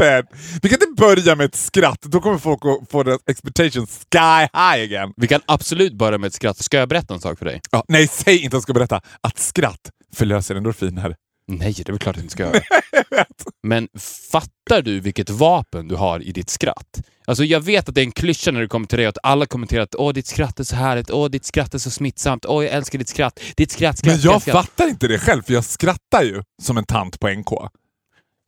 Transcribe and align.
it! 0.00 0.26
Vi 0.62 0.68
kan 0.68 0.78
inte 0.82 1.02
börja 1.02 1.34
med 1.36 1.44
ett 1.44 1.54
skratt, 1.54 2.02
då 2.02 2.20
kommer 2.20 2.38
folk 2.38 2.60
att 2.64 2.90
få 2.90 3.02
deras 3.02 3.20
expectations 3.30 4.06
sky 4.12 4.40
high 4.40 4.84
again. 4.84 5.12
Vi 5.16 5.26
kan 5.28 5.40
absolut 5.46 5.92
börja 5.98 6.18
med 6.18 6.28
ett 6.28 6.34
skratt. 6.34 6.58
Ska 6.64 6.76
jag 6.76 6.88
berätta 6.88 7.14
en 7.14 7.20
sak 7.20 7.38
för 7.38 7.44
dig? 7.44 7.60
Ja, 7.70 7.84
nej, 7.88 8.08
säg 8.08 8.34
inte 8.36 8.46
att 8.46 8.52
jag 8.52 8.62
ska 8.62 8.72
berätta 8.72 9.00
att 9.20 9.38
skratt 9.38 9.90
förlöser 10.14 10.54
endorfiner. 10.54 11.14
Nej, 11.48 11.72
det 11.76 11.88
är 11.88 11.92
väl 11.92 11.98
klart 11.98 12.16
att 12.16 12.16
jag 12.16 12.24
inte 12.24 12.32
ska 12.32 12.42
göra. 12.44 13.24
Men 13.62 13.88
fattar 14.30 14.82
du 14.82 15.00
vilket 15.00 15.30
vapen 15.30 15.88
du 15.88 15.94
har 15.94 16.22
i 16.22 16.32
ditt 16.32 16.50
skratt? 16.50 17.00
Alltså 17.26 17.44
jag 17.44 17.60
vet 17.60 17.88
att 17.88 17.94
det 17.94 18.00
är 18.00 18.04
en 18.04 18.12
klyscha 18.12 18.50
när 18.50 18.60
det 18.60 18.68
kommer 18.68 18.86
till 18.86 18.98
det 18.98 19.06
att 19.06 19.18
alla 19.22 19.46
kommenterar 19.46 19.82
att 19.82 19.94
åh, 19.94 20.12
ditt 20.12 20.26
skratt 20.26 20.60
är 20.60 20.64
så 20.64 20.76
härligt, 20.76 21.10
åh, 21.10 21.28
ditt 21.28 21.44
skratt 21.44 21.74
är 21.74 21.78
så 21.78 21.90
smittsamt, 21.90 22.44
åh, 22.46 22.64
jag 22.64 22.72
älskar 22.74 22.98
ditt 22.98 23.08
skratt, 23.08 23.40
ditt 23.56 23.70
skratt, 23.70 23.98
skratt, 23.98 24.12
Men 24.14 24.20
jag 24.22 24.42
skratt, 24.42 24.42
skratt. 24.42 24.66
fattar 24.66 24.88
inte 24.88 25.08
det 25.08 25.18
själv, 25.18 25.42
för 25.42 25.52
jag 25.52 25.64
skrattar 25.64 26.22
ju 26.22 26.42
som 26.62 26.76
en 26.78 26.84
tant 26.84 27.20
på 27.20 27.28
NK. 27.28 27.48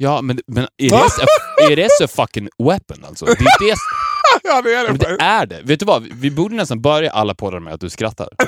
Ja, 0.00 0.22
men, 0.22 0.40
men 0.46 0.66
is 0.76 0.92
a, 0.92 1.08
it 1.70 1.78
is 1.78 2.00
a 2.04 2.08
fucking 2.08 2.48
weapon 2.58 3.04
alltså. 3.04 3.24
Det 3.24 3.32
är 3.32 3.36
det, 3.68 3.76
ja, 4.42 4.62
det 4.62 4.74
är 4.74 4.82
det. 4.82 4.88
men 4.88 4.98
det 4.98 5.16
är 5.24 5.46
det. 5.46 5.62
Vet 5.62 5.80
du 5.80 5.86
vad? 5.86 6.02
Vi 6.12 6.30
borde 6.30 6.54
nästan 6.54 6.82
börja 6.82 7.10
alla 7.10 7.34
poddar 7.34 7.60
med 7.60 7.74
att 7.74 7.80
du 7.80 7.90
skrattar. 7.90 8.28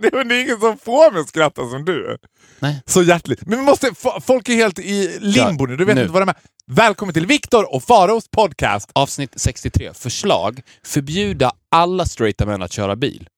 Det 0.00 0.08
är 0.08 0.24
det 0.24 0.34
är 0.34 0.40
ingen 0.42 0.60
som 0.60 0.78
får 0.78 1.10
mig 1.10 1.20
att 1.20 1.28
skratta 1.28 1.68
som 1.70 1.84
du. 1.84 2.18
Nej. 2.58 2.82
Så 2.86 3.02
hjärtligt. 3.02 3.46
Men 3.46 3.58
vi 3.58 3.64
måste, 3.64 3.90
folk 4.26 4.48
är 4.48 4.54
helt 4.54 4.78
i 4.78 5.18
limbo 5.20 5.66
nu, 5.66 5.76
du 5.76 5.84
vet 5.84 5.94
nu. 5.94 6.00
inte 6.02 6.12
vad 6.12 6.22
de 6.22 6.28
är. 6.28 6.36
Välkommen 6.66 7.14
till 7.14 7.26
Viktor 7.26 7.74
och 7.74 7.82
Faraos 7.82 8.28
podcast. 8.28 8.90
Avsnitt 8.92 9.32
63. 9.36 9.94
Förslag. 9.94 10.60
Förbjuda 10.86 11.52
alla 11.70 12.06
straighta 12.06 12.46
män 12.46 12.62
att 12.62 12.72
köra 12.72 12.96
bil. 12.96 13.28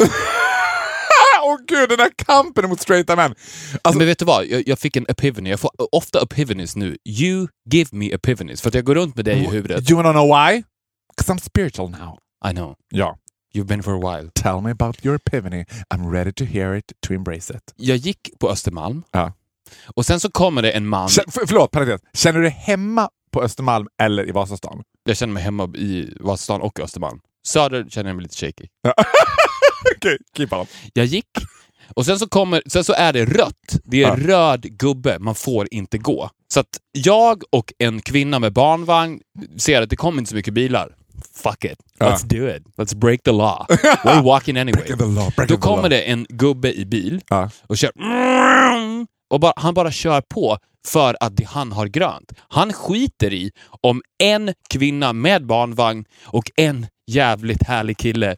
Åh 1.44 1.56
gud, 1.68 1.88
den 1.88 1.98
här 1.98 2.10
kampen 2.16 2.68
mot 2.68 2.80
straighta 2.80 3.16
män. 3.16 3.34
Alltså, 3.82 3.98
men 3.98 4.06
vet 4.06 4.18
du 4.18 4.24
vad? 4.24 4.46
Jag, 4.46 4.68
jag 4.68 4.78
fick 4.78 4.96
en 4.96 5.06
epiphany. 5.08 5.50
Jag 5.50 5.60
får 5.60 5.70
ofta 5.92 6.22
epiphanies 6.22 6.76
nu. 6.76 6.96
You 7.08 7.48
give 7.70 7.88
me 7.92 8.12
epiphanies. 8.14 8.62
För 8.62 8.68
att 8.68 8.74
jag 8.74 8.84
går 8.84 8.94
runt 8.94 9.16
med 9.16 9.24
dig 9.24 9.38
i 9.38 9.46
huvudet. 9.46 9.90
You 9.90 10.02
wanna 10.02 10.12
know 10.12 10.26
why? 10.26 10.62
'Cause 11.16 11.32
I'm 11.32 11.38
spiritual 11.38 11.90
now. 11.90 12.18
I 12.50 12.54
know. 12.54 12.74
Ja. 12.90 13.16
You've 13.54 13.64
been 13.66 13.82
for 13.82 13.92
a 14.06 14.16
while. 14.16 14.30
Tell 14.34 14.60
me 14.60 14.70
about 14.70 15.04
your 15.06 15.16
epiphany. 15.16 15.64
I'm 15.94 16.10
ready 16.12 16.32
to 16.32 16.44
hear 16.44 16.74
it, 16.74 16.84
to 17.06 17.12
embrace 17.14 17.54
it. 17.56 17.72
Jag 17.76 17.96
gick 17.96 18.30
på 18.40 18.50
Östermalm 18.50 19.02
Ja. 19.12 19.32
och 19.96 20.06
sen 20.06 20.20
så 20.20 20.30
kommer 20.30 20.62
det 20.62 20.70
en 20.70 20.86
man. 20.88 21.08
Känn, 21.08 21.24
för, 21.30 21.46
förlåt, 21.46 21.70
parentes. 21.70 22.00
Känner 22.14 22.38
du 22.38 22.42
dig 22.44 22.52
hemma 22.60 23.08
på 23.32 23.42
Östermalm 23.42 23.86
eller 24.02 24.28
i 24.28 24.32
Vasastan? 24.32 24.82
Jag 25.04 25.16
känner 25.16 25.32
mig 25.34 25.42
hemma 25.42 25.64
i 25.76 26.16
Vasastan 26.20 26.60
och 26.60 26.80
Östermalm. 26.80 27.20
Söder 27.46 27.86
känner 27.88 28.10
jag 28.10 28.16
mig 28.16 28.22
lite 28.22 28.36
shaky. 28.36 28.66
Okej, 29.96 30.18
keep 30.36 30.48
on. 30.50 30.66
Jag 30.92 31.06
gick 31.06 31.26
och 31.94 32.06
sen 32.06 32.18
så, 32.18 32.28
kommer, 32.28 32.62
sen 32.66 32.84
så 32.84 32.92
är 32.92 33.12
det 33.12 33.24
rött. 33.24 33.76
Det 33.84 34.02
är 34.02 34.08
Ja. 34.08 34.16
röd 34.18 34.62
gubbe. 34.62 35.18
Man 35.18 35.34
får 35.34 35.68
inte 35.70 35.98
gå. 35.98 36.30
Så 36.52 36.60
att 36.60 36.66
jag 36.92 37.42
och 37.52 37.72
en 37.78 38.02
kvinna 38.02 38.38
med 38.38 38.52
barnvagn 38.52 39.20
ser 39.56 39.82
att 39.82 39.90
det 39.90 39.96
kommer 39.96 40.18
inte 40.18 40.28
så 40.30 40.36
mycket 40.36 40.54
bilar. 40.54 40.94
Fuck 41.42 41.64
it. 41.64 41.78
Ja. 41.98 42.06
Let's 42.10 42.24
do 42.26 42.56
it. 42.56 42.62
Let's 42.76 42.96
break 42.96 43.22
the 43.22 43.30
law. 43.32 43.66
We're 44.04 44.22
walking 44.24 44.56
anyway. 44.58 44.88
Law, 44.98 45.32
Då 45.48 45.56
kommer 45.56 45.88
det 45.88 46.00
en 46.00 46.26
gubbe 46.28 46.72
i 46.72 46.84
bil 46.86 47.20
Ja. 47.28 47.50
och 47.66 47.78
kör 47.78 47.90
och 49.30 49.40
bara, 49.40 49.52
han 49.56 49.74
bara 49.74 49.90
kör 49.92 50.20
på 50.20 50.58
för 50.88 51.16
att 51.20 51.36
det, 51.36 51.44
han 51.44 51.72
har 51.72 51.86
grönt. 51.86 52.32
Han 52.48 52.72
skiter 52.72 53.32
i 53.32 53.50
om 53.80 54.02
en 54.22 54.54
kvinna 54.70 55.12
med 55.12 55.46
barnvagn 55.46 56.04
och 56.24 56.50
en 56.56 56.86
jävligt 57.10 57.62
härlig 57.62 57.98
kille 57.98 58.34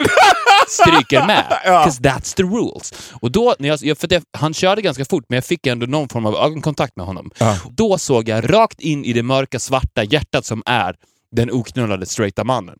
stryker 0.68 1.26
med. 1.26 1.44
Ja. 1.64 1.84
'Cause 1.86 2.02
that's 2.02 2.36
the 2.36 2.42
rules. 2.42 2.92
Och 3.12 3.32
då, 3.32 3.54
när 3.58 3.84
jag, 3.86 3.98
för 3.98 4.08
det, 4.08 4.24
han 4.32 4.54
körde 4.54 4.82
ganska 4.82 5.04
fort, 5.04 5.24
men 5.28 5.36
jag 5.36 5.44
fick 5.44 5.66
ändå 5.66 5.86
någon 5.86 6.08
form 6.08 6.26
av 6.26 6.34
ögonkontakt 6.36 6.96
med 6.96 7.06
honom. 7.06 7.30
Ja. 7.38 7.58
Då 7.70 7.98
såg 7.98 8.28
jag 8.28 8.52
rakt 8.52 8.80
in 8.80 9.04
i 9.04 9.12
det 9.12 9.22
mörka 9.22 9.58
svarta 9.58 10.04
hjärtat 10.04 10.44
som 10.44 10.62
är 10.66 10.94
den 11.32 11.50
oknullade 11.50 12.06
straighta 12.06 12.44
mannen. 12.44 12.78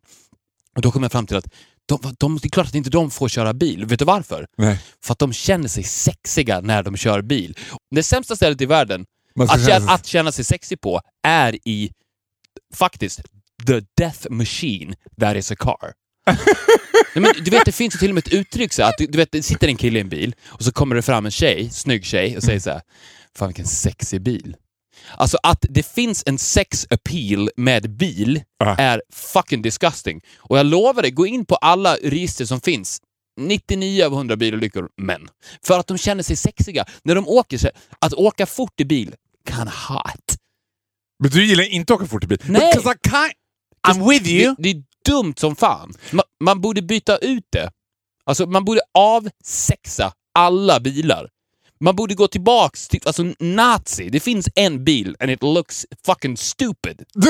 Och 0.77 0.83
då 0.83 0.91
kom 0.91 1.03
jag 1.03 1.13
fram 1.13 1.27
till 1.27 1.37
att 1.37 1.47
de, 1.87 2.15
de, 2.19 2.39
det 2.43 2.47
är 2.47 2.51
klart 2.51 2.67
att 2.67 2.75
inte 2.75 2.91
de 2.91 3.11
får 3.11 3.29
köra 3.29 3.55
bil. 3.55 3.85
Vet 3.87 3.99
du 3.99 4.05
varför? 4.05 4.47
Nej. 4.59 4.79
För 5.05 5.13
att 5.13 5.19
de 5.19 5.33
känner 5.33 5.69
sig 5.69 5.83
sexiga 5.85 6.61
när 6.61 6.83
de 6.83 6.97
kör 6.97 7.23
bil. 7.23 7.59
Det 7.91 8.03
sämsta 8.03 8.37
stället 8.37 8.61
i 8.61 8.67
världen 8.67 9.05
att, 9.41 9.51
känna 9.51 9.67
känna, 9.67 9.87
sig- 9.87 9.95
att 9.95 10.07
känna 10.07 10.33
sig 10.33 10.45
sexig 10.45 10.81
på 10.81 11.01
är 11.27 11.59
i, 11.69 11.91
faktiskt, 12.75 13.21
the 13.67 13.81
death 13.97 14.31
machine 14.31 14.95
that 15.21 15.37
is 15.37 15.51
a 15.53 15.57
car. 15.59 15.93
Nej, 17.17 17.33
men 17.35 17.45
du 17.45 17.51
vet, 17.51 17.65
det 17.65 17.73
finns 17.73 17.95
ju 17.95 17.99
till 17.99 18.11
och 18.11 18.15
med 18.15 18.27
ett 18.27 18.33
uttryck 18.33 18.73
så 18.73 18.83
att 18.83 18.95
du, 18.99 19.07
du 19.07 19.19
vet, 19.19 19.33
det 19.33 19.43
sitter 19.43 19.69
en 19.69 19.77
kille 19.77 19.99
i 19.99 20.03
en 20.03 20.09
bil 20.09 20.35
och 20.47 20.63
så 20.63 20.73
kommer 20.73 20.95
det 20.95 21.03
fram 21.03 21.25
en 21.27 21.31
tjej, 21.33 21.71
snygg 21.71 22.05
tjej, 22.05 22.37
och 22.37 22.43
säger 22.43 22.61
så 22.61 22.71
här, 22.71 22.81
Fan 23.37 23.49
vilken 23.49 23.67
sexig 23.67 24.23
bil. 24.23 24.57
Alltså 25.17 25.39
att 25.43 25.65
det 25.71 25.87
finns 25.87 26.23
en 26.27 26.39
sex 26.39 26.87
appeal 26.91 27.51
med 27.57 27.91
bil 27.91 28.43
Ja. 28.59 28.77
är 28.79 29.03
fucking 29.13 29.63
disgusting. 29.63 30.21
Och 30.39 30.59
jag 30.59 30.67
lovar 30.67 31.03
dig, 31.03 31.11
gå 31.11 31.27
in 31.27 31.47
på 31.47 31.55
alla 31.57 31.97
register 31.97 32.45
som 32.45 32.61
finns. 32.61 33.01
99 33.41 34.05
av 34.05 34.13
100 34.13 34.37
bilolyckor, 34.37 34.89
män. 34.97 35.29
För 35.67 35.79
att 35.79 35.87
de 35.87 35.99
känner 35.99 36.23
sig 36.23 36.37
sexiga. 36.37 36.85
När 37.03 37.15
de 37.15 37.29
åker 37.29 37.59
sig, 37.59 37.71
att 37.99 38.15
åka 38.15 38.47
fort 38.47 38.81
i 38.81 38.85
bil, 38.85 39.15
kind 39.49 39.69
of 39.69 39.75
hot. 39.89 40.37
Men 41.23 41.31
du 41.31 41.45
gillar 41.47 41.65
inte 41.65 41.93
att 41.95 42.01
åka 42.01 42.09
fort 42.09 42.25
i 42.25 42.27
bil? 42.27 42.39
Nej. 42.47 42.73
I'm 43.89 44.09
with 44.11 44.29
you. 44.29 44.55
Det, 44.59 44.73
det 44.73 44.83
dumt 45.07 45.35
som 45.37 45.57
fan. 45.57 45.95
Man, 46.11 46.25
man 46.45 46.61
borde 46.61 46.83
byta 46.83 47.17
ut 47.17 47.45
det. 47.53 47.71
Alltså 48.25 48.47
man 48.47 48.65
borde 48.65 48.81
avsexa 48.95 50.13
alla 50.35 50.81
bilar. 50.81 51.29
Man 51.81 51.97
borde 51.97 52.15
gå 52.15 52.29
tillbaks 52.29 52.89
till, 52.89 53.01
alltså 53.05 53.25
nazi. 53.39 54.09
Det 54.11 54.21
finns 54.21 54.49
en 54.55 54.85
bil 54.85 55.17
and 55.21 55.31
it 55.31 55.43
looks 55.43 55.87
fucking 56.07 56.37
stupid. 56.37 57.05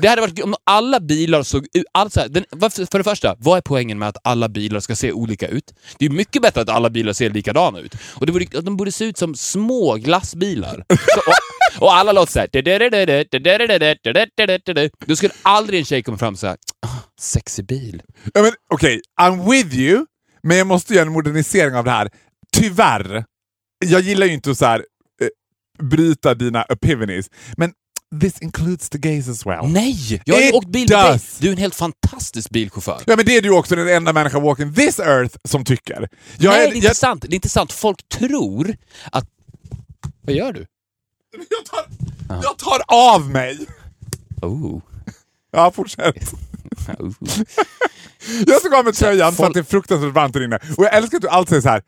Det 0.00 0.08
hade 0.08 0.20
varit 0.20 0.42
om 0.42 0.54
alla 0.64 1.00
bilar 1.00 1.42
såg 1.42 1.66
ut... 1.72 1.84
Alltså, 1.92 2.24
den, 2.28 2.44
för 2.90 2.98
det 2.98 3.04
första, 3.04 3.36
vad 3.38 3.56
är 3.56 3.60
poängen 3.60 3.98
med 3.98 4.08
att 4.08 4.16
alla 4.24 4.48
bilar 4.48 4.80
ska 4.80 4.96
se 4.96 5.12
olika 5.12 5.48
ut? 5.48 5.74
Det 5.98 6.06
är 6.06 6.10
mycket 6.10 6.42
bättre 6.42 6.60
att 6.60 6.68
alla 6.68 6.90
bilar 6.90 7.12
ser 7.12 7.30
likadana 7.30 7.78
ut. 7.78 7.94
Och 8.14 8.26
det 8.26 8.32
borde, 8.32 8.60
de 8.60 8.76
borde 8.76 8.92
se 8.92 9.04
ut 9.04 9.18
som 9.18 9.34
små 9.34 9.94
glassbilar. 9.94 10.84
Så, 10.88 11.20
och, 11.20 11.34
och 11.78 11.94
alla 11.94 12.12
låter 12.12 12.32
såhär... 12.32 12.48
Då 15.06 15.16
skulle 15.16 15.32
aldrig 15.42 15.78
en 15.78 15.84
tjej 15.84 16.02
komma 16.02 16.18
fram 16.18 16.36
såhär... 16.36 16.56
sexig 17.20 17.66
bil. 17.66 18.02
Ja, 18.34 18.42
men 18.42 18.52
Okej, 18.74 19.00
I'm 19.20 19.50
with 19.50 19.74
you, 19.74 20.06
men 20.42 20.56
jag 20.56 20.66
måste 20.66 20.94
göra 20.94 21.06
en 21.06 21.12
modernisering 21.12 21.74
av 21.74 21.84
det 21.84 21.90
här. 21.90 22.10
Tyvärr. 22.56 23.24
Jag 23.86 24.00
gillar 24.00 24.26
ju 24.26 24.32
inte 24.32 24.50
att 24.50 24.58
så 24.58 24.66
här, 24.66 24.84
eh, 25.22 25.86
bryta 25.86 26.34
dina 26.34 26.64
opinions. 26.68 27.30
men 27.56 27.72
this 28.20 28.42
includes 28.42 28.88
the 28.88 28.98
gays 28.98 29.28
as 29.28 29.46
well. 29.46 29.68
Nej! 29.68 30.22
Jag 30.24 30.34
har 30.34 30.42
ju 30.42 30.48
It 30.48 30.54
åkt 30.54 30.68
bil 30.68 30.86
med 30.90 31.04
dig. 31.04 31.20
Du 31.38 31.48
är 31.48 31.52
en 31.52 31.58
helt 31.58 31.74
fantastisk 31.74 32.50
bilchaufför. 32.50 33.02
Ja, 33.06 33.16
men 33.16 33.26
det 33.26 33.36
är 33.36 33.42
du 33.42 33.50
också 33.50 33.76
den 33.76 33.88
enda 33.88 34.12
människan 34.12 34.42
walking 34.42 34.74
this 34.74 34.98
earth 34.98 35.36
som 35.44 35.64
tycker. 35.64 36.08
Jag 36.38 36.50
Nej, 36.50 36.60
är, 36.60 36.68
det 36.68 36.72
är 36.72 36.76
inte 36.76 36.86
jag, 36.86 36.96
sant. 36.96 37.22
Det 37.22 37.32
är 37.32 37.34
inte 37.34 37.48
sant. 37.48 37.72
Folk 37.72 38.08
tror 38.08 38.76
att... 39.12 39.24
Vad 40.22 40.34
gör 40.36 40.52
du? 40.52 40.66
Jag, 41.32 41.64
tar, 41.66 41.86
jag 42.42 42.58
tar 42.58 42.80
av 42.86 43.30
mig! 43.30 43.66
Oh. 44.42 44.80
Ja, 45.50 45.70
fortsätt. 45.70 46.16
oh. 46.98 47.12
Jag 48.46 48.62
tog 48.62 48.74
av 48.74 48.84
mig 48.84 48.92
tröjan 48.92 49.32
för 49.32 49.46
att 49.46 49.54
det 49.54 49.60
är 49.60 49.64
fruktansvärt 49.64 50.12
varmt 50.14 50.34
här 50.34 50.44
inne. 50.44 50.58
Och 50.76 50.84
jag 50.84 50.94
älskar 50.94 51.16
att 51.16 51.22
du 51.22 51.28
alltid 51.28 51.48
säger 51.48 51.60
så 51.62 51.68
här. 51.68 51.82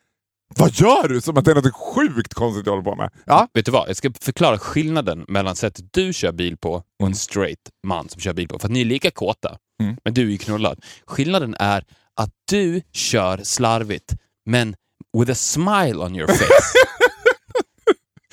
Vad 0.56 0.70
gör 0.74 1.08
du? 1.08 1.20
Som 1.20 1.36
att 1.36 1.44
det 1.44 1.50
är 1.50 1.54
något 1.54 1.74
sjukt 1.74 2.34
konstigt 2.34 2.64
du 2.64 2.70
håller 2.70 2.82
på 2.82 2.96
med. 2.96 3.10
Ja, 3.26 3.48
Vet 3.54 3.64
du 3.64 3.70
vad? 3.72 3.88
Jag 3.88 3.96
ska 3.96 4.10
förklara 4.20 4.58
skillnaden 4.58 5.24
mellan 5.28 5.56
sättet 5.56 5.84
du 5.92 6.12
kör 6.12 6.32
bil 6.32 6.56
på 6.56 6.82
och 7.00 7.06
en 7.06 7.14
straight 7.14 7.58
man 7.86 8.08
som 8.08 8.20
kör 8.20 8.32
bil 8.32 8.48
på. 8.48 8.58
För 8.58 8.68
att 8.68 8.72
ni 8.72 8.80
är 8.80 8.84
lika 8.84 9.10
kåta, 9.10 9.56
Mm. 9.80 9.96
men 10.04 10.14
du 10.14 10.22
är 10.22 10.30
ju 10.30 10.38
knullad. 10.38 10.84
Skillnaden 11.06 11.54
är 11.58 11.84
att 12.16 12.30
du 12.50 12.82
kör 12.92 13.40
slarvigt, 13.44 14.12
men 14.46 14.74
with 15.18 15.30
a 15.30 15.34
smile 15.34 15.96
on 15.96 16.16
your 16.16 16.28
face. 16.28 16.44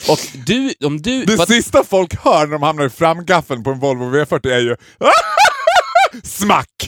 och 0.10 0.20
du, 0.46 0.74
om 0.86 1.02
du... 1.02 1.26
det 1.26 1.34
att- 1.42 1.48
sista 1.48 1.84
folk 1.84 2.16
hör 2.24 2.46
när 2.46 2.54
de 2.54 2.64
hamnar 2.64 2.86
i 2.86 2.90
framgaffeln 2.90 3.64
på 3.64 3.70
en 3.70 3.80
Volvo 3.80 4.04
V40 4.06 4.48
är 4.52 4.60
ju 4.60 4.76
smack! 6.24 6.88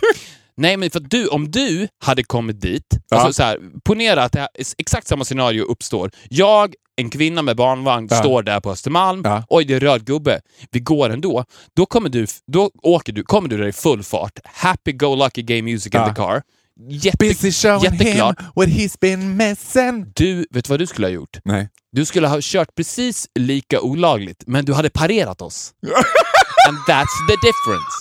Nej, 0.58 0.78
men 0.78 0.90
för 0.92 1.00
du, 1.00 1.28
om 1.28 1.52
du 1.52 1.88
hade 2.04 2.24
kommit 2.24 2.62
dit, 2.62 2.86
Ja. 3.10 3.18
alltså 3.18 3.34
så 3.34 3.44
här, 3.44 3.60
ponera 3.84 4.24
att 4.24 4.36
här, 4.36 4.48
exakt 4.78 5.08
samma 5.08 5.26
scenario 5.26 5.64
uppstår. 5.64 6.12
Jag, 6.30 6.74
en 6.96 7.10
kvinna 7.10 7.42
med 7.42 7.56
barnvagn, 7.56 8.08
Ja. 8.12 8.18
står 8.20 8.44
där 8.44 8.60
på 8.60 8.72
Östermalm. 8.72 9.22
Ja. 9.26 9.44
Oj, 9.50 9.66
det 9.66 9.74
är 9.74 9.80
röd 9.80 10.06
gubbe. 10.06 10.42
Vi 10.72 10.80
går 10.80 11.10
ändå. 11.10 11.46
Då, 11.76 11.86
kommer 11.86 12.10
du, 12.10 12.28
då 12.48 12.72
åker 12.84 13.14
du, 13.14 13.24
kommer 13.24 13.50
du 13.50 13.58
där 13.58 13.68
i 13.68 13.72
full 13.72 14.04
fart. 14.04 14.40
Happy 14.44 14.92
go 14.92 15.16
lucky 15.16 15.42
gay 15.42 15.62
music 15.62 15.96
in 15.96 16.02
the 16.06 16.14
car. 16.16 16.42
Jätte, 16.88 17.18
Busy 17.20 17.52
showing 17.52 17.82
him 17.84 17.94
jätteklart. 17.94 18.36
what 18.56 18.70
he's 18.70 18.96
been 19.02 19.38
missing. 19.38 20.12
Du, 20.16 20.46
vet 20.52 20.66
du 20.66 20.70
vad 20.70 20.80
du 20.80 20.88
skulle 20.88 21.08
ha 21.08 21.12
gjort? 21.12 21.38
Nej. 21.46 21.70
Du 21.92 22.06
skulle 22.06 22.28
ha 22.28 22.38
kört 22.42 22.76
precis 22.76 23.28
lika 23.40 23.82
olagligt, 23.82 24.44
men 24.48 24.66
du 24.66 24.74
hade 24.74 24.90
parerat 24.90 25.42
oss. 25.42 25.72
And 26.68 26.78
that's 26.78 27.28
the 27.28 27.36
difference. 27.48 27.96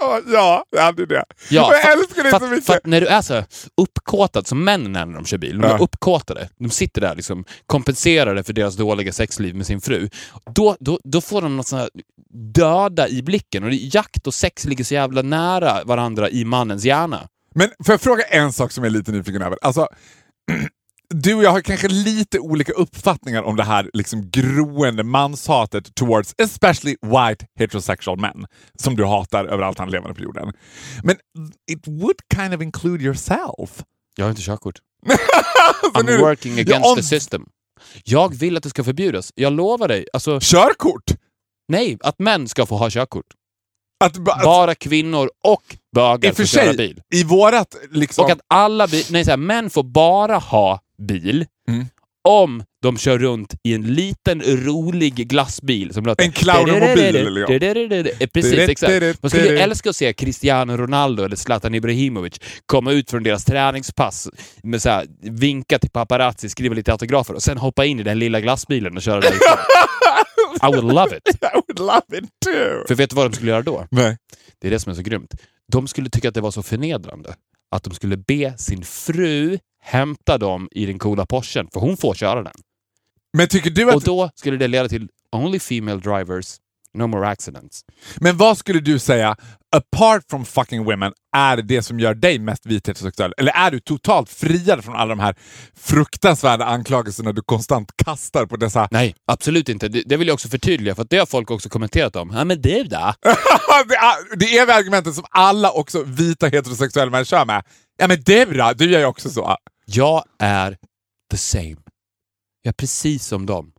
Ja, 0.00 0.20
ja, 0.26 0.64
jag 0.70 0.82
hade 0.82 1.06
det. 1.06 1.24
Ja, 1.50 1.72
jag 1.72 1.82
för- 1.82 1.92
älskar 1.92 2.22
det 2.24 2.30
för, 2.30 2.38
så 2.38 2.46
mycket. 2.46 2.66
För 2.66 2.76
att 2.76 2.86
när 2.86 3.00
du 3.00 3.06
är 3.06 3.22
så 3.22 3.44
uppkåtad, 3.76 4.46
som 4.46 4.64
männen 4.64 4.96
är 4.96 5.06
när 5.06 5.14
de 5.14 5.24
kör 5.24 5.38
bil, 5.38 5.58
de 5.58 5.68
Ja. 5.68 5.74
är 5.76 5.82
uppkåtade. 5.82 6.48
De 6.58 6.70
sitter 6.70 7.00
där 7.00 7.14
liksom, 7.14 7.44
kompenserade 7.66 8.44
för 8.44 8.52
deras 8.52 8.76
dåliga 8.76 9.12
sexliv 9.12 9.54
med 9.54 9.66
sin 9.66 9.80
fru. 9.80 10.08
Då, 10.54 10.76
då, 10.80 11.00
då 11.04 11.20
får 11.20 11.42
de 11.42 11.56
något 11.56 11.66
sånt 11.66 11.80
här 11.82 11.90
döda 12.54 13.08
i 13.08 13.22
blicken 13.22 13.64
och 13.64 13.70
det, 13.70 13.76
jakt 13.76 14.26
och 14.26 14.34
sex 14.34 14.64
ligger 14.64 14.84
så 14.84 14.94
jävla 14.94 15.22
nära 15.22 15.84
varandra 15.84 16.30
i 16.30 16.44
mannens 16.44 16.84
hjärna. 16.84 17.28
Men 17.54 17.68
får 17.86 17.92
jag 17.92 18.00
fråga 18.00 18.22
en 18.22 18.52
sak 18.52 18.72
som 18.72 18.84
jag 18.84 18.90
är 18.92 18.98
lite 18.98 19.12
nyfiken 19.12 19.42
över? 19.42 19.58
Alltså, 19.62 19.88
du 21.14 21.34
och 21.34 21.42
jag 21.42 21.50
har 21.50 21.60
kanske 21.60 21.88
lite 21.88 22.38
olika 22.38 22.72
uppfattningar 22.72 23.42
om 23.42 23.56
det 23.56 23.64
här 23.64 23.90
liksom 23.92 24.30
groende 24.30 25.02
manshatet 25.04 25.94
towards 25.94 26.34
especially 26.38 26.96
white 27.02 27.46
heterosexual 27.58 28.20
men 28.20 28.46
som 28.78 28.96
du 28.96 29.04
hatar 29.04 29.44
över 29.44 29.62
allt 29.64 29.78
han 29.78 29.90
levande 29.90 30.14
på 30.14 30.22
jorden. 30.22 30.52
Men 31.02 31.16
it 31.72 31.88
would 31.88 32.16
kind 32.34 32.54
of 32.54 32.62
include 32.62 33.04
yourself. 33.04 33.84
Jag 34.16 34.24
har 34.24 34.30
inte 34.30 34.42
körkort. 34.42 34.74
Så 35.96 36.02
nu- 36.02 36.16
I'm 36.16 36.20
working 36.20 36.54
Ja, 36.56 36.60
against 36.62 36.86
om- 36.90 36.96
the 36.96 37.02
system. 37.02 37.42
Jag 38.04 38.34
vill 38.34 38.56
att 38.56 38.62
det 38.62 38.70
ska 38.70 38.84
förbjudas. 38.84 39.32
Jag 39.34 39.52
lovar 39.52 39.88
dig. 39.88 40.06
Alltså, 40.12 40.38
Körkort! 40.42 41.04
nej, 41.68 41.98
att 42.00 42.18
män 42.18 42.48
ska 42.48 42.66
få 42.66 42.76
ha 42.76 42.90
körkort. 42.90 43.26
Att, 44.04 44.16
att, 44.28 44.44
Bara 44.44 44.74
kvinnor 44.74 45.30
och 45.44 45.76
bögar 45.94 46.32
får 46.32 46.44
köra 46.44 46.72
bil. 46.72 47.00
i 47.14 47.24
vårat 47.24 47.76
liksom... 47.90 48.24
Och 48.24 48.30
att 48.30 48.40
alla 48.48 48.86
bi- 48.86 49.06
nej, 49.10 49.24
så 49.24 49.30
här, 49.30 49.36
män 49.36 49.70
får 49.70 49.82
bara 49.82 50.38
ha 50.38 50.80
bil 51.06 51.46
Mm. 51.68 51.86
om 52.28 52.62
de 52.82 52.98
kör 52.98 53.18
runt 53.18 53.54
i 53.62 53.74
en 53.74 53.94
liten 53.94 54.42
rolig 54.42 55.14
glassbil 55.14 55.94
som 55.94 56.04
låter... 56.04 56.24
En 56.24 56.32
clownomobil, 56.32 57.34
liksom. 57.34 58.14
Eh, 58.20 58.26
Precis, 58.28 58.58
exakt. 58.68 59.22
Man 59.22 59.30
skulle 59.30 59.58
älska 59.62 59.90
att 59.90 59.96
se 59.96 60.12
Cristiano 60.12 60.76
Ronaldo 60.76 61.24
eller 61.24 61.36
Zlatan 61.36 61.74
Ibrahimovic 61.74 62.40
komma 62.66 62.92
ut 62.92 63.10
från 63.10 63.22
deras 63.22 63.44
träningspass 63.44 64.28
med 64.62 64.82
så 64.82 64.88
här, 64.90 65.06
vinka 65.20 65.78
till 65.78 65.90
paparazzi, 65.90 66.48
skriva 66.48 66.74
lite 66.74 66.92
autografer 66.92 67.34
och 67.34 67.42
sen 67.42 67.58
hoppa 67.58 67.84
in 67.84 68.00
i 68.00 68.02
den 68.02 68.18
lilla 68.18 68.40
glassbilen 68.40 68.96
och 68.96 69.02
köra 69.02 69.20
därifrån. 69.20 69.58
I 70.62 70.66
would 70.76 70.84
love 70.94 71.16
it. 71.16 71.28
I 71.28 71.46
would 71.68 71.78
love 71.78 72.18
it 72.18 72.30
too! 72.44 72.84
För 72.88 72.94
vet 72.94 73.10
du 73.10 73.16
vad 73.16 73.30
de 73.30 73.34
skulle 73.36 73.50
göra 73.50 73.62
då? 73.62 73.86
Nej. 73.90 74.16
Det 74.60 74.66
är 74.66 74.70
det 74.70 74.80
som 74.80 74.90
är 74.92 74.96
så 74.96 75.02
grymt. 75.02 75.34
De 75.72 75.88
skulle 75.88 76.10
tycka 76.10 76.28
att 76.28 76.34
det 76.34 76.40
var 76.40 76.50
så 76.50 76.62
förnedrande 76.62 77.34
att 77.72 77.82
de 77.82 77.94
skulle 77.94 78.16
be 78.16 78.58
sin 78.58 78.84
fru 78.84 79.58
hämta 79.80 80.38
dem 80.38 80.68
i 80.70 80.86
den 80.86 80.98
coola 80.98 81.26
Porschen, 81.26 81.68
för 81.72 81.80
hon 81.80 81.96
får 81.96 82.14
köra 82.14 82.42
den. 82.42 82.54
Men 83.36 83.48
tycker 83.48 83.70
du 83.70 83.88
att... 83.88 83.94
Och 83.94 84.02
då 84.02 84.30
skulle 84.34 84.56
det 84.56 84.68
leda 84.68 84.88
till 84.88 85.08
only 85.32 85.58
female 85.58 86.00
drivers, 86.00 86.56
no 86.94 87.06
more 87.06 87.28
accidents. 87.28 87.84
Men 88.16 88.36
vad 88.36 88.58
skulle 88.58 88.80
du 88.80 88.98
säga, 88.98 89.36
apart 89.76 90.24
from 90.30 90.44
fucking 90.44 90.84
women, 90.84 91.12
är 91.36 91.56
det 91.56 91.82
som 91.82 92.00
gör 92.00 92.14
dig 92.14 92.38
mest 92.38 92.66
vit 92.66 92.88
heterosexuell? 92.88 93.34
Eller 93.36 93.52
är 93.52 93.70
du 93.70 93.80
totalt 93.80 94.30
friad 94.30 94.84
från 94.84 94.96
alla 94.96 95.08
de 95.08 95.20
här 95.20 95.36
fruktansvärda 95.76 96.64
anklagelserna 96.64 97.32
du 97.32 97.42
konstant 97.42 97.90
kastar 98.04 98.46
på 98.46 98.56
dessa... 98.56 98.88
Nej, 98.90 99.14
absolut 99.26 99.68
inte. 99.68 99.88
Det, 99.88 100.02
det 100.06 100.16
vill 100.16 100.28
jag 100.28 100.34
också 100.34 100.48
förtydliga, 100.48 100.94
för 100.94 101.06
det 101.10 101.18
har 101.18 101.26
folk 101.26 101.50
också 101.50 101.68
kommenterat 101.68 102.16
om. 102.16 102.30
Ja, 102.34 102.44
men 102.44 102.62
du 102.62 102.82
då? 102.84 103.14
det, 103.88 103.96
är, 103.96 104.36
det 104.36 104.58
är 104.58 104.66
det 104.66 104.74
argumentet 104.74 105.14
som 105.14 105.24
alla 105.30 105.70
också 105.70 106.02
vita 106.02 106.46
heterosexuella 106.46 107.10
män 107.10 107.24
kör 107.24 107.44
med. 107.44 107.64
Ja 107.98 108.08
men 108.08 108.22
du 108.22 108.44
då? 108.44 108.72
Du 108.76 108.90
gör 108.90 109.00
ju 109.00 109.06
också 109.06 109.30
så. 109.30 109.56
Jag 109.84 110.24
är 110.38 110.76
the 111.30 111.36
same. 111.36 111.76
Jag 112.62 112.72
är 112.72 112.76
precis 112.76 113.26
som 113.26 113.46
dem. 113.46 113.72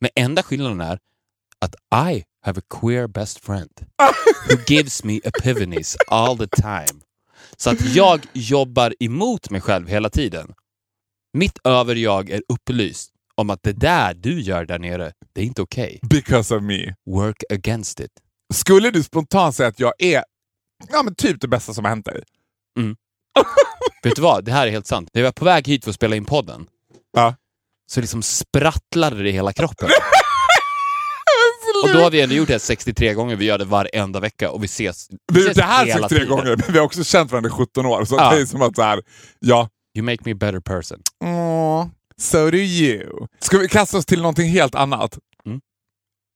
Men 0.00 0.10
enda 0.14 0.42
skillnaden 0.42 0.80
är 0.80 0.98
att 1.64 1.74
I 2.10 2.24
have 2.44 2.58
a 2.60 2.62
queer 2.80 3.06
best 3.06 3.44
friend 3.44 3.70
who 4.50 4.56
gives 4.66 5.04
me 5.04 5.20
epiphanies 5.24 5.96
all 6.06 6.38
the 6.38 6.46
time. 6.46 7.00
Så 7.56 7.70
att 7.70 7.94
jag 7.94 8.20
jobbar 8.32 8.94
emot 9.00 9.50
mig 9.50 9.60
själv 9.60 9.88
hela 9.88 10.10
tiden. 10.10 10.54
Mitt 11.32 11.58
överjag 11.64 12.30
är 12.30 12.42
upplyst 12.48 13.10
om 13.34 13.50
att 13.50 13.62
det 13.62 13.72
där 13.72 14.14
du 14.14 14.40
gör 14.40 14.64
där 14.66 14.78
nere, 14.78 15.12
det 15.32 15.40
är 15.40 15.44
inte 15.44 15.62
okej. 15.62 15.98
Because 16.02 16.56
of 16.56 16.62
me. 16.62 16.94
Work 17.10 17.42
against 17.52 18.00
it. 18.00 18.10
Skulle 18.54 18.90
du 18.90 19.02
spontant 19.02 19.56
säga 19.56 19.68
att 19.68 19.80
jag 19.80 19.92
är 19.98 20.24
ja, 20.92 21.02
men 21.02 21.14
typ 21.14 21.40
det 21.40 21.48
bästa 21.48 21.74
som 21.74 21.84
har 21.84 21.88
hänt 21.90 22.04
dig? 22.06 22.22
Vet 24.02 24.16
du 24.16 24.22
vad? 24.22 24.44
Det 24.44 24.52
här 24.52 24.66
är 24.66 24.70
helt 24.70 24.86
sant. 24.86 25.10
När 25.12 25.22
jag 25.22 25.26
var 25.26 25.32
på 25.32 25.44
väg 25.44 25.68
hit 25.68 25.84
för 25.84 25.90
att 25.90 25.94
spela 25.96 26.16
in 26.16 26.24
podden 26.24 26.66
Ja. 27.12 27.34
så 27.90 28.00
liksom 28.00 28.22
sprattlade 28.22 29.22
det 29.22 29.28
i 29.28 29.32
hela 29.32 29.52
kroppen. 29.52 29.88
Och 31.82 31.88
då 31.92 31.98
har 31.98 32.10
vi 32.10 32.20
ändå 32.20 32.34
gjort 32.34 32.46
det 32.48 32.54
här 32.54 32.58
63 32.58 33.14
gånger, 33.14 33.36
vi 33.36 33.44
gör 33.44 33.58
det 33.58 33.64
varenda 33.64 34.20
vecka 34.20 34.50
och 34.50 34.62
vi 34.62 34.64
ses, 34.64 35.06
vi 35.10 35.16
Det, 35.34 35.40
ses 35.40 35.56
det 35.56 35.62
här 35.62 35.86
hela 35.86 36.08
63 36.08 36.18
tiden. 36.18 36.36
gånger, 36.36 36.56
men 36.56 36.72
vi 36.72 36.78
har 36.78 36.84
också 36.86 37.04
känt 37.04 37.30
varandra 37.30 37.48
i 37.48 37.52
17 37.52 37.86
år. 37.86 38.04
Så 38.04 38.14
Ja. 38.14 38.30
det 38.34 38.40
är 38.40 38.46
som 38.46 38.62
att 38.62 38.76
så 38.76 38.82
här, 38.82 39.00
ja. 39.40 39.68
You 39.98 40.04
make 40.04 40.18
me 40.24 40.32
a 40.32 40.36
better 40.40 40.60
person. 40.60 40.98
Åh, 41.24 41.86
so 42.20 42.50
do 42.50 42.56
you. 42.56 43.26
Ska 43.40 43.58
vi 43.58 43.68
kasta 43.68 43.98
oss 43.98 44.06
till 44.06 44.18
någonting 44.22 44.48
helt 44.50 44.74
annat? 44.74 45.18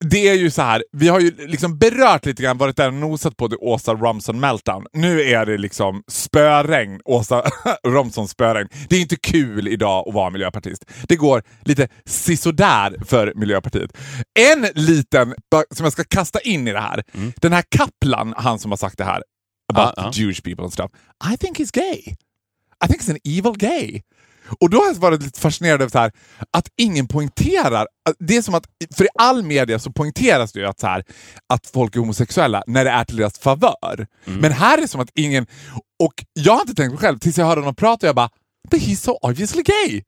Mm. 0.04 0.10
Det 0.10 0.28
är 0.28 0.34
ju 0.34 0.50
så 0.50 0.62
här, 0.62 0.84
vi 0.92 1.08
har 1.08 1.20
ju 1.20 1.46
liksom 1.46 1.78
berört 1.78 2.26
lite 2.26 2.42
grann, 2.42 2.58
varit 2.58 2.76
där 2.76 2.88
och 2.88 2.94
nosat 2.94 3.36
på 3.36 3.48
det 3.48 3.56
Åsa 3.56 3.94
Romson 3.94 4.40
Meltdown. 4.40 4.86
Nu 4.92 5.22
är 5.22 5.46
det 5.46 5.58
liksom 5.58 6.02
spöregn, 6.10 7.00
Åsa 7.04 7.42
Romson 7.86 8.28
spöregn. 8.28 8.68
Det 8.88 8.96
är 8.96 9.00
inte 9.00 9.16
kul 9.16 9.68
idag 9.68 10.08
att 10.08 10.14
vara 10.14 10.30
miljöpartist. 10.30 10.84
Det 11.08 11.16
går 11.16 11.42
lite 11.64 11.88
sisådär 12.04 12.96
för 13.06 13.32
Miljöpartiet. 13.36 13.96
En 14.38 14.66
liten, 14.74 15.34
som 15.74 15.84
jag 15.84 15.92
ska 15.92 16.04
kasta 16.04 16.40
in 16.40 16.68
i 16.68 16.72
det 16.72 16.80
här. 16.80 17.02
Den 17.36 17.52
här 17.52 17.64
Kaplan, 17.68 18.34
han 18.36 18.58
som 18.58 18.70
har 18.72 18.76
sagt 18.76 18.98
det 18.98 19.04
här, 19.04 19.22
about 19.72 19.94
Ja, 19.96 20.02
ja. 20.02 20.10
Jewish 20.14 20.42
people 20.42 20.64
and 20.64 20.72
stuff. 20.72 20.90
I 21.34 21.36
think 21.36 21.58
he's 21.58 21.72
gay. 21.74 22.14
I 22.84 22.88
think 22.88 23.02
he's 23.02 23.10
an 23.10 23.18
evil 23.24 23.52
gay. 23.56 24.02
Och 24.60 24.70
då 24.70 24.78
har 24.78 24.86
jag 24.86 24.94
varit 24.94 25.22
lite 25.22 25.40
fascinerad 25.40 25.82
över 25.82 25.90
så 25.90 25.98
här, 25.98 26.12
att 26.50 26.68
ingen 26.76 27.08
poängterar. 27.08 27.86
Det 28.18 28.36
är 28.36 28.42
som 28.42 28.54
att, 28.54 28.64
för 28.96 29.04
i 29.04 29.08
all 29.18 29.42
media 29.42 29.78
så 29.78 29.92
poängteras 29.92 30.52
det 30.52 30.60
ju 30.60 30.66
att, 30.66 30.80
så 30.80 30.86
här, 30.86 31.04
att 31.52 31.66
folk 31.66 31.96
är 31.96 32.00
homosexuella 32.00 32.62
när 32.66 32.84
det 32.84 32.90
är 32.90 33.04
till 33.04 33.16
deras 33.16 33.38
favör. 33.38 34.06
Men 34.24 34.52
här 34.52 34.78
är 34.78 34.82
det 34.82 34.88
som 34.88 35.00
att 35.00 35.10
ingen... 35.14 35.46
Och 36.02 36.24
jag 36.32 36.52
har 36.52 36.60
inte 36.60 36.74
tänkt 36.74 36.90
på 36.90 36.96
det 37.00 37.06
själv 37.06 37.18
tills 37.18 37.38
jag 37.38 37.46
hörde 37.46 37.60
honom 37.60 37.74
prata 37.74 38.06
och 38.06 38.08
jag 38.08 38.16
bara 38.16 38.30
“But 38.70 38.80
he's 38.82 38.96
so 38.96 39.12
obviously 39.22 39.62
gay”. 39.62 40.02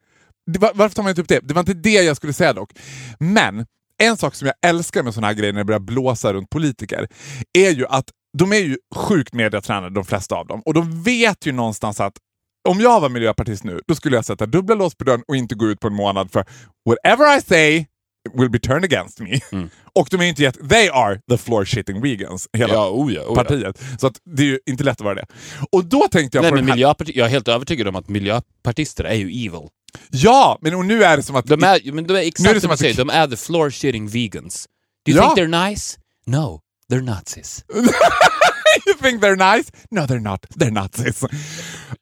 Var- 0.59 0.73
varför 0.75 0.95
tar 0.97 1.03
man 1.03 1.11
inte 1.11 1.23
upp 1.23 1.29
det? 1.29 1.41
Det 1.43 1.55
var 1.55 1.61
inte 1.61 1.75
det 1.75 1.91
jag 1.91 2.17
skulle 2.17 2.33
säga 2.33 2.53
dock. 2.53 2.71
Men 3.19 3.67
en 4.03 4.17
sak 4.17 4.35
som 4.35 4.47
jag 4.47 4.71
älskar 4.71 5.03
med 5.03 5.15
såna 5.15 5.27
här 5.27 5.35
grejer 5.35 5.53
när 5.53 5.61
det 5.61 5.65
börjar 5.65 5.81
blåsa 5.81 6.33
runt 6.33 6.51
politiker 6.51 7.09
är 7.59 7.71
ju 7.71 7.87
att 7.87 8.05
de 8.39 8.53
är 8.53 8.57
ju 8.57 8.77
sjukt 8.95 9.35
mediatränade 9.35 9.95
de 9.95 10.05
flesta 10.05 10.35
av 10.35 10.47
dem 10.47 10.63
och 10.65 10.75
de 10.75 11.03
vet 11.03 11.47
ju 11.47 11.53
någonstans 11.53 12.01
att 12.01 12.15
om 12.69 12.81
jag 12.81 13.01
var 13.01 13.09
miljöpartist 13.09 13.65
nu, 13.65 13.81
då 13.89 13.95
skulle 13.95 14.17
jag 14.17 14.25
sätta 14.25 14.47
dubbla 14.47 14.75
lås 14.75 14.95
på 14.95 15.05
dörren 15.05 15.23
och 15.29 15.37
inte 15.37 15.55
gå 15.55 15.67
ut 15.67 15.81
på 15.81 15.87
en 15.89 15.95
månad 15.95 16.33
för 16.33 16.45
whatever 16.89 17.39
I 17.39 17.41
say 17.43 17.87
will 18.39 18.51
be 18.51 18.59
turned 18.59 18.85
against 18.85 19.21
me. 19.21 19.41
Och 19.95 20.09
de 20.11 20.21
är 20.21 20.25
inte 20.25 20.43
jätte... 20.43 20.69
They 20.69 20.89
are 20.89 21.21
the 21.31 21.39
floor 21.39 21.65
shitting 21.65 22.01
vegans, 22.03 22.49
hela 22.53 22.75
Ja, 22.75 22.89
oh 22.91 23.13
ja, 23.15 23.23
oh 23.23 23.35
partiet. 23.35 23.81
Så 24.01 24.07
att 24.07 24.21
det 24.37 24.43
är 24.43 24.47
ju 24.47 24.59
inte 24.67 24.85
lätt 24.85 25.01
att 25.01 25.05
vara 25.05 25.15
det. 25.15 25.27
Och 25.73 25.85
då 25.85 26.09
tänkte 26.09 26.39
jag 26.39 26.43
Nej, 26.43 26.51
på 26.51 26.55
men 26.55 26.67
den 26.67 26.79
här... 26.79 26.95
jag 27.15 27.27
är 27.27 27.31
helt 27.31 27.49
övertygad 27.49 27.89
om 27.89 27.97
att 27.97 28.09
miljöpartister 28.09 29.05
är 29.05 29.15
ju 29.15 29.27
evil. 29.47 29.69
Ja, 30.11 30.59
men 30.61 30.75
och 30.75 30.85
nu 30.85 31.05
är 31.05 31.17
det 31.17 31.23
som 31.23 31.37
att... 31.37 31.47
De 31.47 31.63
är, 31.63 31.93
men 31.93 32.07
de 32.07 32.13
är 32.15 32.19
Nu 32.19 32.23
är 32.23 32.27
exakt 32.27 32.55
det 32.55 32.61
som 32.61 32.69
du 32.69 32.73
att- 32.75 32.81
säger, 32.81 32.95
de 32.95 33.11
är 33.11 33.27
the 33.27 33.37
floor 33.37 33.71
shitting 33.71 34.09
vegans. 34.09 34.67
Do 35.07 35.13
you 35.13 35.21
Ja. 35.23 35.35
think 35.35 35.49
they're 35.49 35.69
nice? 35.69 35.99
No, 36.27 36.61
they're 36.93 37.03
Nazis. 37.03 37.65
you 38.87 38.95
think 38.95 39.23
they're 39.23 39.57
nice? 39.57 39.73
No, 39.91 40.01
they're 40.01 40.21
not. 40.21 40.47
They're 40.57 40.71
Nazis. 40.71 41.25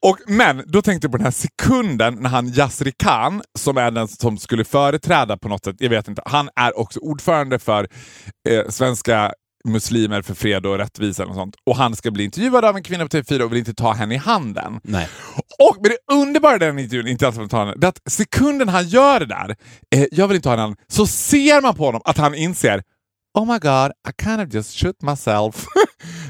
Och, 0.01 0.19
men 0.27 0.63
då 0.67 0.83
tänkte 0.83 1.05
jag 1.05 1.13
på 1.13 1.17
den 1.17 1.25
här 1.25 1.31
sekunden 1.31 2.15
när 2.15 2.31
han 2.31 2.49
Yasri 2.49 2.93
Khan, 2.93 3.43
som 3.59 3.77
är 3.77 3.91
den 3.91 4.09
som 4.09 4.39
skulle 4.39 4.65
företräda 4.65 5.37
på 5.37 5.49
något 5.49 5.65
sätt, 5.65 5.77
jag 5.79 5.91
vet 5.91 6.09
inte, 6.09 6.23
han 6.27 6.49
är 6.57 6.79
också 6.79 7.01
ordförande 7.01 7.59
för 7.59 7.89
eh, 8.49 8.69
Svenska 8.69 9.33
muslimer 9.67 10.23
för 10.23 10.35
fred 10.35 10.67
och 10.67 10.79
rättvisa 10.79 11.27
och 11.27 11.35
sånt. 11.35 11.57
Och 11.67 11.77
han 11.77 11.97
ska 11.97 12.11
bli 12.11 12.25
intervjuad 12.25 12.65
av 12.65 12.77
en 12.77 12.83
kvinna 12.83 13.05
på 13.05 13.17
TV4 13.17 13.41
och 13.41 13.53
vill 13.53 13.59
inte 13.59 13.75
ta 13.75 13.93
henne 13.93 14.15
i 14.15 14.19
handen. 14.19 14.81
Nej. 14.83 15.09
Och 15.59 15.77
men 15.81 15.91
det 15.91 16.15
underbara 16.15 16.57
i 16.57 16.59
den 16.59 16.79
intervjun, 16.79 17.07
inte 17.07 17.27
alls 17.27 17.51
ta 17.51 17.59
henne, 17.59 17.75
det 17.77 17.87
är 17.87 17.89
att 17.89 18.01
sekunden 18.07 18.69
han 18.69 18.89
gör 18.89 19.21
det 19.21 19.27
där, 19.27 19.57
eh, 19.95 20.05
jag 20.11 20.29
vill 20.29 20.37
inte 20.37 20.49
ha 20.49 20.57
henne, 20.57 20.77
så 20.89 21.07
ser 21.07 21.61
man 21.63 21.75
på 21.75 21.87
honom 21.87 22.01
att 22.05 22.19
han 22.19 22.35
inser 22.35 22.83
Oh 23.37 23.45
my 23.45 23.59
god, 23.59 23.93
I 24.09 24.13
kind 24.25 24.41
of 24.41 24.55
just 24.55 24.79
shoot 24.79 25.03
myself. 25.03 25.67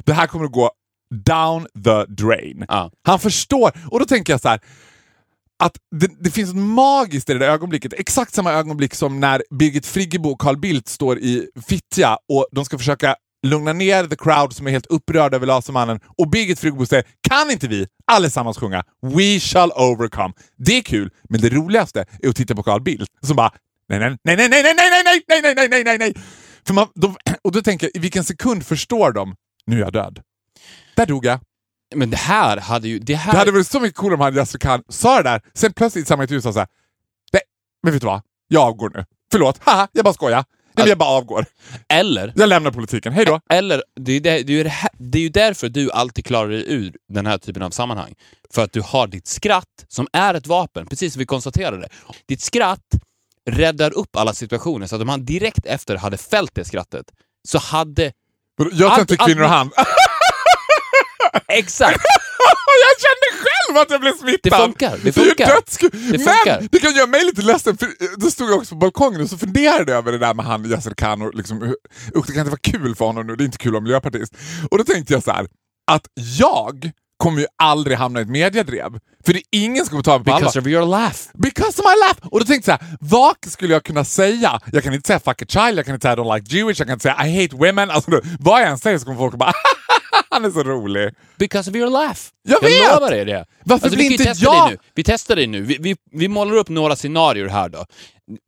det 0.05 0.13
här 0.13 0.27
kommer 0.27 0.45
att 0.45 0.53
gå 0.53 0.71
down 1.11 1.67
the 1.85 2.05
drain. 2.05 2.65
Ja. 2.69 2.91
Han 3.03 3.19
förstår, 3.19 3.73
och 3.91 3.99
då 3.99 4.05
tänker 4.05 4.33
jag 4.33 4.41
så 4.41 4.49
här 4.49 4.61
att 5.59 5.77
det, 5.91 6.11
det 6.21 6.31
finns 6.31 6.55
något 6.55 6.63
magiskt 6.63 7.31
i 7.31 7.33
det 7.33 7.39
där 7.39 7.49
ögonblicket. 7.49 7.93
Exakt 7.93 8.35
samma 8.35 8.53
ögonblick 8.53 8.95
som 8.95 9.21
när 9.21 9.43
Birgit 9.51 9.87
Friggebo 9.87 10.31
och 10.31 10.41
Carl 10.41 10.57
Bildt 10.57 10.89
står 10.89 11.19
i 11.19 11.49
Fittja 11.67 12.19
och 12.29 12.47
de 12.53 12.65
ska 12.65 12.79
försöka 12.79 13.17
lugna 13.47 13.73
ner 13.73 14.05
the 14.05 14.17
crowd 14.17 14.53
som 14.53 14.67
är 14.67 14.71
helt 14.71 14.87
upprörd 14.87 15.35
över 15.35 15.47
Lasermannen 15.47 16.01
och 16.19 16.31
Birgit 16.31 16.61
Friggebo 16.61 16.87
säger 16.87 17.05
kan 17.29 17.51
inte 17.51 17.69
vi 17.69 17.87
allesammans 18.13 18.59
sjunga 18.59 18.85
We 19.03 19.41
shall 19.41 19.71
overcome. 19.71 20.35
Det 20.57 20.79
är 20.79 20.83
kul, 20.83 21.11
men 21.29 21.41
det 21.41 21.49
roligaste 21.49 22.05
är 22.23 22.29
att 22.29 22.37
titta 22.37 22.55
på 22.55 22.63
Carl 22.63 22.83
Bildt 22.83 23.11
som 23.23 23.37
bara 23.37 23.53
nej, 23.89 23.99
nej, 23.99 24.17
nej, 24.25 24.37
nej, 24.37 24.49
nej, 24.49 24.63
nej, 24.63 24.75
nej, 24.75 25.03
nej, 25.05 25.23
nej, 25.29 25.43
nej, 25.43 25.55
nej, 25.55 25.69
nej, 25.69 25.85
nej, 25.85 25.99
nej. 25.99 26.15
För 26.67 26.75
man, 26.75 26.89
de, 26.95 27.17
och 27.43 27.53
då 27.53 27.63
tänker 27.63 27.87
jag, 27.87 27.97
i 27.97 27.99
vilken 27.99 28.25
sekund 28.25 28.67
förstår 28.67 29.13
de 29.13 29.37
nu 29.67 29.77
är 29.77 29.81
jag 29.81 29.93
död? 29.93 30.21
Där 30.97 31.07
dog 31.07 31.25
jag. 31.25 31.41
Men 31.95 32.11
det 32.11 32.17
här 32.17 32.57
hade 32.57 32.89
ju... 32.89 32.99
Det 32.99 33.15
här... 33.15 33.33
Det 33.33 33.39
hade 33.39 33.53
varit 33.53 33.67
så 33.67 33.81
mycket 33.81 33.97
coolare 33.97 34.15
om 34.15 34.21
han 34.21 34.35
Yasser 34.35 34.59
Khan 34.59 34.83
sa 34.89 35.17
det 35.17 35.23
där, 35.23 35.41
sen 35.55 35.73
plötsligt 35.73 36.05
i 36.05 36.07
samma 36.09 36.23
intervju 36.23 36.43
sa 36.43 36.53
såhär, 36.53 36.69
nej, 37.33 37.43
men 37.83 37.93
vet 37.93 38.03
du 38.03 38.07
vad? 38.07 38.23
Jag 38.49 38.63
avgår 38.63 38.91
nu. 38.95 39.05
Förlåt, 39.33 39.59
haha, 39.65 39.89
jag 39.93 40.05
bara 40.05 40.15
skojar. 40.15 40.45
Nej, 40.77 40.89
jag 40.89 40.99
bara 40.99 41.09
avgår. 41.09 41.47
Eller, 41.89 42.33
Jag 42.37 42.49
lämnar 42.49 42.71
politiken, 42.71 43.13
hej 43.13 43.25
då. 43.25 43.41
eller 43.51 43.83
det, 44.01 44.13
är 44.13 44.21
det, 44.21 44.43
det, 44.43 44.61
är 44.61 44.65
här, 44.65 44.91
det 44.99 45.19
är 45.19 45.23
ju 45.23 45.29
därför 45.29 45.69
du 45.69 45.91
alltid 45.91 46.25
klarar 46.27 46.49
dig 46.49 46.65
ur 46.67 46.97
den 47.09 47.27
här 47.27 47.39
typen 47.39 47.63
av 47.63 47.71
sammanhang. 47.71 48.15
För 48.51 48.65
att 48.65 48.73
du 48.73 48.81
har 48.81 49.07
ditt 49.07 49.27
skratt, 49.27 49.85
som 49.89 50.09
är 50.13 50.35
ett 50.35 50.47
vapen, 50.47 50.87
precis 50.87 51.13
som 51.13 51.21
vi 51.21 51.27
konstaterade. 51.27 51.89
Ditt 52.29 52.41
skratt 52.41 52.81
räddar 53.51 53.99
upp 53.99 54.17
alla 54.17 54.35
situationer, 54.35 54.87
så 54.87 54.97
att 54.97 55.03
om 55.03 55.09
han 55.09 55.25
direkt 55.25 55.67
efter 55.67 55.97
hade 55.97 56.17
fällt 56.19 56.55
det 56.55 56.65
skrattet, 56.65 57.07
så 57.49 57.59
hade... 57.59 58.13
Jag 58.73 58.95
tänkte 58.95 59.17
kvinnor 59.17 59.43
och 59.43 59.49
han. 59.49 59.71
Exakt! 61.49 62.01
jag 62.87 63.01
kände 63.01 63.49
själv 63.49 63.79
att 63.79 63.91
jag 63.91 64.01
blev 64.01 64.13
smittad! 64.13 64.41
Det 64.43 64.57
funkar, 64.57 64.99
det 65.05 65.13
funkar. 65.13 65.47
Det 65.81 66.11
Men 66.11 66.21
funkar. 66.21 66.69
det 66.71 66.79
kan 66.79 66.95
göra 66.95 67.07
mig 67.07 67.25
lite 67.25 67.43
ledsen, 67.43 67.77
för 67.77 67.89
då 68.21 68.31
stod 68.31 68.51
jag 68.51 68.59
också 68.59 68.75
på 68.75 68.79
balkongen 68.79 69.21
och 69.21 69.31
så 69.31 69.39
funderade 69.39 69.93
jag 69.93 69.99
över 69.99 70.13
det 70.13 70.19
där 70.19 70.35
med 70.35 70.45
han 70.45 70.65
Yasser 70.65 70.95
Khan 70.95 71.23
och 71.23 71.35
liksom, 71.35 71.59
det 71.61 72.33
kan 72.33 72.39
inte 72.39 72.51
vara 72.51 72.61
kul 72.63 72.95
för 72.95 73.05
honom 73.05 73.27
nu, 73.27 73.37
det 73.37 73.45
är 73.45 73.47
inte 73.47 73.59
kul 73.59 73.73
vara 73.73 73.83
miljöpartist. 73.83 74.35
Och 74.71 74.79
då 74.79 74.85
tänkte 74.85 75.13
jag 75.13 75.23
så 75.23 75.31
här, 75.31 75.47
att 75.87 76.07
jag 76.15 76.91
kommer 77.17 77.41
ju 77.41 77.47
aldrig 77.57 77.97
hamna 77.97 78.21
i 78.21 78.23
ett 78.23 78.29
mediedrev. 78.29 78.99
För 79.27 79.33
det 79.33 79.39
är 79.39 79.45
ingen 79.51 79.85
som 79.85 79.91
kommer 79.91 80.03
ta 80.03 80.19
mig 80.19 80.25
på. 80.25 80.39
Because 80.39 80.59
of 80.59 80.67
your 80.67 80.87
laugh. 80.87 81.19
Because 81.35 81.83
of 81.83 81.87
my 81.87 82.01
laugh! 82.01 82.19
Och 82.23 82.41
då 82.41 82.47
tänkte 82.47 82.71
jag 82.71 82.79
vad 83.01 83.37
skulle 83.47 83.73
jag 83.73 83.85
kunna 83.85 84.05
säga? 84.05 84.61
Jag 84.73 84.85
kan 84.85 84.95
inte 84.95 85.07
säga 85.07 85.21
fuck 85.21 85.43
a 85.43 85.47
child, 85.49 85.79
jag 85.79 85.87
kan 85.87 85.95
inte 85.95 86.05
säga 86.05 86.15
I 86.15 86.17
don't 86.17 86.35
like 86.37 86.57
Jewish, 86.57 86.79
jag 86.79 86.87
kan 86.87 86.95
inte 86.95 87.03
säga 87.03 87.27
I 87.27 87.43
hate 87.43 87.57
women. 87.57 87.91
Alltså, 87.91 88.11
då, 88.11 88.21
vad 88.41 88.61
jag 88.63 88.69
än 88.69 88.79
säger 88.79 88.99
så 88.99 89.05
kommer 89.05 89.19
folk 89.19 89.35
bara 89.35 89.53
han 90.31 90.45
är 90.45 90.51
så 90.51 90.63
rolig. 90.63 91.15
Because 91.39 91.71
of 91.71 91.77
your 91.77 91.91
laugh. 91.91 92.21
Jag 92.43 92.63
vet! 92.63 92.95
lovar 92.95 93.11
dig 93.11 93.25
det. 93.25 93.45
Varför 93.65 93.89
vi 93.89 93.97
blir 93.97 94.07
ju 94.07 94.13
inte 94.13 94.35
jag- 94.37 94.71
nu. 94.71 94.79
Vi 94.95 95.05
testar 95.05 95.37
dig 95.37 95.47
nu. 95.47 95.63
Vi, 95.63 95.77
vi, 95.81 95.97
vi 96.13 96.29
målar 96.29 96.57
upp 96.57 96.69
några 96.69 96.97
scenarier 96.97 97.49
här 97.49 97.69
då. 97.69 97.87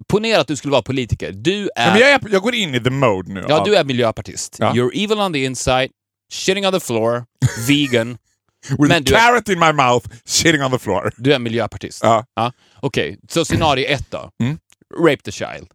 Ponera 0.09 0.41
att 0.41 0.49
du 0.49 0.57
skulle 0.57 0.73
vara 0.73 0.83
politiker. 0.83 1.33
Du 1.33 1.71
är... 1.77 1.99
Ja, 1.99 1.99
jag, 1.99 2.11
är, 2.11 2.21
jag 2.31 2.43
går 2.43 2.55
in 2.55 2.75
i 2.75 2.81
the 2.81 2.91
mode 2.91 3.33
nu. 3.33 3.45
Ja, 3.49 3.65
du 3.65 3.77
är 3.77 3.85
miljöpartist. 3.85 4.57
Ja. 4.59 4.73
You're 4.73 5.05
evil 5.05 5.21
on 5.21 5.33
the 5.33 5.45
inside, 5.45 5.91
shitting 6.33 6.67
on 6.67 6.73
the 6.73 6.81
floor, 6.81 7.25
vegan. 7.69 8.19
With 8.69 8.81
men 8.89 8.91
a 8.93 9.01
du 9.05 9.15
är- 9.15 9.19
carrot 9.19 9.49
in 9.49 9.59
my 9.59 9.73
mouth, 9.73 10.09
shitting 10.25 10.63
on 10.63 10.71
the 10.71 10.79
floor. 10.79 11.13
Du 11.17 11.33
är 11.33 11.39
miljöpartist. 11.39 12.01
Ja. 12.03 12.25
Ja. 12.35 12.53
Okej, 12.81 13.19
så 13.29 13.45
scenario 13.45 13.87
ett 13.87 14.11
då. 14.11 14.31
Mm. 14.43 14.59
Rape 15.01 15.23
the 15.23 15.33
child. 15.33 15.69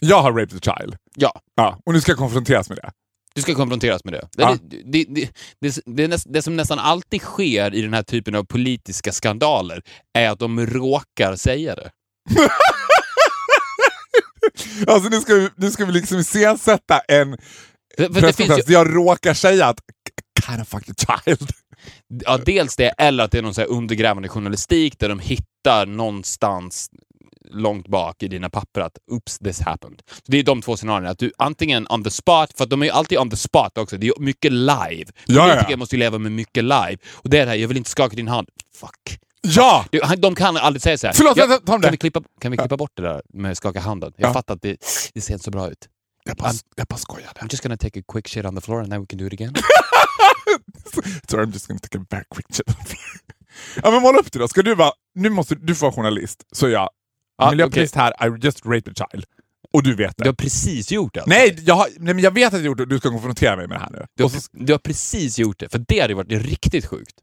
Jag 0.00 0.22
har 0.22 0.32
raped 0.32 0.56
a 0.56 0.60
child. 0.80 0.96
Ja, 1.16 1.40
Ja, 1.54 1.78
och 1.86 1.92
nu 1.92 2.00
ska 2.00 2.10
jag 2.12 2.18
konfronteras 2.18 2.68
med 2.68 2.78
det. 2.78 2.90
du 3.34 3.42
ska 3.42 3.54
konfronteras 3.54 4.04
med 4.04 4.14
det. 4.14 4.28
Ja. 4.36 4.56
Det, 4.62 4.82
det, 4.84 5.04
det, 5.08 5.30
det, 5.86 6.06
det, 6.06 6.22
det 6.26 6.42
som 6.42 6.56
nästan 6.56 6.78
alltid 6.78 7.20
sker 7.20 7.74
i 7.74 7.82
den 7.82 7.94
här 7.94 8.02
typen 8.02 8.34
av 8.34 8.44
politiska 8.44 9.12
skandaler 9.12 9.82
är 10.18 10.30
att 10.30 10.38
de 10.38 10.66
råkar 10.66 11.36
säga 11.36 11.74
det. 11.74 11.90
Alltså 14.86 15.08
nu 15.08 15.20
ska 15.20 15.34
vi, 15.34 15.48
nu 15.56 15.70
ska 15.70 15.84
vi 15.84 15.92
liksom 15.92 16.18
iscensätta 16.18 16.98
en 17.08 17.36
presskonferens 17.96 18.64
där 18.66 18.72
jag 18.72 18.96
råkar 18.96 19.34
säga 19.34 19.66
att 19.66 19.78
kind 20.46 20.62
of 20.62 20.68
fuck 20.68 20.88
a 20.88 20.92
child. 21.24 21.50
Ja, 22.24 22.38
dels 22.38 22.76
det, 22.76 22.88
eller 22.88 23.24
att 23.24 23.30
det 23.30 23.38
är 23.38 23.42
någon 23.42 23.54
så 23.54 23.60
här 23.60 23.68
undergrävande 23.68 24.28
journalistik 24.28 24.98
där 24.98 25.08
de 25.08 25.18
hittar 25.18 25.86
någonstans 25.86 26.90
långt 27.50 27.88
bak 27.88 28.22
i 28.22 28.28
dina 28.28 28.50
papper 28.50 28.80
att 28.80 28.98
oops, 29.10 29.38
this 29.38 29.60
happened. 29.60 30.02
Så 30.10 30.22
det 30.26 30.38
är 30.38 30.42
de 30.42 30.62
två 30.62 30.76
scenarierna. 30.76 31.10
Att 31.10 31.18
du 31.18 31.32
antingen 31.38 31.86
on 31.90 32.04
the 32.04 32.10
spot, 32.10 32.48
för 32.58 32.66
de 32.66 32.82
är 32.82 32.86
ju 32.86 32.92
alltid 32.92 33.18
on 33.18 33.30
the 33.30 33.36
spot 33.36 33.78
också. 33.78 33.96
Det 33.96 34.06
är 34.08 34.20
mycket 34.20 34.52
live. 34.52 35.04
ja. 35.26 35.48
Politiker 35.50 35.76
måste 35.76 35.94
ju 35.96 35.98
leva 35.98 36.18
med 36.18 36.32
mycket 36.32 36.64
live. 36.64 36.96
Och 37.12 37.30
det 37.30 37.38
är 37.38 37.44
det 37.44 37.50
här, 37.50 37.58
jag 37.58 37.68
vill 37.68 37.76
inte 37.76 37.90
skaka 37.90 38.16
din 38.16 38.28
hand. 38.28 38.48
Fuck. 38.80 39.18
Ja! 39.42 39.84
Du, 39.90 40.00
de 40.16 40.34
kan 40.34 40.56
aldrig 40.56 40.82
säga 40.82 40.98
så 40.98 41.06
här. 41.06 41.14
Förlåt, 41.14 41.36
ja, 41.36 41.46
vänta, 41.46 41.66
ta 41.66 41.74
om 41.74 41.82
kan, 41.82 41.90
vi 41.90 41.96
klippa, 41.96 42.22
kan 42.40 42.50
vi 42.50 42.56
klippa 42.56 42.76
bort 42.76 42.92
det 42.94 43.02
där 43.02 43.22
med 43.34 43.50
att 43.50 43.56
skaka 43.56 43.80
handen? 43.80 44.12
Jag 44.16 44.28
Ja. 44.28 44.32
fattar 44.32 44.54
att 44.54 44.62
det, 44.62 44.76
det 45.14 45.20
ser 45.20 45.32
inte 45.34 45.44
så 45.44 45.50
bra 45.50 45.70
ut. 45.70 45.88
Jag 46.24 46.36
bara, 46.36 46.50
jag 46.76 46.86
bara 46.86 46.96
skojade. 46.96 47.32
I'm 47.40 47.48
just 47.50 47.62
gonna 47.62 47.76
take 47.76 48.00
a 48.00 48.02
quick 48.12 48.28
shit 48.28 48.44
on 48.44 48.54
the 48.54 48.60
floor 48.60 48.80
and 48.80 48.90
then 48.90 49.00
we 49.00 49.06
can 49.06 49.18
do 49.18 49.26
it 49.26 49.32
again. 49.32 49.54
Sorry, 51.28 51.44
I'm 51.46 51.52
just 51.52 51.66
gonna 51.68 51.80
take 51.80 52.16
a 52.16 52.24
quick 52.34 52.46
shit. 52.54 52.66
ja 53.82 53.90
men 53.90 54.02
måla 54.02 54.18
upp 54.18 54.32
det 54.32 54.38
då. 54.38 54.48
Ska 54.48 54.62
du 54.62 54.74
vara, 54.74 54.92
nu 55.14 55.30
måste 55.30 55.54
du 55.54 55.74
få 55.74 55.84
vara 55.86 55.92
journalist, 55.94 56.46
så 56.52 56.68
jag 56.68 56.90
Ja, 57.38 57.50
miljöpartist 57.50 57.94
här, 57.94 58.26
I 58.26 58.38
just 58.44 58.66
raped 58.66 58.88
a 59.00 59.06
child. 59.12 59.24
Och 59.72 59.82
du 59.82 59.94
vet 59.94 60.16
det. 60.16 60.24
Du 60.24 60.28
har 60.28 60.34
precis 60.34 60.92
gjort 60.92 61.14
det. 61.14 61.20
alltså. 61.20 61.30
Nej, 61.30 61.58
jag 61.60 61.74
har, 61.74 61.88
nej, 61.98 62.14
men 62.14 62.24
jag 62.24 62.30
vet 62.30 62.46
att 62.46 62.60
jag 62.60 62.66
gjort 62.66 62.78
det, 62.78 62.86
du 62.86 62.98
ska 62.98 63.10
konfrontera 63.10 63.56
mig 63.56 63.66
med 63.68 63.76
det 63.78 63.82
här 63.82 63.90
nu. 63.90 64.06
Du 64.16 64.22
har, 64.22 64.28
Och 64.36 64.42
så, 64.42 64.48
du 64.52 64.72
har 64.72 64.78
precis 64.78 65.38
gjort 65.38 65.58
det, 65.58 65.68
för 65.68 65.84
det 65.88 66.00
hade 66.00 66.14
varit 66.14 66.32
riktigt 66.32 66.86
sjukt. 66.86 67.14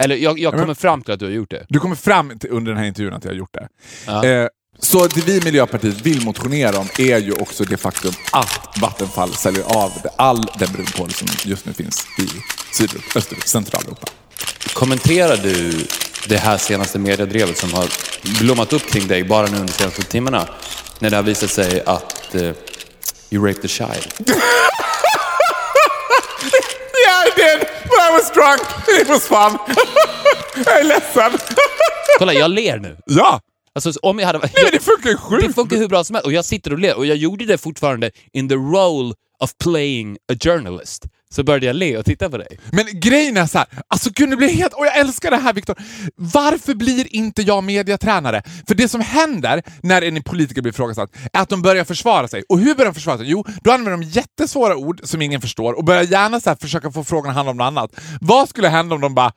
Eller 0.00 0.16
jag, 0.16 0.38
jag 0.38 0.52
men- 0.52 0.60
kommer 0.60 0.74
fram 0.74 1.02
till 1.02 1.14
att 1.14 1.20
du 1.20 1.26
har 1.26 1.32
gjort 1.32 1.50
det. 1.50 1.66
du 1.68 1.78
kommer 1.78 1.96
fram 1.96 2.38
till, 2.38 2.50
under 2.50 2.72
den 2.72 2.78
här 2.78 2.86
intervjun 2.86 3.14
att 3.14 3.24
jag 3.24 3.30
har 3.32 3.36
gjort 3.36 3.52
det. 3.54 3.68
Ja. 4.06 4.24
Eh, 4.26 4.48
så 4.82 5.06
det 5.06 5.20
vi 5.26 5.36
i 5.36 5.40
Miljöpartiet 5.44 6.00
vill 6.00 6.24
motionera 6.24 6.78
om 6.78 6.88
är 6.98 7.18
ju 7.18 7.32
också 7.32 7.64
det 7.64 7.76
faktum 7.76 8.12
att 8.32 8.78
Vattenfall 8.80 9.34
säljer 9.34 9.64
av 9.64 9.92
all 10.16 10.46
den 10.58 10.72
brunkol 10.72 11.10
som 11.12 11.28
just 11.44 11.66
nu 11.66 11.72
finns 11.72 12.06
i 12.18 12.28
Syd-, 12.72 13.02
Öst-, 13.14 13.48
Centraleuropa. 13.48 14.06
Kommenterar 14.72 15.36
du 15.36 15.86
det 16.28 16.36
här 16.36 16.58
senaste 16.58 16.98
mediedrevet 16.98 17.58
som 17.58 17.72
har 17.72 17.86
blommat 18.40 18.72
upp 18.72 18.86
kring 18.90 19.06
dig 19.08 19.24
bara 19.24 19.46
nu 19.46 19.52
under 19.56 19.66
de 19.66 19.72
senaste 19.72 20.02
timmarna? 20.02 20.48
När 20.98 21.10
det 21.10 21.16
har 21.16 21.22
visat 21.22 21.50
sig 21.50 21.82
att 21.86 22.34
eh, 22.34 22.52
you 23.30 23.46
raped 23.48 23.64
a 23.64 23.68
child. 23.68 24.28
Yeah 27.06 27.26
I 27.26 27.30
did! 27.36 27.58
But 27.84 27.98
I 27.98 28.10
was 28.12 28.30
drunk! 28.30 28.60
It 29.00 29.08
was 29.08 29.26
fun! 29.28 29.58
jag 30.66 30.80
är 30.80 30.84
ledsen! 30.84 31.38
Kolla, 32.18 32.32
jag 32.32 32.50
ler 32.50 32.78
nu. 32.78 32.96
ja! 33.06 33.40
Alltså, 33.74 33.92
om 34.02 34.18
jag 34.18 34.26
hade... 34.26 34.38
Nej 34.38 34.52
men 34.54 34.72
det 34.72 34.80
funkar 34.80 35.10
ju 35.10 35.16
sjukt! 35.16 35.46
Det 35.46 35.52
funkar 35.52 35.76
hur 35.76 35.88
bra 35.88 36.04
som 36.04 36.14
helst 36.14 36.26
och 36.26 36.32
jag 36.32 36.44
sitter 36.44 36.72
och 36.72 36.78
ler 36.78 36.96
och 36.96 37.06
jag 37.06 37.16
gjorde 37.16 37.44
det 37.44 37.58
fortfarande 37.58 38.10
in 38.32 38.48
the 38.48 38.54
role 38.54 39.14
of 39.40 39.50
playing 39.64 40.16
a 40.32 40.36
journalist. 40.44 41.06
Så 41.34 41.44
började 41.44 41.66
jag 41.66 41.76
le 41.76 41.96
och 41.96 42.04
titta 42.04 42.30
på 42.30 42.38
dig. 42.38 42.58
Men 42.72 42.86
grejen 43.00 43.36
är 43.36 43.46
så 43.46 43.58
här, 43.58 43.66
alltså 43.88 44.10
blir 44.12 44.42
jag 44.42 44.48
helt... 44.48 44.72
Och 44.72 44.86
jag 44.86 44.98
älskar 44.98 45.30
det 45.30 45.36
här 45.36 45.52
Viktor. 45.52 45.76
Varför 46.16 46.74
blir 46.74 47.16
inte 47.16 47.42
jag 47.42 47.64
mediatränare? 47.64 48.42
För 48.68 48.74
det 48.74 48.88
som 48.88 49.00
händer 49.00 49.62
när 49.82 50.02
en 50.02 50.22
politiker 50.22 50.62
blir 50.62 50.72
ifrågasatt 50.72 51.10
är 51.32 51.40
att 51.40 51.48
de 51.48 51.62
börjar 51.62 51.84
försvara 51.84 52.28
sig. 52.28 52.42
Och 52.48 52.58
hur 52.58 52.74
börjar 52.74 52.90
de 52.90 52.94
försvara 52.94 53.18
sig? 53.18 53.30
Jo, 53.30 53.44
då 53.62 53.72
använder 53.72 53.90
de 53.90 54.02
jättesvåra 54.02 54.76
ord 54.76 55.00
som 55.04 55.22
ingen 55.22 55.40
förstår 55.40 55.72
och 55.72 55.84
börjar 55.84 56.02
gärna 56.02 56.40
så 56.40 56.50
här 56.50 56.56
försöka 56.60 56.90
få 56.90 57.04
frågan 57.04 57.30
att 57.30 57.36
handla 57.36 57.50
om 57.50 57.56
något 57.56 57.64
annat. 57.64 57.90
Vad 58.20 58.48
skulle 58.48 58.68
hända 58.68 58.94
om 58.94 59.00
de 59.00 59.14
bara 59.14 59.32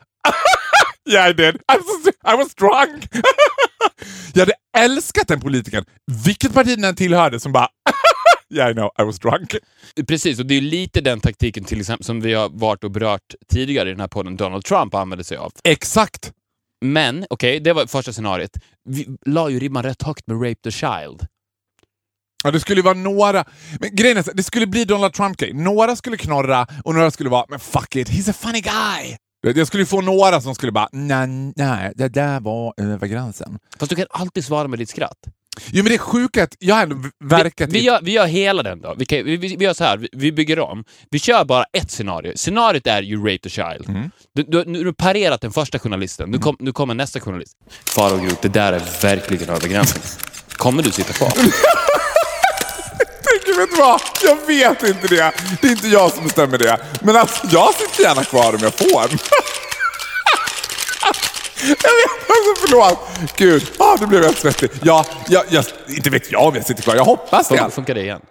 Yeah 1.10 1.30
I 1.30 1.34
did, 1.34 1.56
I 1.56 1.78
was, 1.78 2.08
I 2.34 2.38
was 2.38 2.56
drunk! 2.56 3.08
jag 4.34 4.40
hade 4.40 4.54
älskat 4.78 5.28
den 5.28 5.40
politikern, 5.40 5.86
vilket 6.26 6.54
parti 6.54 6.82
den 6.82 6.96
tillhörde, 6.96 7.40
som 7.40 7.52
bara 7.52 7.68
Yeah 8.54 8.72
I 8.72 8.74
know, 8.74 8.92
I 9.00 9.04
was 9.04 9.20
drunk. 9.20 9.56
Precis, 10.08 10.40
och 10.40 10.46
det 10.46 10.56
är 10.56 10.62
lite 10.62 11.02
den 11.02 11.20
taktiken 11.20 11.64
till 11.64 11.80
exempel 11.80 12.06
som 12.06 12.22
vi 12.22 12.34
har 12.34 12.50
varit 12.50 12.84
och 12.84 12.92
berört 12.92 13.36
tidigare 13.52 13.90
i 13.90 13.92
den 13.92 14.00
här 14.00 14.08
podden 14.08 14.38
Donald 14.38 14.66
Trump 14.66 14.96
använde 14.96 15.24
sig 15.24 15.38
av. 15.38 15.52
Exakt! 15.64 16.32
Men, 16.86 17.26
okej, 17.30 17.60
det 17.60 17.74
var 17.74 17.86
första 17.86 18.14
scenariet. 18.14 18.52
Vi 18.90 19.08
la 19.26 19.50
ju 19.50 19.60
ribban 19.60 19.84
rätt 19.84 20.04
högt 20.04 20.28
med 20.28 20.38
Rape 20.38 20.62
the 20.64 20.72
Child. 20.72 21.28
Ja, 22.44 22.52
det 22.52 22.60
skulle 22.60 22.80
ju 22.80 22.84
vara 22.84 22.98
några... 22.98 23.46
Men 23.80 23.96
grejen 23.96 24.18
är 24.18 24.26
det 24.34 24.44
skulle 24.44 24.68
bli 24.68 24.86
Donald 24.86 25.14
Trump-grej. 25.14 25.54
Några 25.54 25.96
skulle 25.96 26.18
knorra 26.18 26.68
och 26.84 26.96
några 26.96 27.12
skulle 27.12 27.30
vara 27.30 27.46
“men 27.50 27.60
fuck 27.60 27.96
it, 27.96 28.10
he's 28.10 28.30
a 28.30 28.34
funny 28.34 28.62
guy”. 28.62 29.18
Jag 29.46 29.68
skulle 29.68 29.86
få 29.86 30.02
några 30.02 30.42
som 30.42 30.56
skulle 30.56 30.72
bara 30.72 30.90
“nej, 30.92 31.54
nej, 31.56 31.92
det 31.96 32.08
där 32.08 32.40
var 32.40 32.74
över 32.78 33.08
gränsen”. 33.08 33.60
Fast 33.80 33.90
du 33.90 33.96
kan 33.96 34.06
alltid 34.10 34.46
svara 34.46 34.68
med 34.68 34.80
ditt 34.80 34.90
skratt. 34.90 35.18
Jo 35.72 35.84
men 35.84 35.86
det 35.86 35.94
är 35.94 35.98
sjukt 35.98 36.38
att 36.38 36.56
jag 36.60 36.76
har 36.76 36.84
ändå 36.84 36.96
verkat 37.24 37.70
Vi, 37.70 37.80
vi, 37.80 37.86
gör, 37.86 38.00
vi 38.02 38.12
gör 38.12 38.26
hela 38.26 38.64
den 38.64 38.82
då. 38.82 38.96
Vi, 38.98 39.06
kan, 39.06 39.24
vi, 39.26 39.38
vi, 39.38 39.48
gör 39.48 39.74
så 39.74 39.84
här, 39.84 39.98
vi, 39.98 40.10
vi 40.12 40.32
bygger 40.32 40.60
om. 40.60 40.84
Vi 41.10 41.20
kör 41.20 41.46
bara 41.46 41.64
ett 41.74 41.92
scenario. 41.92 42.34
Scenariot 42.36 42.88
är 42.88 43.04
you 43.04 43.24
raped 43.24 43.46
a 43.46 43.50
child. 43.50 43.90
Mm. 43.90 44.12
Du, 44.36 44.44
du, 44.44 44.64
nu 44.66 44.78
har 44.78 44.86
du 44.86 44.94
parerat 44.94 45.42
den 45.42 45.52
första 45.52 45.80
journalisten. 45.80 46.30
Nu, 46.30 46.40
kom, 46.40 46.56
nu 46.60 46.72
kommer 46.72 46.94
nästa 46.94 47.20
journalist. 47.20 47.58
Farao 47.86 48.18
Groth, 48.18 48.42
det 48.42 48.50
där 48.50 48.74
är 48.74 49.02
verkligen 49.02 49.50
över 49.50 49.68
gränsen. 49.68 50.02
Kommer 50.50 50.84
du 50.84 50.92
sitta 50.92 51.14
kvar? 51.14 51.32
Vet 53.58 53.72
du 53.72 53.76
vad? 53.76 54.02
Jag 54.24 54.48
vet 54.48 54.84
inte 54.84 55.08
det. 55.08 55.34
Det 55.62 55.68
är 55.68 55.72
inte 55.72 55.88
jag 55.88 56.12
som 56.12 56.24
bestämmer 56.24 56.58
det. 56.58 56.78
Men 57.02 57.16
alltså, 57.16 57.48
jag 57.52 57.74
sitter 57.74 58.04
gärna 58.04 58.24
kvar 58.24 58.54
om 58.56 58.60
jag 58.62 58.74
får. 58.74 59.02
jag 61.62 61.68
vet, 61.70 62.30
alltså 62.30 62.68
förlåt. 62.68 63.00
Gud, 63.38 63.72
ah, 63.80 63.98
nu 64.00 64.08
blev 64.08 64.24
jag 64.24 64.38
svettig. 64.38 64.70
Ja, 64.84 65.06
jag, 65.28 65.44
jag, 65.50 65.66
inte 65.88 66.10
vet 66.10 66.32
jag 66.32 66.48
om 66.48 66.56
jag 66.56 66.66
sitter 66.66 66.84
kvar. 66.84 66.96
Jag 66.96 67.06
hoppas 67.06 67.50
det. 67.50 67.70
Funkar, 67.72 67.96
det 67.96 68.02
igen? 68.02 68.22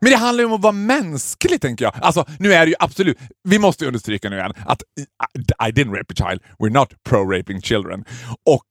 Men 0.00 0.10
det 0.10 0.16
handlar 0.16 0.42
ju 0.42 0.46
om 0.46 0.52
att 0.52 0.60
vara 0.60 0.72
mänsklig, 0.72 1.60
tänker 1.60 1.84
jag. 1.84 1.94
Alltså, 2.00 2.24
nu 2.38 2.54
är 2.54 2.66
det 2.66 2.70
ju 2.70 2.76
absolut... 2.78 3.18
Vi 3.48 3.58
måste 3.58 3.86
understryka 3.86 4.30
nu 4.30 4.36
igen 4.36 4.52
att 4.66 4.82
I, 4.82 5.02
I 5.68 5.72
didn't 5.72 5.96
rape 5.96 6.12
a 6.12 6.28
child. 6.28 6.42
We're 6.58 6.72
not 6.72 6.88
pro-raping 7.08 7.60
children. 7.60 8.04
Och 8.46 8.64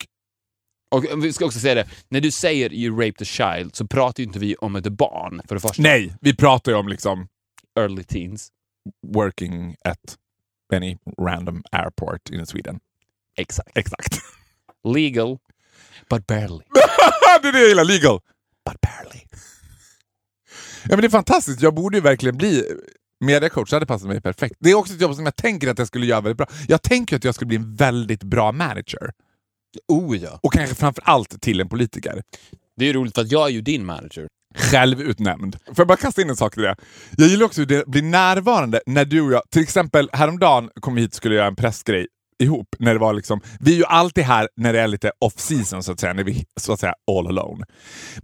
Och 0.92 1.06
vi 1.24 1.34
ska 1.34 1.46
också 1.46 1.60
säga 1.60 1.76
det, 1.76 1.88
när 2.10 2.22
du 2.22 2.32
säger 2.32 2.74
you 2.74 2.96
raped 2.96 3.22
a 3.22 3.26
child 3.26 3.76
så 3.76 3.88
pratar 3.88 4.22
ju 4.24 4.28
inte 4.28 4.40
vi 4.40 4.56
om 4.56 4.76
ett 4.76 4.88
barn 4.88 5.42
för 5.48 5.56
det 5.56 5.62
första. 5.62 5.82
nej, 5.82 6.16
vi 6.22 6.36
pratar 6.36 6.72
ju 6.72 6.78
om 6.78 6.88
liksom 6.88 7.28
Early 7.80 8.04
teens. 8.04 8.50
working 9.08 9.76
at 9.86 10.18
any 10.74 10.98
random 11.20 11.64
airport 11.72 12.30
in 12.30 12.46
Sweden. 12.46 12.80
Exakt. 13.38 13.78
Exakt. 13.78 14.20
Legal, 14.84 15.38
but 16.10 16.28
barely. 16.28 16.64
det 17.42 17.48
är 17.48 17.52
det 17.52 17.60
jag 17.60 17.68
gillar. 17.70 17.86
Legal. 17.86 18.20
But 18.66 18.82
barely. 18.82 19.22
Ja, 20.84 20.90
men 20.90 21.02
det 21.02 21.08
är 21.08 21.10
fantastiskt. 21.10 21.62
Jag 21.62 21.74
borde 21.76 21.98
ju 21.98 22.02
verkligen 22.02 22.38
bli 22.38 22.64
mediacoach. 23.20 23.70
Det 23.70 23.76
hade 23.76 23.86
passat 23.86 24.08
mig 24.08 24.22
perfekt. 24.22 24.56
Det 24.60 24.70
är 24.70 24.76
också 24.76 24.94
ett 24.94 25.02
jobb 25.02 25.16
som 25.16 25.26
jag 25.26 25.36
tänker 25.36 25.68
att 25.70 25.78
jag 25.78 25.88
skulle 25.88 26.06
göra 26.06 26.22
väldigt 26.22 26.38
bra. 26.38 26.48
Jag 26.68 26.82
tänker 26.82 27.16
att 27.16 27.24
jag 27.24 27.36
skulle 27.36 27.48
bli 27.48 27.58
en 27.58 27.76
väldigt 27.76 28.24
bra 28.24 28.52
manager. 28.52 29.12
Oh 29.88 30.18
ja. 30.18 30.40
Och 30.44 30.54
kanske 30.54 30.76
framför 30.76 31.04
allt 31.06 31.42
till 31.42 31.62
en 31.62 31.70
politiker. 31.70 32.24
Det 32.78 32.86
är 32.86 32.88
ju 32.88 32.94
roligt 32.94 33.16
för 33.16 33.22
att 33.22 33.32
jag 33.32 33.48
är 33.48 33.52
ju 33.52 33.62
din 33.62 33.86
manager. 33.86 34.28
Självutnämnd. 34.56 35.58
Får 35.66 35.76
jag 35.78 35.88
bara 35.88 35.98
kasta 35.98 36.22
in 36.22 36.30
en 36.30 36.36
sak 36.36 36.54
till 36.54 36.64
det? 36.64 36.76
Jag 37.18 37.28
gillar 37.28 37.46
också 37.46 37.62
hur 37.62 37.66
det 37.66 37.88
blir 37.88 38.02
närvarande 38.02 38.82
när 38.86 39.06
du 39.06 39.22
och 39.22 39.32
jag, 39.32 39.42
till 39.50 39.62
exempel 39.62 40.10
häromdagen 40.14 40.70
kom 40.80 40.96
vi 40.96 41.02
hit 41.02 41.12
och 41.12 41.16
skulle 41.16 41.36
göra 41.36 41.48
en 41.48 41.56
pressgrej 41.56 42.08
ihop. 42.44 42.68
När 42.80 42.94
det 42.94 43.00
var 43.00 43.14
liksom, 43.14 43.42
vi 43.60 43.74
är 43.74 43.78
ju 43.78 43.86
alltid 43.86 44.24
här 44.24 44.50
när 44.56 44.74
det 44.74 44.80
är 44.80 44.88
lite 44.88 45.12
off 45.20 45.40
season 45.40 45.84
så 45.84 45.92
att 45.92 46.00
säga, 46.00 46.14
när 46.14 46.24
vi 46.24 46.46
så 46.60 46.74
att 46.74 46.80
säga 46.80 46.94
all 47.12 47.28
alone. 47.28 47.66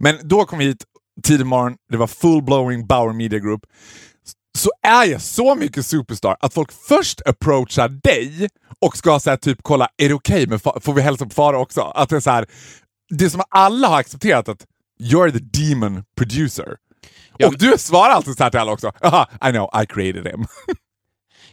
Men 0.00 0.18
då 0.22 0.44
kom 0.44 0.58
vi 0.58 0.64
hit 0.64 0.84
tidig 1.22 1.46
morgon, 1.46 1.76
det 1.90 1.96
var 1.96 2.06
full 2.06 2.42
blowing 2.42 2.86
Bauer 2.86 3.12
Media 3.12 3.38
Group. 3.38 3.60
Så 4.58 4.70
är 4.82 5.04
jag 5.04 5.22
så 5.22 5.54
mycket 5.54 5.86
superstar 5.86 6.36
att 6.40 6.54
folk 6.54 6.72
först 6.88 7.20
approachar 7.26 7.88
dig 7.88 8.48
och 8.80 8.96
ska 8.96 9.20
säga 9.20 9.36
typ 9.36 9.58
kolla, 9.62 9.88
är 9.96 10.08
det 10.08 10.14
okej 10.14 10.46
med 10.46 10.60
fa- 10.60 10.80
får 10.80 10.92
vi 10.92 11.02
hälsa 11.02 11.24
på 11.24 11.30
Farao 11.30 11.60
också? 11.60 11.80
Att 11.80 12.08
det 12.08 12.16
är 12.16 12.20
så 12.20 12.30
här, 12.30 12.46
det 13.10 13.30
som 13.30 13.42
alla 13.48 13.88
har 13.88 13.98
accepterat 14.00 14.48
att 14.48 14.64
you're 15.00 15.30
the 15.32 15.62
demon 15.64 16.04
producer. 16.16 16.76
Ja, 17.36 17.46
och 17.46 17.58
du 17.58 17.74
svarar 17.78 18.10
alltid 18.10 18.36
så 18.36 18.42
här 18.42 18.50
till 18.50 18.60
alla 18.60 18.72
också. 18.72 18.92
Aha, 19.02 19.26
I 19.48 19.50
know, 19.52 19.70
I 19.82 19.86
created 19.86 20.26
him. 20.26 20.46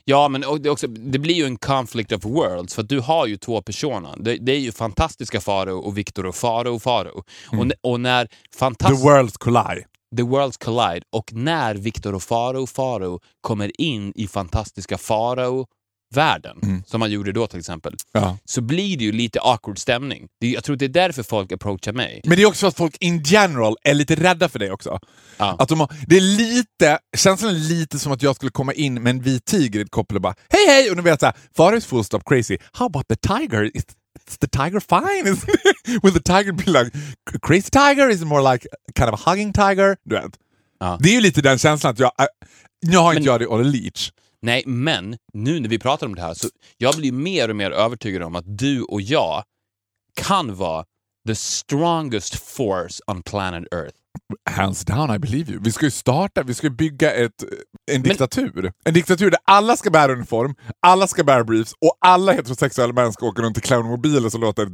Ja, 0.07 0.27
men 0.27 0.43
och 0.43 0.61
det, 0.61 0.69
också, 0.69 0.87
det 0.87 1.19
blir 1.19 1.35
ju 1.35 1.45
en 1.45 1.57
conflict 1.57 2.11
of 2.11 2.25
worlds, 2.25 2.75
för 2.75 2.81
att 2.81 2.89
du 2.89 2.99
har 2.99 3.27
ju 3.27 3.37
två 3.37 3.61
personer. 3.61 4.13
Det, 4.19 4.37
det 4.37 4.51
är 4.51 4.59
ju 4.59 4.71
fantastiska 4.71 5.41
Faro 5.41 5.77
och 5.79 5.97
Victor 5.97 6.25
och 6.25 6.35
Faro 6.35 6.75
och 6.75 6.81
Faro. 6.83 7.23
Och, 7.51 7.53
n- 7.61 7.73
och 7.83 7.99
när 7.99 8.25
The 8.25 8.31
fantastisk... 8.59 9.03
worlds 9.03 9.37
collide. 9.37 9.83
The 10.17 10.23
Worlds 10.23 10.57
Collide 10.57 11.01
och 11.15 11.33
när 11.33 11.75
Victor 11.75 12.15
och 12.15 12.23
Faro 12.23 12.67
Faro 12.67 13.19
kommer 13.41 13.81
in 13.81 14.11
i 14.15 14.27
fantastiska 14.27 14.97
Faro-världen, 14.97 16.83
som 16.87 16.99
man 16.99 17.11
gjorde 17.11 17.31
då 17.31 17.47
till 17.47 17.59
exempel, 17.59 17.95
Ja. 18.13 18.37
så 18.45 18.61
blir 18.61 18.97
det 18.97 19.03
ju 19.03 19.11
lite 19.11 19.39
awkward 19.41 19.79
stämning. 19.79 20.27
Jag 20.39 20.63
tror 20.63 20.75
det 20.75 20.85
är 20.85 20.89
därför 20.89 21.23
folk 21.23 21.51
approachar 21.51 21.93
mig. 21.93 22.21
Men 22.23 22.37
det 22.37 22.43
är 22.43 22.47
också 22.47 22.59
så 22.59 22.67
att 22.67 22.77
folk 22.77 22.97
in 22.99 23.23
general 23.23 23.75
är 23.83 23.93
lite 23.93 24.15
rädda 24.15 24.49
för 24.49 24.59
dig 24.59 24.71
också. 24.71 24.99
Ja. 25.37 25.55
Att 25.59 25.69
de 25.69 25.79
har, 25.79 25.93
det 26.07 26.17
är 26.17 26.21
lite, 26.21 26.99
känslan 27.17 27.55
är 27.55 27.59
lite 27.59 27.99
som 27.99 28.11
att 28.11 28.21
jag 28.23 28.35
skulle 28.35 28.51
komma 28.51 28.73
in 28.73 28.93
med 29.03 29.09
en 29.09 29.21
vit 29.21 29.45
tiger 29.45 29.79
i 29.79 29.83
ett 29.83 29.91
koppel 29.91 30.15
och 30.17 30.21
bara 30.21 30.35
hej 30.49 30.67
hej! 30.67 30.89
Och 30.89 30.95
nu 30.95 31.01
vet 31.01 31.21
jag 31.21 31.33
Farao 31.57 31.77
is 31.77 31.85
full 31.85 32.03
stop 32.03 32.19
crazy. 32.25 32.57
How 32.71 32.85
about 32.85 33.07
the 33.07 33.15
tiger? 33.15 33.71
Is 34.27 34.37
the 34.37 34.47
tiger 34.47 34.79
fine? 34.79 35.27
Is, 35.33 35.45
will 36.03 36.13
the 36.13 36.19
tiger 36.33 36.51
be 36.53 36.65
like 36.65 36.91
crazy 37.41 37.69
tiger? 37.69 38.09
Is 38.09 38.21
it 38.21 38.27
more 38.27 38.53
like 38.53 38.67
kind 38.95 39.13
of 39.13 39.19
a 39.19 39.29
hugging 39.29 39.53
tiger? 39.53 39.97
Du 40.03 40.15
vet. 40.15 40.39
Ja. 40.79 40.97
Det 41.01 41.09
är 41.09 41.13
ju 41.13 41.21
lite 41.21 41.41
den 41.41 41.57
känslan 41.57 41.91
att 41.91 41.99
jag... 41.99 42.11
äh, 42.19 42.25
Nu 42.87 42.97
har 42.97 43.11
inte 43.13 43.19
Men- 43.19 43.25
jag 43.25 43.39
det 43.39 43.47
on 43.47 43.59
a 43.59 43.63
leech. 43.63 44.11
Nej, 44.41 44.63
men 44.65 45.17
nu 45.33 45.59
när 45.59 45.69
vi 45.69 45.79
pratar 45.79 46.07
om 46.07 46.15
det 46.15 46.21
här 46.21 46.33
så 46.33 46.47
jag 46.77 46.95
blir 46.95 47.11
mer 47.11 47.49
och 47.49 47.55
mer 47.55 47.71
övertygad 47.71 48.21
om 48.23 48.35
att 48.35 48.43
du 48.57 48.81
och 48.81 49.01
jag 49.01 49.43
kan 50.21 50.55
vara 50.55 50.85
the 51.27 51.35
strongest 51.35 52.35
force 52.35 53.03
on 53.07 53.21
planet 53.23 53.73
Earth. 53.73 53.95
Hands 54.49 54.85
down, 54.85 55.15
I 55.15 55.19
believe 55.19 55.51
you. 55.51 55.61
Vi 55.63 55.71
ska 55.71 55.85
ju 55.85 55.91
starta, 55.91 56.43
vi 56.43 56.53
ska 56.53 56.69
bygga 56.69 57.13
ett, 57.13 57.43
en 57.91 58.01
diktatur. 58.01 58.71
En 58.85 58.93
diktatur 58.93 59.31
där 59.31 59.39
alla 59.45 59.77
ska 59.77 59.89
bära 59.89 60.11
uniform, 60.11 60.55
alla 60.79 61.07
ska 61.07 61.23
bära 61.23 61.43
briefs 61.43 61.73
och 61.73 61.97
alla 61.99 62.31
heterosexuella 62.31 62.93
män 62.93 63.13
ska 63.13 63.25
åka 63.25 63.41
runt 63.41 63.57
i 63.57 63.61
clownmobiler 63.61 64.29
som 64.29 64.41
låter... 64.41 64.65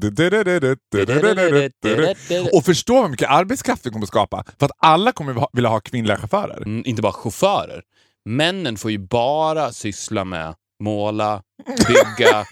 Och 2.57 2.65
förstå 2.65 3.01
hur 3.01 3.09
mycket 3.09 3.29
arbetskraft 3.29 3.85
vi 3.85 3.89
kommer 3.89 4.05
skapa. 4.05 4.43
För 4.59 4.65
att 4.65 4.71
alla 4.79 5.11
kommer 5.11 5.47
vilja 5.53 5.69
ha 5.69 5.79
kvinnliga 5.79 6.17
chaufförer. 6.17 6.63
Mm, 6.65 6.83
inte 6.85 7.01
bara 7.01 7.13
chaufförer. 7.13 7.81
Männen 8.25 8.77
får 8.77 8.91
ju 8.91 8.97
bara 8.97 9.71
syssla 9.71 10.25
med 10.25 10.55
måla, 10.83 11.41
bygga, 11.87 12.45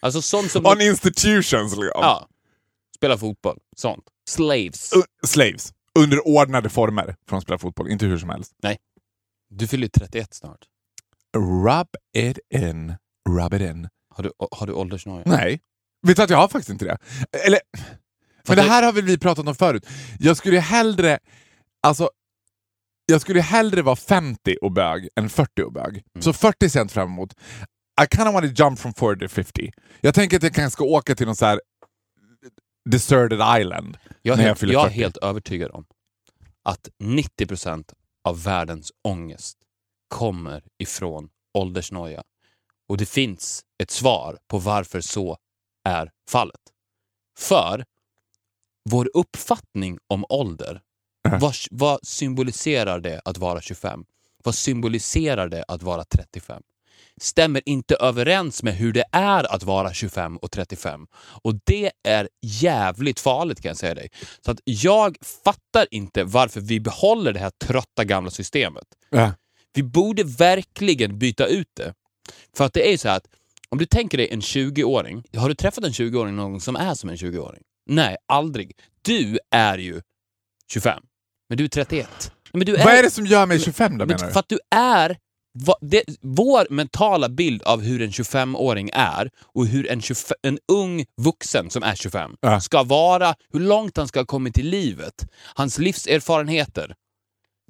alltså 0.00 0.22
sånt 0.22 0.50
som... 0.50 0.66
On 0.66 0.80
institutions 0.80 1.76
liksom. 1.76 1.90
ja, 1.94 2.28
spela 2.96 3.18
fotboll, 3.18 3.58
sånt. 3.76 4.04
Slaves. 4.28 4.92
Uh, 4.96 5.02
Slaves. 5.26 5.72
Under 5.96 6.26
ordnade 6.26 6.68
former 6.68 7.16
får 7.28 7.36
de 7.36 7.40
spela 7.40 7.58
fotboll, 7.58 7.90
inte 7.90 8.06
hur 8.06 8.18
som 8.18 8.28
helst. 8.30 8.52
Du 9.50 9.66
fyller 9.66 9.84
ju 9.84 9.88
31 9.88 10.34
snart. 10.34 10.64
Rub 11.36 11.88
it 12.16 12.38
in. 12.54 12.94
Rub 13.28 13.54
it 13.54 13.60
in. 13.62 13.88
Har 14.14 14.22
du, 14.24 14.30
har 14.50 14.66
du 14.66 14.72
åldersnoja? 14.72 15.22
Nej. 15.26 15.60
Vet 16.06 16.16
du 16.16 16.22
att 16.22 16.30
jag 16.30 16.38
har 16.38 16.48
faktiskt 16.48 16.70
inte 16.70 16.84
det? 16.84 16.98
Eller, 17.46 17.60
men 18.48 18.56
det 18.56 18.62
här 18.62 18.82
har 18.82 18.92
väl 18.92 19.04
vi 19.04 19.18
pratat 19.18 19.48
om 19.48 19.54
förut. 19.54 19.86
Jag 20.18 20.36
skulle 20.36 20.60
hellre... 20.60 21.18
Alltså, 21.82 22.10
jag 23.06 23.20
skulle 23.20 23.40
hellre 23.40 23.82
vara 23.82 23.96
50 23.96 24.56
och 24.62 24.72
bög 24.72 25.08
än 25.16 25.28
40 25.28 25.62
och 25.62 25.72
bög. 25.72 26.04
Så 26.20 26.32
40 26.32 26.70
cent 26.70 26.92
fram 26.92 27.08
emot. 27.08 27.32
I 28.02 28.16
kind 28.16 28.28
of 28.28 28.34
want 28.34 28.56
to 28.56 28.62
jump 28.64 28.78
from 28.78 28.94
40 28.94 29.20
to 29.20 29.28
50. 29.28 29.72
Jag 30.00 30.14
tänker 30.14 30.36
att 30.36 30.42
jag 30.42 30.54
kanske 30.54 30.72
ska 30.72 30.84
åka 30.84 31.14
till 31.14 31.26
någon 31.26 31.36
så 31.36 31.46
här 31.46 31.60
deserted 32.90 33.60
island 33.60 33.98
Jag 34.22 34.32
är, 34.32 34.36
när 34.36 34.44
jag 34.44 34.48
helt, 34.48 34.60
fyller 34.60 34.72
jag 34.72 34.82
är 34.82 34.88
40. 34.88 35.00
helt 35.00 35.16
övertygad 35.16 35.70
om 35.70 35.86
att 36.62 36.88
90% 36.98 37.92
av 38.24 38.42
världens 38.42 38.92
ångest 39.02 39.58
kommer 40.08 40.62
ifrån 40.78 41.28
åldersnoja. 41.54 42.22
Och 42.88 42.96
det 42.96 43.06
finns 43.06 43.64
ett 43.82 43.90
svar 43.90 44.38
på 44.48 44.58
varför 44.58 45.00
så 45.00 45.38
är 45.84 46.10
fallet. 46.30 46.60
För 47.38 47.84
vår 48.90 49.10
uppfattning 49.14 49.98
om 50.06 50.24
ålder, 50.28 50.80
vad, 51.40 51.54
vad 51.70 52.06
symboliserar 52.06 53.00
det 53.00 53.20
att 53.24 53.38
vara 53.38 53.60
25? 53.60 54.04
Vad 54.44 54.54
symboliserar 54.54 55.48
det 55.48 55.64
att 55.68 55.82
vara 55.82 56.04
35? 56.04 56.62
Stämmer 57.20 57.62
inte 57.66 57.94
överens 57.94 58.62
med 58.62 58.74
hur 58.74 58.92
det 58.92 59.04
är 59.12 59.54
att 59.54 59.62
vara 59.62 59.92
25 59.92 60.36
och 60.36 60.50
35. 60.50 61.06
Och 61.42 61.54
det 61.64 61.92
är 62.08 62.28
jävligt 62.42 63.20
farligt 63.20 63.60
kan 63.62 63.68
jag 63.68 63.76
säga 63.76 63.94
dig. 63.94 64.08
Så 64.44 64.50
att 64.50 64.60
jag 64.64 65.16
fattar 65.44 65.86
inte 65.90 66.24
varför 66.24 66.60
vi 66.60 66.80
behåller 66.80 67.32
det 67.32 67.40
här 67.40 67.52
trötta 67.64 68.04
gamla 68.04 68.30
systemet. 68.30 68.84
Ja. 69.10 69.32
Vi 69.74 69.82
borde 69.82 70.24
verkligen 70.24 71.18
byta 71.18 71.46
ut 71.46 71.70
det. 71.76 71.94
För 72.56 72.64
att 72.64 72.72
det 72.72 72.92
är 72.92 72.96
så 72.96 73.08
här 73.08 73.16
att 73.16 73.26
om 73.68 73.78
du 73.78 73.86
tänker 73.86 74.18
dig 74.18 74.28
en 74.30 74.40
20-åring. 74.40 75.24
Har 75.36 75.48
du 75.48 75.54
träffat 75.54 75.84
en 75.84 75.92
20-åring 75.92 76.36
någon 76.36 76.50
gång 76.50 76.60
som 76.60 76.76
är 76.76 76.94
som 76.94 77.10
en 77.10 77.16
20-åring? 77.16 77.62
Nej, 77.86 78.16
aldrig. 78.26 78.72
Du 79.02 79.38
är 79.50 79.78
ju 79.78 80.00
25. 80.72 81.02
Men 81.48 81.58
du 81.58 81.64
är 81.64 81.68
31. 81.68 82.32
Men 82.52 82.66
du 82.66 82.72
Vad 82.72 82.86
är 82.86 83.02
det 83.02 83.10
som 83.10 83.26
gör 83.26 83.46
mig 83.46 83.60
25 83.60 83.92
då 83.92 83.98
men 83.98 84.08
menar 84.08 84.26
du? 84.26 84.32
för 84.32 84.40
att 84.40 84.48
du 84.48 84.58
är... 84.70 85.16
va- 85.66 85.78
det, 85.80 86.02
vår 86.20 86.66
mentala 86.70 87.28
bild 87.28 87.62
av 87.62 87.80
hur 87.82 88.02
en 88.02 88.10
25-åring 88.10 88.90
är 88.92 89.30
och 89.54 89.66
hur 89.66 89.90
en, 89.90 90.02
25, 90.02 90.36
en 90.42 90.58
ung 90.72 91.04
vuxen 91.20 91.70
som 91.70 91.82
är 91.82 91.94
25 91.94 92.30
Ja. 92.40 92.60
ska 92.60 92.82
vara, 92.82 93.34
hur 93.52 93.60
långt 93.60 93.96
han 93.96 94.08
ska 94.08 94.20
ha 94.20 94.26
kommit 94.26 94.58
i 94.58 94.62
livet, 94.62 95.14
hans 95.54 95.78
livserfarenheter, 95.78 96.94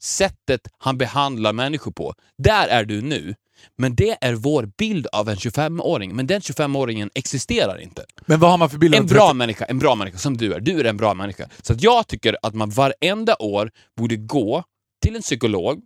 sättet 0.02 0.60
han 0.78 0.98
behandlar 0.98 1.52
människor 1.52 1.92
på. 1.92 2.14
Där 2.38 2.68
är 2.68 2.84
du 2.84 3.02
nu. 3.02 3.34
Men 3.78 3.94
det 3.94 4.16
är 4.20 4.34
vår 4.34 4.70
bild 4.78 5.06
av 5.12 5.28
en 5.28 5.36
25-åring, 5.36 6.16
men 6.16 6.26
den 6.26 6.40
25-åringen 6.40 7.10
existerar 7.14 7.80
inte. 7.80 8.04
Men 8.26 8.40
vad 8.40 8.50
har 8.50 8.58
man 8.58 8.70
för 8.70 8.78
bild 8.78 8.94
av 8.94 9.00
En 9.00 9.06
bra 9.06 9.32
människa, 9.32 9.64
en 9.64 9.78
bra 9.78 9.94
människa 9.94 10.18
som 10.18 10.36
du 10.36 10.52
är. 10.54 10.60
Du 10.60 10.80
är 10.80 10.84
en 10.84 10.96
bra 10.96 11.14
människa. 11.14 11.48
Så 11.62 11.74
jag 11.78 12.06
tycker 12.08 12.36
att 12.42 12.54
man 12.54 12.70
varenda 12.70 13.36
år 13.38 13.70
borde 13.96 14.16
gå 14.16 14.64
till 15.02 15.16
en 15.16 15.22
psykolog, 15.22 15.82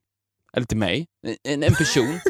eller 0.52 0.66
till 0.66 0.76
mig, 0.78 1.06
en, 1.42 1.62
en 1.62 1.74
person. 1.74 2.20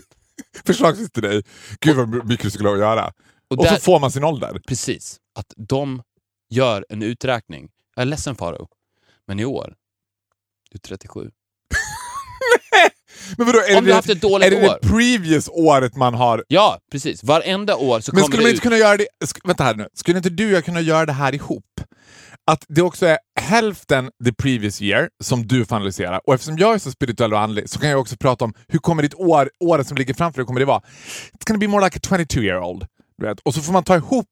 Förslagsvis 0.66 1.10
till 1.10 1.22
dig. 1.22 1.42
Gud 1.80 1.96
vad 1.96 2.26
mycket 2.28 2.44
du 2.44 2.50
skulle 2.50 2.70
att 2.72 2.78
göra. 2.78 3.06
Och, 3.06 3.12
Och 3.58 3.64
där, 3.64 3.74
så 3.74 3.80
får 3.80 4.00
man 4.00 4.10
sin 4.10 4.24
ålder. 4.24 4.60
Precis. 4.68 5.16
Att 5.38 5.52
de 5.56 6.02
gör 6.50 6.86
en 6.88 7.02
uträkning. 7.02 7.68
Jag 7.96 8.02
är 8.02 8.06
ledsen 8.06 8.36
Faro, 8.36 8.68
men 9.26 9.40
i 9.40 9.44
år, 9.44 9.74
du 10.70 10.76
är 10.76 10.80
37. 10.80 11.30
Men 13.36 13.46
vadå, 13.46 13.58
är 13.58 13.78
Om 13.78 13.84
det, 13.84 13.90
du 13.90 13.94
haft 13.94 14.08
ett 14.10 14.20
dåligt 14.20 14.46
är 14.46 14.50
det 14.60 14.68
år. 14.68 14.78
det 14.82 14.88
previous 14.88 15.48
året 15.52 15.96
man 15.96 16.14
har... 16.14 16.44
Ja, 16.48 16.78
precis. 16.92 17.24
Varenda 17.24 17.76
år 17.76 18.00
så 18.00 18.12
Men 18.12 18.22
kommer 18.22 18.24
skulle 18.32 18.42
det 18.42 18.44
man 18.44 18.48
ut... 18.50 18.54
inte 18.54 18.62
kunna 18.62 18.76
göra 18.76 18.96
det... 18.96 19.06
sk- 19.24 19.40
Vänta 19.44 19.64
här 19.64 19.74
nu. 19.74 19.88
Skulle 19.94 20.16
inte 20.18 20.30
du 20.30 20.46
och 20.46 20.52
jag 20.52 20.64
kunna 20.64 20.80
göra 20.80 21.06
det 21.06 21.12
här 21.12 21.34
ihop? 21.34 21.75
Att 22.50 22.64
det 22.68 22.82
också 22.82 23.06
är 23.06 23.18
hälften 23.40 24.10
the 24.24 24.32
previous 24.32 24.82
year 24.82 25.08
som 25.24 25.46
du 25.46 25.64
får 25.64 25.76
analysera. 25.76 26.18
Och 26.18 26.34
eftersom 26.34 26.58
jag 26.58 26.74
är 26.74 26.78
så 26.78 26.90
spirituell 26.90 27.32
och 27.32 27.40
andlig 27.40 27.68
så 27.70 27.78
kan 27.78 27.90
jag 27.90 28.00
också 28.00 28.16
prata 28.16 28.44
om 28.44 28.54
hur 28.68 28.78
kommer 28.78 29.02
ditt 29.02 29.14
år, 29.14 29.50
året 29.60 29.86
som 29.86 29.96
ligger 29.96 30.14
framför 30.14 30.38
dig, 30.40 30.46
kommer 30.46 30.60
det 30.60 30.66
vara? 30.66 30.80
It's 30.80 31.46
gonna 31.46 31.58
be 31.58 31.68
more 31.68 31.84
like 31.84 31.96
a 31.98 32.00
22 32.08 32.40
year 32.40 32.60
old. 32.60 32.86
Vet. 33.22 33.40
Och 33.40 33.54
så 33.54 33.60
får 33.62 33.72
man 33.72 33.84
ta 33.84 33.96
ihop 33.96 34.26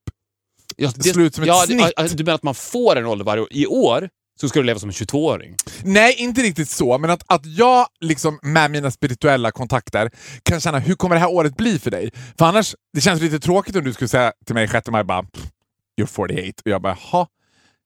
Ja, 0.77 0.91
slut 0.91 1.35
som 1.35 1.43
ett 1.45 1.49
ja, 1.49 1.63
snitt. 1.67 1.93
ja, 1.97 2.03
Du 2.15 2.25
menar 2.25 2.35
att 2.35 2.43
man 2.43 2.55
får 2.55 2.97
en 2.97 3.07
ålder 3.07 3.25
varje 3.25 3.43
år? 3.43 3.49
I 3.51 3.67
år 3.67 4.09
så 4.41 4.49
ska 4.49 4.59
du 4.61 4.65
leva 4.67 4.79
som 4.79 4.89
en 4.89 4.93
22-åring? 4.93 5.57
Nej, 5.85 6.15
inte 6.19 6.41
riktigt 6.43 6.69
så, 6.71 6.99
men 6.99 7.11
att, 7.11 7.23
att 7.27 7.47
jag 7.47 7.87
liksom 8.01 8.39
med 8.43 8.71
mina 8.71 8.91
spirituella 8.91 9.51
kontakter 9.51 10.11
kan 10.43 10.61
känna 10.61 10.79
hur 10.79 10.95
kommer 10.95 11.15
det 11.17 11.21
här 11.21 11.31
året 11.31 11.57
bli 11.57 11.79
för 11.79 11.91
dig? 11.91 12.11
För 12.39 12.45
annars, 12.47 12.75
det 12.95 13.01
känns 13.01 13.21
lite 13.21 13.39
tråkigt 13.41 13.77
om 13.77 13.85
du 13.85 13.93
skulle 13.93 14.09
säga 14.09 14.33
till 14.47 14.55
mig 14.55 14.69
6 14.69 14.89
maj 14.91 15.05
bara 15.05 15.23
"Pff, 15.23 15.45
“You're 16.01 16.07
48” 16.07 16.63
och 16.65 16.71
jag 16.71 16.83
bara 16.83 16.97
“Jaha, 17.13 17.27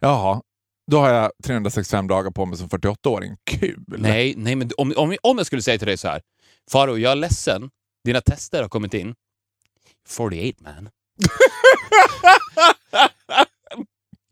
jaha, 0.00 0.42
då 0.90 0.98
har 1.00 1.10
jag 1.10 1.32
365 1.44 2.08
dagar 2.08 2.30
på 2.30 2.46
mig 2.46 2.58
som 2.58 2.68
48-åring. 2.68 3.36
Kul!” 3.44 3.84
Nej, 3.86 4.34
nej 4.36 4.56
men 4.56 4.70
om, 4.76 4.94
om, 4.96 5.16
om 5.22 5.38
jag 5.38 5.46
skulle 5.46 5.62
säga 5.62 5.78
till 5.78 5.86
dig 5.86 5.96
så 5.96 6.08
här. 6.08 6.22
Faro, 6.70 6.98
jag 6.98 7.12
är 7.12 7.16
ledsen. 7.16 7.70
Dina 8.04 8.20
tester 8.20 8.62
har 8.62 8.68
kommit 8.68 8.94
in. 8.94 9.14
48 10.08 10.58
man. 10.62 10.88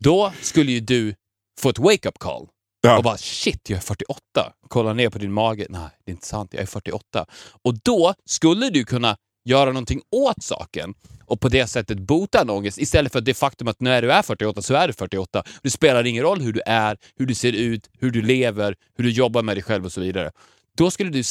Då 0.03 0.33
skulle 0.41 0.71
ju 0.71 0.79
du 0.79 1.15
få 1.59 1.69
ett 1.69 1.79
wake-up 1.79 2.19
call. 2.19 2.47
Ja. 2.81 2.97
Och 2.97 3.03
bara 3.03 3.17
shit, 3.17 3.69
jag 3.69 3.77
är 3.77 3.81
48. 3.81 4.21
Kolla 4.67 4.93
ner 4.93 5.09
på 5.09 5.17
din 5.17 5.33
mage. 5.33 5.67
Nej, 5.69 5.89
det 6.05 6.11
är 6.11 6.13
inte 6.13 6.27
sant. 6.27 6.53
Jag 6.53 6.61
är 6.61 6.67
48. 6.67 7.25
Och 7.63 7.73
då 7.83 8.13
skulle 8.25 8.69
du 8.69 8.85
kunna 8.85 9.17
göra 9.47 9.65
någonting 9.65 10.01
åt 10.11 10.43
saken 10.43 10.93
och 11.25 11.39
på 11.39 11.49
det 11.49 11.67
sättet 11.67 11.99
bota 11.99 12.41
en 12.41 12.49
ångest 12.49 12.77
istället 12.77 13.11
för 13.11 13.21
det 13.21 13.33
faktum 13.33 13.67
att 13.67 13.81
när 13.81 14.01
du 14.01 14.11
är 14.11 14.21
48 14.21 14.61
så 14.61 14.73
är 14.73 14.87
du 14.87 14.93
48. 14.93 15.43
Det 15.63 15.69
spelar 15.69 16.05
ingen 16.05 16.23
roll 16.23 16.41
hur 16.41 16.53
du 16.53 16.61
är, 16.65 16.97
hur 17.15 17.25
du 17.25 17.35
ser 17.35 17.53
ut, 17.53 17.89
hur 17.99 18.11
du 18.11 18.21
lever, 18.21 18.75
hur 18.97 19.03
du 19.03 19.09
jobbar 19.11 19.43
med 19.43 19.55
dig 19.55 19.63
själv 19.63 19.85
och 19.85 19.91
så 19.91 20.01
vidare. 20.01 20.31
Då 20.77 20.91
skulle 20.91 21.09
du 21.09 21.23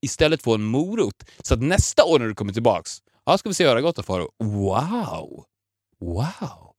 istället 0.00 0.42
få 0.42 0.54
en 0.54 0.64
morot 0.64 1.24
så 1.42 1.54
att 1.54 1.62
nästa 1.62 2.04
år 2.04 2.18
när 2.18 2.26
du 2.26 2.34
kommer 2.34 2.52
tillbaks, 2.52 2.98
ja, 3.26 3.38
ska 3.38 3.48
vi 3.48 3.54
se 3.54 3.64
hur 3.64 3.70
det 3.70 3.76
har 3.76 3.82
gått 3.82 3.96
då 3.96 4.02
Faro. 4.02 4.28
Wow! 4.38 5.44
Wow! 6.00 6.72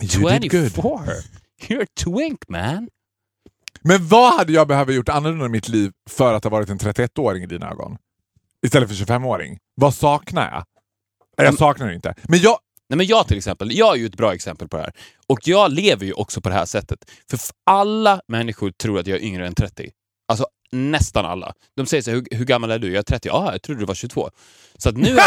You 0.00 0.38
did 0.38 0.50
good. 0.50 0.72
24! 0.72 0.82
You're 1.60 1.82
a 1.82 1.86
twink 2.04 2.48
man! 2.48 2.88
Men 3.82 4.08
vad 4.08 4.34
hade 4.34 4.52
jag 4.52 4.68
behövt 4.68 4.94
gjort 4.94 5.08
annorlunda 5.08 5.46
i 5.46 5.48
mitt 5.48 5.68
liv 5.68 5.92
för 6.10 6.34
att 6.34 6.44
ha 6.44 6.50
varit 6.50 6.68
en 6.68 6.78
31-åring 6.78 7.42
i 7.42 7.46
dina 7.46 7.70
ögon? 7.70 7.96
Istället 8.66 8.88
för 8.88 8.96
25-åring. 8.96 9.58
Vad 9.74 9.94
saknar 9.94 10.50
jag? 10.50 10.64
Jag 11.46 11.58
saknar 11.58 11.88
det 11.88 11.94
inte. 11.94 12.14
Men 12.22 12.38
jag... 12.38 12.58
Nej, 12.88 12.96
men 12.96 13.06
jag 13.06 13.28
till 13.28 13.36
exempel, 13.36 13.72
jag 13.72 13.94
är 13.94 13.98
ju 13.98 14.06
ett 14.06 14.16
bra 14.16 14.34
exempel 14.34 14.68
på 14.68 14.76
det 14.76 14.82
här. 14.82 14.92
Och 15.26 15.38
jag 15.42 15.72
lever 15.72 16.06
ju 16.06 16.12
också 16.12 16.40
på 16.40 16.48
det 16.48 16.54
här 16.54 16.66
sättet. 16.66 16.98
För 17.30 17.38
alla 17.66 18.20
människor 18.28 18.70
tror 18.70 18.98
att 18.98 19.06
jag 19.06 19.18
är 19.18 19.22
yngre 19.22 19.46
än 19.46 19.54
30. 19.54 19.90
Alltså 20.28 20.46
nästan 20.72 21.26
alla. 21.26 21.52
De 21.76 21.86
säger 21.86 22.02
så 22.02 22.10
här, 22.10 22.16
hur, 22.16 22.38
hur 22.38 22.44
gammal 22.44 22.70
är 22.70 22.78
du? 22.78 22.86
Jag 22.86 22.98
är 22.98 23.02
30. 23.02 23.28
Ja, 23.28 23.52
jag 23.52 23.62
trodde 23.62 23.80
du 23.80 23.86
var 23.86 23.94
22. 23.94 24.30
Så 24.78 24.88
att 24.88 24.96
nu 24.96 25.08
är... 25.08 25.16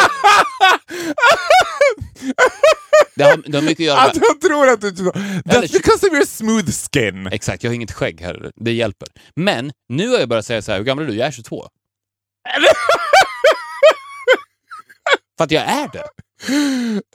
det, 3.15 3.23
har, 3.23 3.43
det 3.51 3.57
har 3.57 3.63
mycket 3.63 3.83
att 3.83 3.85
göra 3.85 3.99
Att 4.01 4.15
med... 4.15 4.23
jag 4.23 4.41
tror 4.41 4.69
att 4.69 4.81
du... 4.81 4.87
That's 4.87 5.73
because 5.73 6.07
of 6.07 6.13
your 6.13 6.25
smooth 6.25 6.71
skin. 6.91 7.27
Exakt, 7.27 7.63
jag 7.63 7.71
har 7.71 7.75
inget 7.75 7.91
skägg 7.91 8.21
här. 8.21 8.51
Det 8.55 8.71
hjälper. 8.71 9.07
Men 9.35 9.71
nu 9.89 10.09
har 10.09 10.19
jag 10.19 10.29
börjat 10.29 10.45
säga 10.45 10.61
så 10.61 10.71
här, 10.71 10.79
hur 10.79 10.85
gammal 10.85 11.03
är 11.05 11.07
du? 11.07 11.15
Jag 11.15 11.27
är 11.27 11.31
22. 11.31 11.67
För 15.37 15.43
att 15.43 15.51
jag 15.51 15.63
är 15.63 15.89
det. 15.93 16.03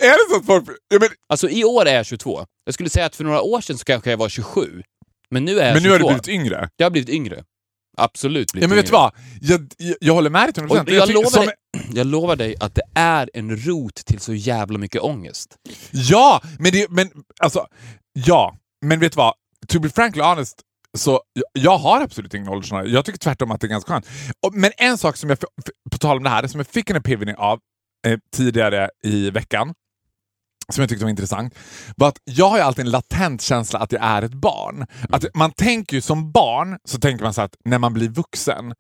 Är 0.00 0.28
det 0.28 0.31
så 0.35 0.37
att 0.40 0.46
folk... 0.46 0.68
Ja, 0.88 0.98
men, 1.00 1.09
Alltså 1.28 1.48
i 1.48 1.64
år 1.64 1.87
är 1.87 1.94
jag 1.94 2.07
22. 2.07 2.46
Jag 2.64 2.74
skulle 2.74 2.90
säga 2.90 3.07
att 3.07 3.16
för 3.16 3.24
några 3.24 3.40
år 3.42 3.61
sedan 3.61 3.78
så 3.78 3.85
kanske 3.85 4.11
jag 4.11 4.16
var 4.18 4.28
27. 4.28 4.83
Men 5.31 5.44
nu 5.44 5.61
är 5.61 5.66
jag 5.66 5.74
men 5.74 5.83
22. 5.83 5.88
nu 5.88 5.90
har 5.90 5.98
du 5.98 6.04
blivit 6.04 6.28
yngre. 6.28 6.68
Jag 6.76 6.87
har 6.87 6.90
blivit 6.90 7.09
yngre. 7.11 7.44
Absolut 7.96 8.52
blivit 8.52 8.62
Ja, 8.64 8.68
men 8.68 8.76
vet 8.76 8.87
du 8.87 8.90
yngre. 8.90 8.98
vad? 8.98 9.12
Jag, 9.40 9.72
jag, 9.78 9.96
jag 10.00 10.14
håller 10.14 10.31
med 10.31 10.42
dig 10.46 10.52
till 10.52 10.62
100%. 10.62 10.70
Och 10.70 10.76
jag, 10.76 10.87
tycker- 10.87 11.12
lovar 11.14 11.31
som- 11.31 11.44
dig, 11.46 11.54
jag 11.94 12.07
lovar 12.07 12.37
dig 12.37 12.57
att 12.61 12.74
det 12.74 12.83
är 12.94 13.31
en 13.35 13.57
rot 13.57 13.94
till 13.94 14.20
så 14.20 14.35
jävla 14.35 14.78
mycket 14.78 15.02
ångest. 15.02 15.54
Ja, 15.92 16.42
men, 16.59 16.72
det, 16.72 16.90
men 16.90 17.11
alltså, 17.40 17.66
ja. 18.12 18.57
Men 18.87 19.00
vet 19.00 19.12
du 19.12 19.16
vad? 19.16 19.35
To 19.68 19.81
be 19.81 19.90
frankly 19.90 20.22
honest, 20.22 20.61
så 20.98 21.20
jag, 21.33 21.44
jag 21.64 21.78
har 21.78 22.00
absolut 22.00 22.35
ingen 22.35 22.48
åldersnoja. 22.48 22.85
Jag 22.87 23.04
tycker 23.04 23.18
tvärtom 23.18 23.50
att 23.50 23.61
det 23.61 23.66
är 23.66 23.68
ganska 23.68 23.92
skönt. 23.92 24.07
Men 24.52 24.70
en 24.76 24.98
sak 24.98 25.16
som 25.16 25.31
jag, 25.31 25.38
på 25.90 25.98
tal 25.98 26.16
om 26.16 26.22
det 26.22 26.31
här, 26.31 26.46
som 26.46 26.61
jag 26.61 26.66
fick 26.66 26.90
en 26.90 26.96
epiphany 26.96 27.33
av 27.33 27.59
Eh, 28.07 28.19
tidigare 28.31 28.89
i 29.03 29.31
veckan, 29.31 29.73
som 30.72 30.83
jag 30.83 30.88
tyckte 30.88 31.04
var 31.04 31.11
intressant, 31.11 31.54
var 31.96 32.09
att 32.09 32.18
jag 32.24 32.48
har 32.48 32.57
ju 32.57 32.62
alltid 32.62 32.85
en 32.85 32.90
latent 32.90 33.42
känsla 33.42 33.78
att 33.78 33.92
jag 33.92 34.02
är 34.02 34.22
ett 34.22 34.35
barn. 34.35 34.87
Att 35.11 35.24
man 35.35 35.50
tänker 35.50 35.96
ju 35.96 36.00
som 36.00 36.33
barn, 36.33 36.78
så 36.85 36.98
tänker 36.98 37.24
man 37.24 37.35
så 37.35 37.42
att 37.42 37.54
när 37.64 37.78
man 37.78 37.94
blir 37.94 38.09
vuxen. 38.09 38.74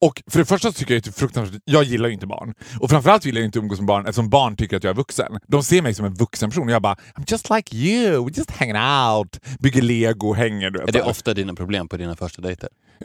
Och 0.00 0.22
för 0.30 0.38
det 0.38 0.44
första 0.44 0.68
så 0.68 0.78
tycker 0.78 0.94
jag 0.94 0.98
att 0.98 1.04
det 1.04 1.10
är 1.10 1.12
fruktansvärt, 1.12 1.62
jag 1.64 1.84
gillar 1.84 2.08
ju 2.08 2.14
inte 2.14 2.26
barn. 2.26 2.54
Och 2.80 2.90
framförallt 2.90 3.26
vill 3.26 3.36
jag 3.36 3.44
inte 3.44 3.58
umgås 3.58 3.78
med 3.78 3.86
barn 3.86 4.06
eftersom 4.06 4.30
barn 4.30 4.56
tycker 4.56 4.76
att 4.76 4.84
jag 4.84 4.90
är 4.90 4.94
vuxen. 4.94 5.38
De 5.46 5.62
ser 5.62 5.82
mig 5.82 5.94
som 5.94 6.06
en 6.06 6.14
vuxen 6.14 6.50
person 6.50 6.66
och 6.68 6.74
jag 6.74 6.82
bara 6.82 6.94
I'm 6.94 7.24
just 7.26 7.50
like 7.50 7.76
you, 7.76 8.30
just 8.34 8.50
hanging 8.50 8.76
out, 8.76 9.38
bygger 9.60 9.82
lego, 9.82 10.32
hänger 10.32 10.70
du 10.70 10.78
vet. 10.78 10.88
Är 10.88 10.92
det 10.92 11.02
ofta 11.02 11.34
dina 11.34 11.54
problem 11.54 11.88
på 11.88 11.96
dina 11.96 12.16
första 12.16 12.42
dejter? 12.42 12.68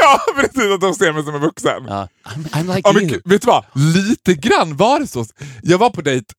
ja 0.00 0.20
precis, 0.36 0.72
att 0.74 0.80
de 0.80 0.94
ser 0.94 1.12
mig 1.12 1.24
som 1.24 1.34
en 1.34 1.40
vuxen. 1.40 1.82
Ja. 1.86 2.08
I'm, 2.24 2.48
I'm 2.50 2.74
like 2.74 2.80
Ja, 2.84 2.92
men, 2.92 3.10
you. 3.10 3.20
vet 3.24 3.42
du 3.42 3.46
vad? 3.46 3.64
Lite 3.74 4.34
grann 4.34 4.76
var 4.76 5.00
det 5.00 5.06
så. 5.06 5.24
Jag 5.62 5.78
var 5.78 5.90
på 5.90 6.00
dejt 6.02 6.34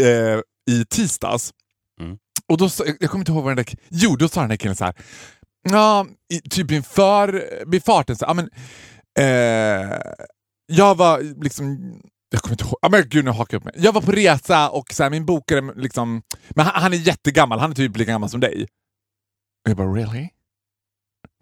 eh, 0.00 0.06
eh, 0.06 0.40
i 0.68 0.84
tisdags. 0.84 1.52
Mm. 2.00 2.18
Och 2.48 2.58
då, 2.58 2.68
jag 3.00 3.10
kommer 3.10 3.22
inte 3.22 3.32
ihåg 3.32 3.44
vad 3.44 3.56
den 3.56 3.64
där... 3.64 3.74
Jo, 3.88 4.16
då 4.16 4.28
sa 4.28 4.40
den 4.40 4.48
där 4.48 4.56
killen 4.56 4.76
så 4.76 4.84
här. 4.84 4.94
Ja, 5.70 6.06
i, 6.32 6.40
typ 6.40 6.70
inför 6.70 7.44
vid 7.66 7.84
farten 7.84 8.16
så 8.16 8.24
ja, 8.24 8.34
men 8.34 8.50
eh, 9.18 9.98
Jag 10.66 10.94
var 10.94 11.42
liksom... 11.42 11.78
Jag 12.30 12.42
kommer 12.42 12.54
inte 12.54 12.64
ihåg. 12.64 12.90
Men 12.90 13.08
gud, 13.08 13.24
nu 13.24 13.30
hakar 13.30 13.54
jag 13.54 13.60
upp 13.60 13.64
mig. 13.64 13.74
Jag 13.76 13.92
var 13.92 14.00
på 14.00 14.12
resa 14.12 14.70
och 14.70 14.92
så 14.92 15.02
här, 15.02 15.10
min 15.10 15.26
bokare 15.26 15.72
liksom... 15.76 16.22
Men 16.50 16.66
han, 16.66 16.82
han 16.82 16.92
är 16.92 16.96
jättegammal, 16.96 17.58
han 17.58 17.70
är 17.70 17.74
typ 17.74 17.96
lika 17.96 18.12
gammal 18.12 18.30
som 18.30 18.40
dig. 18.40 18.66
Och 19.64 19.70
jag 19.70 19.76
bara, 19.76 19.92
really? 19.92 20.28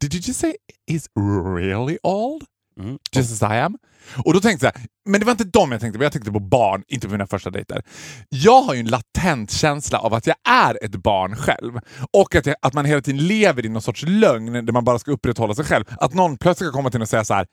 Did 0.00 0.14
you 0.14 0.22
just 0.26 0.40
say 0.40 0.56
he's 0.90 1.08
really 1.56 1.98
old? 2.02 2.44
Mm. 2.80 2.98
Just 3.12 3.42
as 3.42 3.52
I 3.52 3.58
am. 3.58 3.78
Och 4.24 4.34
då 4.34 4.40
tänkte 4.40 4.66
jag 4.66 4.74
men 5.06 5.20
det 5.20 5.26
var 5.26 5.32
inte 5.32 5.44
dem 5.44 5.72
jag 5.72 5.80
tänkte 5.80 5.98
på, 5.98 6.04
jag 6.04 6.12
tänkte 6.12 6.32
på 6.32 6.40
barn, 6.40 6.84
inte 6.88 7.06
på 7.06 7.12
mina 7.12 7.26
första 7.26 7.50
dejter. 7.50 7.82
Jag 8.28 8.62
har 8.62 8.74
ju 8.74 8.80
en 8.80 8.86
latent 8.86 9.50
känsla 9.50 9.98
av 9.98 10.14
att 10.14 10.26
jag 10.26 10.36
är 10.48 10.84
ett 10.84 10.96
barn 10.96 11.36
själv. 11.36 11.80
Och 12.10 12.34
att, 12.34 12.46
jag, 12.46 12.56
att 12.62 12.74
man 12.74 12.84
hela 12.84 13.00
tiden 13.00 13.26
lever 13.26 13.66
i 13.66 13.68
någon 13.68 13.82
sorts 13.82 14.02
lögn 14.02 14.66
där 14.66 14.72
man 14.72 14.84
bara 14.84 14.98
ska 14.98 15.10
upprätthålla 15.10 15.54
sig 15.54 15.64
själv. 15.64 15.84
Att 16.00 16.14
någon 16.14 16.38
plötsligt 16.38 16.68
ska 16.68 16.76
komma 16.76 16.90
till 16.90 16.98
en 16.98 17.02
och 17.02 17.08
säga 17.08 17.24
så 17.24 17.34
här, 17.34 17.46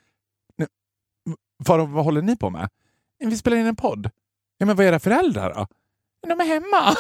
vad, 1.58 1.90
vad 1.90 2.06
håller 2.06 2.22
ni 2.22 2.36
på 2.36 2.50
med? 2.50 2.70
Vi 3.20 3.38
spelar 3.38 3.58
in 3.58 3.66
en 3.66 3.76
podd. 3.76 4.10
Ja, 4.58 4.66
men 4.66 4.76
vad 4.76 4.86
är 4.86 4.90
era 4.90 5.00
föräldrar 5.00 5.54
då? 5.54 5.68
De 6.28 6.40
är 6.40 6.46
hemma. 6.46 6.96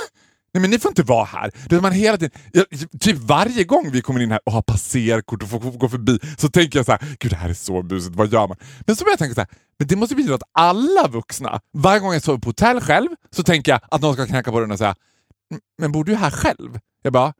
Nej 0.53 0.61
men 0.61 0.69
ni 0.69 0.79
får 0.79 0.91
inte 0.91 1.03
vara 1.03 1.25
här. 1.25 1.51
Det 1.69 1.75
är 1.75 1.81
man 1.81 1.91
hela 1.91 2.17
tiden, 2.17 2.39
jag, 2.51 2.65
typ 2.99 3.17
varje 3.17 3.63
gång 3.63 3.91
vi 3.91 4.01
kommer 4.01 4.19
in 4.19 4.31
här 4.31 4.39
och 4.45 4.51
har 4.51 4.61
passerkort 4.61 5.43
och 5.43 5.49
får 5.49 5.59
gå 5.59 5.89
förbi 5.89 6.19
så 6.37 6.49
tänker 6.49 6.79
jag 6.79 6.85
så 6.85 6.91
här, 6.91 7.01
gud 7.19 7.31
det 7.31 7.35
här 7.35 7.49
är 7.49 7.53
så 7.53 7.81
busigt, 7.81 8.15
vad 8.15 8.33
gör 8.33 8.47
man? 8.47 8.57
Men 8.87 8.95
så 8.95 9.03
börjar 9.03 9.13
jag 9.13 9.19
tänka 9.19 9.35
så 9.35 9.41
här, 9.41 9.49
men 9.79 9.87
det 9.87 9.95
måste 9.95 10.15
betyda 10.15 10.35
att 10.35 10.49
alla 10.51 11.07
vuxna, 11.07 11.61
varje 11.77 11.99
gång 11.99 12.13
jag 12.13 12.23
sover 12.23 12.39
på 12.39 12.49
hotell 12.49 12.81
själv 12.81 13.09
så 13.35 13.43
tänker 13.43 13.71
jag 13.71 13.81
att 13.91 14.01
någon 14.01 14.13
ska 14.13 14.25
knacka 14.25 14.51
på 14.51 14.57
dörren 14.57 14.71
och 14.71 14.77
säga, 14.77 14.95
men 15.77 15.91
bor 15.91 16.03
du 16.03 16.15
här 16.15 16.31
själv? 16.31 16.79
Jag 17.01 17.13
bara, 17.13 17.33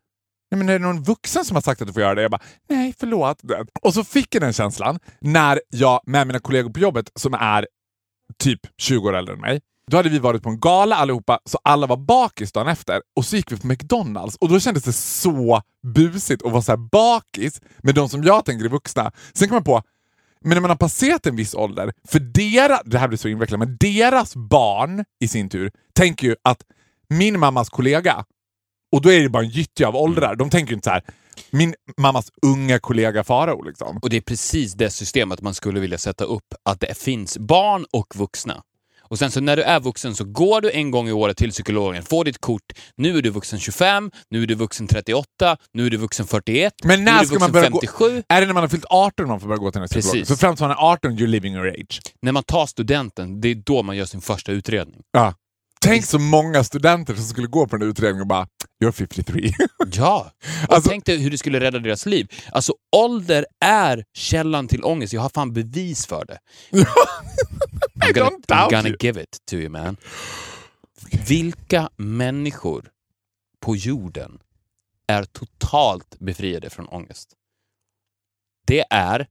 Nej, 0.54 0.58
men 0.58 0.70
är 0.70 0.74
det 0.74 0.86
någon 0.86 1.04
vuxen 1.04 1.46
som 1.46 1.56
har 1.56 1.62
sagt 1.62 1.82
att 1.82 1.88
du 1.88 1.94
får 1.94 2.02
göra 2.02 2.16
det? 2.16 2.22
Jag 2.22 2.32
bara, 2.32 2.42
nej 2.70 2.94
förlåt. 3.00 3.42
Och 3.82 3.94
så 3.94 4.04
fick 4.04 4.36
jag 4.36 4.42
den 4.42 4.54
känslan 4.54 5.00
när 5.22 5.62
jag 5.70 6.02
med 6.06 6.28
mina 6.28 6.40
kollegor 6.40 6.70
på 6.70 6.80
jobbet 6.80 7.12
som 7.16 7.34
är 7.34 7.68
typ 8.40 8.60
20 8.78 9.10
år 9.10 9.16
äldre 9.16 9.34
än 9.34 9.42
mig. 9.42 9.62
Då 9.92 9.98
hade 9.98 10.10
vi 10.10 10.20
varit 10.20 10.44
på 10.44 10.50
en 10.50 10.60
gala 10.60 10.96
allihopa, 10.96 11.40
så 11.46 11.60
alla 11.64 11.88
var 11.88 11.98
bakis 11.98 12.52
dagen 12.52 12.68
efter. 12.68 13.02
Och 13.16 13.26
så 13.26 13.36
gick 13.36 13.52
vi 13.52 13.58
på 13.58 13.68
McDonalds 13.68 14.36
och 14.36 14.50
då 14.50 14.60
kändes 14.60 14.84
det 14.84 14.94
så 14.94 15.62
busigt 15.96 16.46
att 16.46 16.52
vara 16.52 16.62
så 16.62 16.72
här 16.72 16.78
bakis 16.78 17.62
med 17.84 17.96
de 17.96 18.10
som 18.10 18.24
jag 18.24 18.46
tänker 18.46 18.66
är 18.66 18.70
vuxna. 18.70 19.12
Sen 19.34 19.48
kom 19.48 19.56
jag 19.56 19.66
på, 19.66 19.82
men 20.42 20.56
när 20.56 20.62
man 20.62 20.70
har 20.70 20.78
passerat 20.78 21.28
en 21.28 21.36
viss 21.36 21.56
ålder, 21.56 21.94
för 22.08 22.20
deras, 22.20 22.82
det 22.86 23.00
här 23.00 23.08
blir 23.08 23.18
så 23.18 23.28
invecklat, 23.28 23.60
men 23.60 23.78
deras 23.80 24.36
barn 24.36 25.06
i 25.20 25.28
sin 25.28 25.50
tur 25.50 25.72
tänker 25.94 26.28
ju 26.28 26.36
att 26.44 26.62
min 27.10 27.40
mammas 27.40 27.70
kollega, 27.70 28.26
och 28.92 29.02
då 29.02 29.12
är 29.12 29.22
det 29.22 29.30
bara 29.30 29.44
en 29.44 29.50
gyttja 29.50 29.88
av 29.88 29.96
åldrar, 29.96 30.36
de 30.36 30.50
tänker 30.50 30.72
ju 30.72 30.76
inte 30.76 30.86
så 30.86 30.92
här, 30.92 31.04
min 31.52 31.76
mammas 31.98 32.32
unga 32.42 32.80
kollega 32.80 33.24
Farao 33.24 33.62
liksom. 33.62 33.98
Och 33.98 34.10
det 34.10 34.18
är 34.18 34.22
precis 34.22 34.74
det 34.74 34.90
systemet 34.90 35.42
man 35.42 35.54
skulle 35.54 35.80
vilja 35.80 35.98
sätta 35.98 36.24
upp, 36.24 36.54
att 36.64 36.80
det 36.80 36.98
finns 36.98 37.38
barn 37.38 37.86
och 37.92 38.16
vuxna. 38.16 38.64
Och 39.10 39.20
sen 39.20 39.32
så 39.32 39.42
när 39.42 39.56
du 39.58 39.64
är 39.64 39.80
vuxen 39.80 40.16
så 40.16 40.24
går 40.24 40.62
du 40.62 40.72
en 40.72 40.92
gång 40.92 41.08
i 41.08 41.12
året 41.12 41.38
till 41.38 41.52
psykologen, 41.52 42.04
får 42.04 42.26
ditt 42.26 42.42
kort. 42.42 42.64
Nu 42.98 43.18
är 43.18 43.22
du 43.22 43.30
vuxen 43.30 43.60
25, 43.60 44.12
nu 44.30 44.44
är 44.44 44.48
du 44.48 44.56
vuxen 44.56 44.88
38, 44.88 45.58
nu 45.74 45.86
är 45.86 45.90
du 45.90 45.98
vuxen 45.98 46.28
41, 46.28 46.74
Men 46.84 47.00
nu 47.00 47.06
när 47.12 47.18
är 47.18 47.22
du 47.22 47.26
ska 47.28 47.40
man 47.40 47.52
vuxen 47.52 47.72
börja 47.72 47.82
57. 47.82 48.16
gå... 48.16 48.24
Är 48.36 48.42
det 48.42 48.48
när 48.48 48.54
man 48.54 48.64
har 48.64 48.68
fyllt 48.68 48.86
18 48.90 49.28
man 49.28 49.40
får 49.40 49.48
börja 49.48 49.60
gå 49.60 49.72
till 49.72 49.82
en 49.82 49.88
psykolog? 49.88 50.28
Så 50.28 50.38
fram 50.38 50.56
till 50.56 50.64
man 50.64 50.72
är 50.72 50.76
18, 50.92 51.12
you're 51.12 51.28
living 51.28 51.54
your 51.54 51.68
age. 51.68 52.02
När 52.22 52.32
man 52.32 52.44
tar 52.44 52.66
studenten, 52.66 53.42
det 53.42 53.48
är 53.48 53.56
då 53.56 53.84
man 53.84 53.98
gör 53.98 54.06
sin 54.06 54.22
första 54.22 54.52
utredning. 54.52 55.02
Ja. 55.12 55.34
Tänk 55.82 56.06
så 56.06 56.20
många 56.20 56.64
studenter 56.64 57.16
som 57.16 57.24
skulle 57.24 57.48
gå 57.48 57.68
på 57.68 57.78
den 57.78 57.90
utredningen 57.90 58.22
och 58.22 58.28
bara 58.28 58.48
“You're 58.84 58.92
53”. 58.92 59.52
Ja, 59.94 60.32
och 60.68 60.74
Alltså- 60.76 60.90
tänk 60.90 61.06
dig 61.06 61.18
hur 61.18 61.32
det 61.32 61.38
skulle 61.38 61.60
rädda 61.60 61.80
deras 61.80 62.06
liv. 62.06 62.28
Alltså 62.52 62.74
ålder 62.96 63.46
är 63.60 64.06
källan 64.14 64.68
till 64.68 64.84
ångest. 64.84 65.14
Jag 65.14 65.22
har 65.22 65.30
fan 65.30 65.54
bevis 65.54 66.06
för 66.06 66.26
det. 66.26 66.40
I'm 66.72 68.14
gonna, 68.14 68.30
don't 68.30 68.48
doubt 68.48 68.50
I'm 68.50 68.72
gonna 68.72 68.96
give 69.00 69.22
it 69.22 69.38
to 69.46 69.56
you 69.56 69.70
man. 69.70 69.98
Vilka 71.28 71.90
människor 71.96 72.90
på 73.60 73.76
jorden 73.76 74.40
är 75.08 75.24
totalt 75.24 76.20
befriade 76.20 76.70
från 76.70 76.88
ångest? 76.88 77.34
Det 78.68 78.86
är 78.90 79.28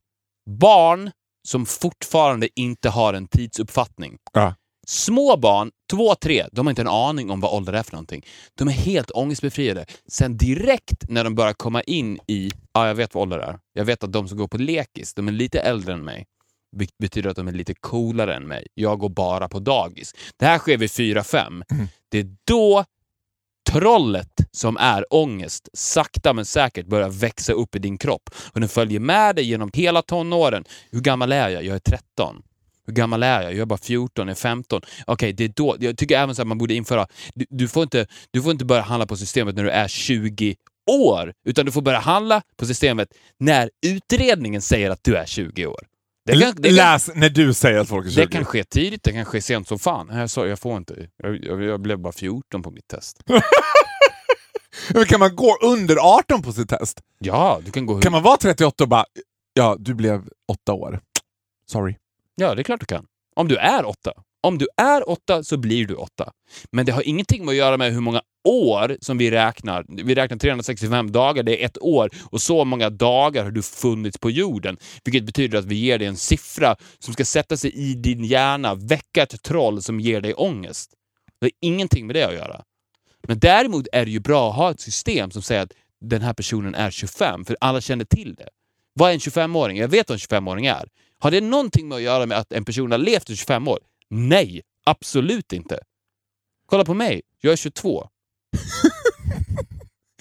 barn 0.50 1.10
som 1.48 1.66
fortfarande 1.66 2.60
inte 2.60 2.88
har 2.88 3.14
en 3.14 3.28
tidsuppfattning. 3.28 4.18
Ja. 4.32 4.54
Små 4.86 5.36
barn, 5.36 5.70
två, 5.90 6.14
tre, 6.14 6.46
de 6.52 6.66
har 6.66 6.70
inte 6.70 6.82
en 6.82 6.88
aning 6.88 7.30
om 7.30 7.40
vad 7.40 7.52
ålder 7.54 7.72
är 7.72 7.82
för 7.82 7.92
någonting. 7.92 8.26
De 8.54 8.68
är 8.68 8.72
helt 8.72 9.10
ångestbefriade. 9.10 9.86
Sen 10.08 10.36
direkt 10.36 11.08
när 11.08 11.24
de 11.24 11.34
börjar 11.34 11.52
komma 11.52 11.82
in 11.82 12.18
i, 12.26 12.50
ja 12.72 12.86
jag 12.86 12.94
vet 12.94 13.14
vad 13.14 13.22
ålder 13.22 13.38
är. 13.38 13.58
Jag 13.72 13.84
vet 13.84 14.04
att 14.04 14.12
de 14.12 14.28
som 14.28 14.38
går 14.38 14.48
på 14.48 14.58
lekis, 14.58 15.14
de 15.14 15.28
är 15.28 15.32
lite 15.32 15.60
äldre 15.60 15.92
än 15.92 16.04
mig. 16.04 16.26
Be- 16.76 16.86
betyder 16.98 17.30
att 17.30 17.36
de 17.36 17.48
är 17.48 17.52
lite 17.52 17.74
coolare 17.74 18.36
än 18.36 18.48
mig. 18.48 18.66
Jag 18.74 18.98
går 18.98 19.08
bara 19.08 19.48
på 19.48 19.58
dagis. 19.58 20.14
Det 20.36 20.46
här 20.46 20.58
sker 20.58 20.76
vid 20.76 20.90
4-5. 20.90 21.64
Det 22.08 22.18
är 22.18 22.36
då 22.44 22.84
trollet 23.70 24.32
som 24.50 24.76
är 24.76 25.14
ångest 25.14 25.68
sakta 25.72 26.32
men 26.32 26.44
säkert 26.44 26.86
börjar 26.86 27.08
växa 27.08 27.52
upp 27.52 27.74
i 27.76 27.78
din 27.78 27.98
kropp. 27.98 28.30
Och 28.52 28.60
den 28.60 28.68
följer 28.68 29.00
med 29.00 29.36
dig 29.36 29.44
genom 29.44 29.70
hela 29.74 30.02
tonåren. 30.02 30.64
Hur 30.90 31.00
gammal 31.00 31.32
är 31.32 31.48
jag? 31.48 31.64
Jag 31.64 31.74
är 31.74 31.78
13. 31.80 32.42
Hur 32.86 32.92
gammal 32.94 33.22
är 33.22 33.42
jag? 33.42 33.52
Jag 33.52 33.60
är 33.60 33.66
bara 33.66 33.78
14, 33.78 34.28
jag 34.28 34.34
är 34.34 34.40
15. 34.40 34.82
Okej, 35.06 35.32
det 35.32 35.44
är 35.44 35.48
då. 35.48 35.76
Jag 35.80 35.98
tycker 35.98 36.18
även 36.18 36.34
så 36.34 36.42
att 36.42 36.48
man 36.48 36.58
borde 36.58 36.74
införa... 36.74 37.06
Du, 37.34 37.46
du, 37.50 37.68
får 37.68 37.82
inte, 37.82 38.06
du 38.30 38.42
får 38.42 38.52
inte 38.52 38.64
börja 38.64 38.82
handla 38.82 39.06
på 39.06 39.16
systemet 39.16 39.56
när 39.56 39.64
du 39.64 39.70
är 39.70 39.88
20 39.88 40.54
år, 40.90 41.32
utan 41.46 41.66
du 41.66 41.72
får 41.72 41.82
börja 41.82 41.98
handla 41.98 42.42
på 42.56 42.66
systemet 42.66 43.08
när 43.38 43.70
utredningen 43.86 44.62
säger 44.62 44.90
att 44.90 45.04
du 45.04 45.16
är 45.16 45.26
20 45.26 45.66
år. 45.66 45.86
Det 46.26 46.32
kan, 46.32 46.54
det 46.56 46.68
kan, 46.68 46.76
Läs 46.76 47.10
när 47.14 47.30
du 47.30 47.54
säger 47.54 47.78
att 47.78 47.88
folk 47.88 48.06
är 48.06 48.10
20. 48.10 48.20
det 48.20 48.26
kan 48.26 48.44
ske 48.44 48.64
tidigt, 48.64 49.02
det 49.02 49.12
kan 49.12 49.24
ske 49.24 49.42
sent 49.42 49.68
som 49.68 49.78
fan. 49.78 50.10
Jag 50.12 50.30
sa, 50.30 50.46
jag 50.46 50.58
får 50.58 50.76
inte. 50.76 51.08
Jag, 51.16 51.44
jag, 51.44 51.62
jag 51.62 51.80
blev 51.80 51.98
bara 51.98 52.12
14 52.12 52.62
på 52.62 52.70
mitt 52.70 52.88
test. 52.88 53.22
Men 54.94 55.04
kan 55.04 55.20
man 55.20 55.36
gå 55.36 55.56
under 55.62 55.96
18 55.96 56.42
på 56.42 56.52
sitt 56.52 56.68
test? 56.68 57.00
Ja, 57.18 57.60
du 57.64 57.70
kan 57.70 57.86
gå. 57.86 58.00
Kan 58.00 58.12
man 58.12 58.22
vara 58.22 58.36
38 58.36 58.84
och 58.84 58.88
bara 58.88 59.04
“Ja, 59.54 59.76
du 59.78 59.94
blev 59.94 60.28
åtta 60.48 60.72
år. 60.72 61.00
Sorry”? 61.66 61.96
Ja, 62.34 62.54
det 62.54 62.62
är 62.62 62.64
klart 62.64 62.80
du 62.80 62.86
kan. 62.86 63.06
Om 63.36 63.48
du 63.48 63.56
är 63.56 63.84
åtta. 63.84 64.12
Om 64.42 64.58
du 64.58 64.68
är 64.76 65.08
åtta 65.08 65.44
så 65.44 65.56
blir 65.56 65.86
du 65.86 65.94
åtta. 65.94 66.32
Men 66.72 66.86
det 66.86 66.92
har 66.92 67.02
ingenting 67.02 67.44
med 67.44 67.52
att 67.52 67.56
göra 67.56 67.76
med 67.76 67.92
hur 67.92 68.00
många 68.00 68.22
år 68.48 68.96
som 69.00 69.18
vi 69.18 69.30
räknar. 69.30 69.84
Vi 69.88 70.14
räknar 70.14 70.38
365 70.38 71.12
dagar, 71.12 71.42
det 71.42 71.62
är 71.62 71.66
ett 71.66 71.82
år. 71.82 72.10
Och 72.30 72.40
så 72.42 72.64
många 72.64 72.90
dagar 72.90 73.44
har 73.44 73.50
du 73.50 73.62
funnits 73.62 74.18
på 74.18 74.30
jorden. 74.30 74.76
Vilket 75.04 75.24
betyder 75.24 75.58
att 75.58 75.64
vi 75.64 75.74
ger 75.74 75.98
dig 75.98 76.08
en 76.08 76.16
siffra 76.16 76.76
som 76.98 77.14
ska 77.14 77.24
sätta 77.24 77.56
sig 77.56 77.72
i 77.74 77.94
din 77.94 78.24
hjärna, 78.24 78.74
väcka 78.74 79.22
ett 79.22 79.42
troll 79.42 79.82
som 79.82 80.00
ger 80.00 80.20
dig 80.20 80.34
ångest. 80.34 80.90
Det 81.40 81.46
har 81.46 81.52
ingenting 81.60 82.06
med 82.06 82.16
det 82.16 82.24
att 82.24 82.34
göra. 82.34 82.62
Men 83.28 83.38
däremot 83.38 83.86
är 83.92 84.04
det 84.04 84.10
ju 84.10 84.20
bra 84.20 84.50
att 84.50 84.56
ha 84.56 84.70
ett 84.70 84.80
system 84.80 85.30
som 85.30 85.42
säger 85.42 85.62
att 85.62 85.72
den 86.00 86.22
här 86.22 86.32
personen 86.32 86.74
är 86.74 86.90
25, 86.90 87.44
för 87.44 87.56
alla 87.60 87.80
känner 87.80 88.04
till 88.04 88.34
det. 88.34 88.48
Vad 88.94 89.10
är 89.10 89.14
en 89.14 89.20
25-åring? 89.20 89.76
Jag 89.76 89.88
vet 89.88 90.08
vad 90.08 90.16
en 90.16 90.42
25-åring 90.42 90.66
är. 90.66 90.88
Har 91.22 91.30
det 91.30 91.40
någonting 91.40 91.88
med 91.88 91.96
att 91.96 92.02
göra 92.02 92.26
med 92.26 92.38
att 92.38 92.52
en 92.52 92.64
person 92.64 92.90
har 92.90 92.98
levt 92.98 93.30
i 93.30 93.36
25 93.36 93.68
år? 93.68 93.78
Nej, 94.10 94.62
absolut 94.86 95.52
inte. 95.52 95.78
Kolla 96.66 96.84
på 96.84 96.94
mig, 96.94 97.22
jag 97.40 97.52
är 97.52 97.56
22. 97.56 98.08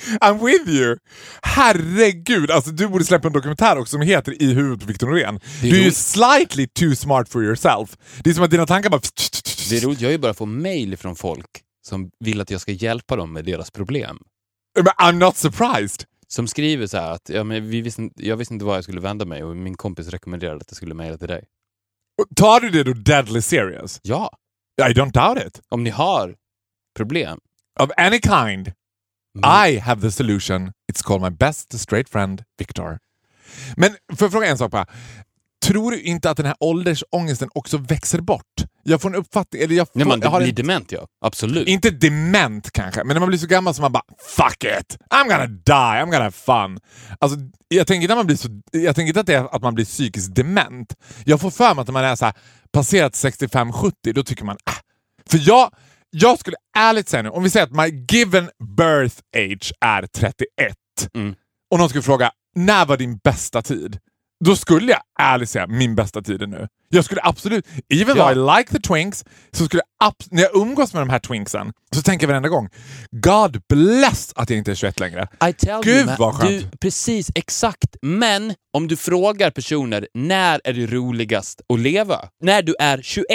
I'm 0.22 0.46
with 0.46 0.70
you! 0.70 0.98
Herregud, 1.42 2.52
alltså 2.52 2.72
du 2.72 2.88
borde 2.88 3.06
släppa 3.06 3.28
en 3.28 3.34
dokumentär 3.34 3.78
också 3.78 3.92
som 3.92 4.02
heter 4.02 4.42
I 4.42 4.54
huvudet 4.54 4.80
på 4.80 4.86
Victor 4.86 5.08
Norén. 5.08 5.40
Du 5.62 5.80
är 5.80 5.84
ju 5.84 5.92
slightly 5.92 6.68
too 6.68 6.96
smart 6.96 7.30
for 7.30 7.44
yourself. 7.44 7.98
Det 8.24 8.30
är 8.30 8.34
som 8.34 8.44
att 8.44 8.52
dina 8.52 8.66
tankar 8.66 8.90
bara... 8.90 9.02
Det 9.70 9.78
är 9.78 9.82
roligt, 9.82 10.02
jag 10.02 10.08
har 10.08 10.12
ju 10.12 10.18
bara 10.18 10.34
fått 10.34 10.50
mail 10.50 10.98
från 10.98 11.16
folk 11.16 11.62
som 11.88 12.12
vill 12.20 12.42
att 12.42 12.52
jag 12.52 12.62
ska 12.62 12.72
hjälpa 12.72 13.16
dem 13.16 13.34
med 13.34 13.46
deras 13.46 13.72
problem. 13.72 14.18
I'm 14.98 15.18
not 15.18 15.38
surprised. 15.38 16.06
Som 16.32 16.48
skriver 16.48 16.88
så 16.88 16.98
här 16.98 17.12
att 17.12 17.30
ja, 17.30 17.44
men 17.44 17.70
vi 17.70 17.82
visste, 17.82 18.10
jag 18.16 18.38
visste 18.38 18.54
inte 18.54 18.66
var 18.66 18.76
jag 18.76 18.84
skulle 18.84 19.02
vända 19.02 19.26
mig 19.26 19.44
och 19.44 19.56
min 19.56 19.78
kompis 19.78 20.08
rekommenderade 20.08 20.58
att 20.58 20.72
jag 20.72 20.78
skulle 20.78 20.94
mejla 20.94 21.18
till 21.18 21.28
dig. 21.28 21.46
Tar 22.36 22.60
du 22.60 22.70
det 22.70 22.84
då 22.84 22.94
deadly 22.94 23.42
serious? 23.42 24.00
Ja, 24.04 24.38
I 24.90 24.94
don't 24.94 25.12
doubt 25.12 25.48
it. 25.48 25.62
om 25.70 25.84
ni 25.84 25.90
har 25.90 26.36
problem. 26.98 27.40
Of 27.80 27.90
any 27.98 28.20
kind. 28.20 28.72
Mm. 29.38 29.68
I 29.68 29.80
have 29.80 30.02
the 30.02 30.12
solution. 30.12 30.72
It's 30.92 31.04
called 31.04 31.22
my 31.22 31.30
best 31.30 31.80
straight 31.80 32.10
friend, 32.10 32.44
Victor. 32.60 33.00
Men 33.78 33.96
för 34.16 34.26
att 34.26 34.32
fråga 34.32 34.48
en 34.48 34.58
sak 34.58 34.72
bara. 34.72 34.86
Tror 35.66 35.92
du 35.92 36.02
inte 36.02 36.30
att 36.30 36.38
den 36.38 36.46
här 36.46 36.56
åldersångesten 36.60 37.50
också 37.54 37.78
växer 37.78 38.22
bort? 38.22 38.44
Jag 38.84 39.02
får 39.02 39.10
en 39.10 39.16
uppfattning, 39.16 39.62
eller 39.62 39.76
jag, 39.76 39.88
får, 39.88 40.00
När 40.00 40.06
man 40.06 40.22
jag 40.22 40.38
blir 40.38 40.50
en, 40.50 40.56
dement, 40.56 40.92
ja. 40.92 41.08
Absolut. 41.26 41.68
Inte 41.68 41.90
dement 41.90 42.72
kanske, 42.72 43.04
men 43.04 43.16
när 43.16 43.20
man 43.20 43.30
blir 43.30 43.40
så 43.40 43.48
gammal 43.48 43.74
som 43.74 43.82
man 43.82 43.92
bara 43.92 44.04
“fuck 44.38 44.64
it, 44.64 44.98
I'm 45.10 45.24
gonna 45.30 45.48
die, 45.48 45.72
I'm 45.74 46.06
gonna 46.06 46.18
have 46.24 46.32
fun”. 46.32 46.80
Alltså, 47.20 47.38
jag 47.68 47.88
tänker 47.88 48.02
inte 48.02 48.14
att 48.14 48.18
man 48.20 48.26
blir, 48.26 48.36
så, 48.36 48.48
jag 48.72 48.96
tänker 48.96 49.08
inte 49.08 49.20
att, 49.20 49.26
det 49.26 49.34
är 49.34 49.56
att 49.56 49.62
man 49.62 49.76
blir 49.76 49.86
psykiskt 49.86 50.36
dement. 50.36 50.96
Jag 51.26 51.42
får 51.42 51.52
för 51.52 51.76
mig 51.76 51.82
att 51.82 51.88
när 51.88 51.94
man 51.94 52.04
är 52.04 52.16
så 52.16 52.26
här, 52.26 52.34
passerat 52.72 53.14
65-70, 53.14 53.92
då 54.14 54.24
tycker 54.24 54.44
man 54.46 54.58
ah. 54.66 54.74
För 55.30 55.40
jag, 55.48 55.74
jag 56.10 56.40
skulle 56.40 56.58
ärligt 56.78 57.10
säga 57.10 57.24
nu, 57.24 57.30
om 57.30 57.44
vi 57.44 57.50
säger 57.50 57.66
att 57.66 57.72
my 57.72 58.06
given 58.12 58.50
birth 58.78 59.16
age 59.38 59.74
är 59.86 60.08
31 60.08 60.76
Mm. 61.14 61.36
och 61.72 61.80
någon 61.80 61.90
skulle 61.90 62.02
fråga 62.04 62.32
“när 62.56 62.86
var 62.86 62.98
din 62.98 63.18
bästa 63.18 63.62
tid?” 63.62 64.00
Då 64.46 64.56
skulle 64.56 64.92
jag 64.92 65.02
ärligt 65.20 65.50
säga 65.50 65.68
min 65.68 65.96
bästa 65.96 66.22
tid 66.22 66.42
är 66.42 66.48
nu. 66.48 66.68
Jag 66.90 67.06
skulle 67.06 67.22
absolut, 67.24 67.68
even 67.90 68.18
Ja. 68.18 68.34
though 68.34 68.54
I 68.56 68.58
like 68.60 68.72
the 68.74 68.80
twinks, 68.82 69.26
så 69.52 69.66
skulle 69.66 69.82
jag 70.00 70.14
när 70.32 70.42
jag 70.42 70.56
umgås 70.56 70.94
med 70.94 71.02
de 71.02 71.10
här 71.10 71.20
twinksen 71.20 71.74
så 71.96 72.02
tänker 72.02 72.24
jag 72.24 72.28
varenda 72.28 72.50
gång 72.50 72.70
God 73.12 73.62
bless 73.70 74.32
att 74.36 74.50
jag 74.50 74.58
inte 74.58 74.72
är 74.72 74.76
21 74.76 75.00
längre. 75.00 75.28
I 75.50 75.54
tell 75.54 75.82
Gud, 75.84 75.96
you, 76.08 76.16
vad 76.20 76.36
skönt. 76.36 76.50
Du, 76.72 76.78
precis, 76.82 77.32
exakt. 77.36 77.96
Men 78.02 78.54
om 78.74 78.88
du 78.88 78.98
frågar 78.98 79.52
personer 79.52 80.08
när 80.14 80.62
är 80.64 80.74
det 80.74 80.86
roligast 80.88 81.62
att 81.74 81.80
leva? 81.80 82.20
När 82.44 82.62
du 82.62 82.76
är 82.80 83.02
21, 83.02 83.26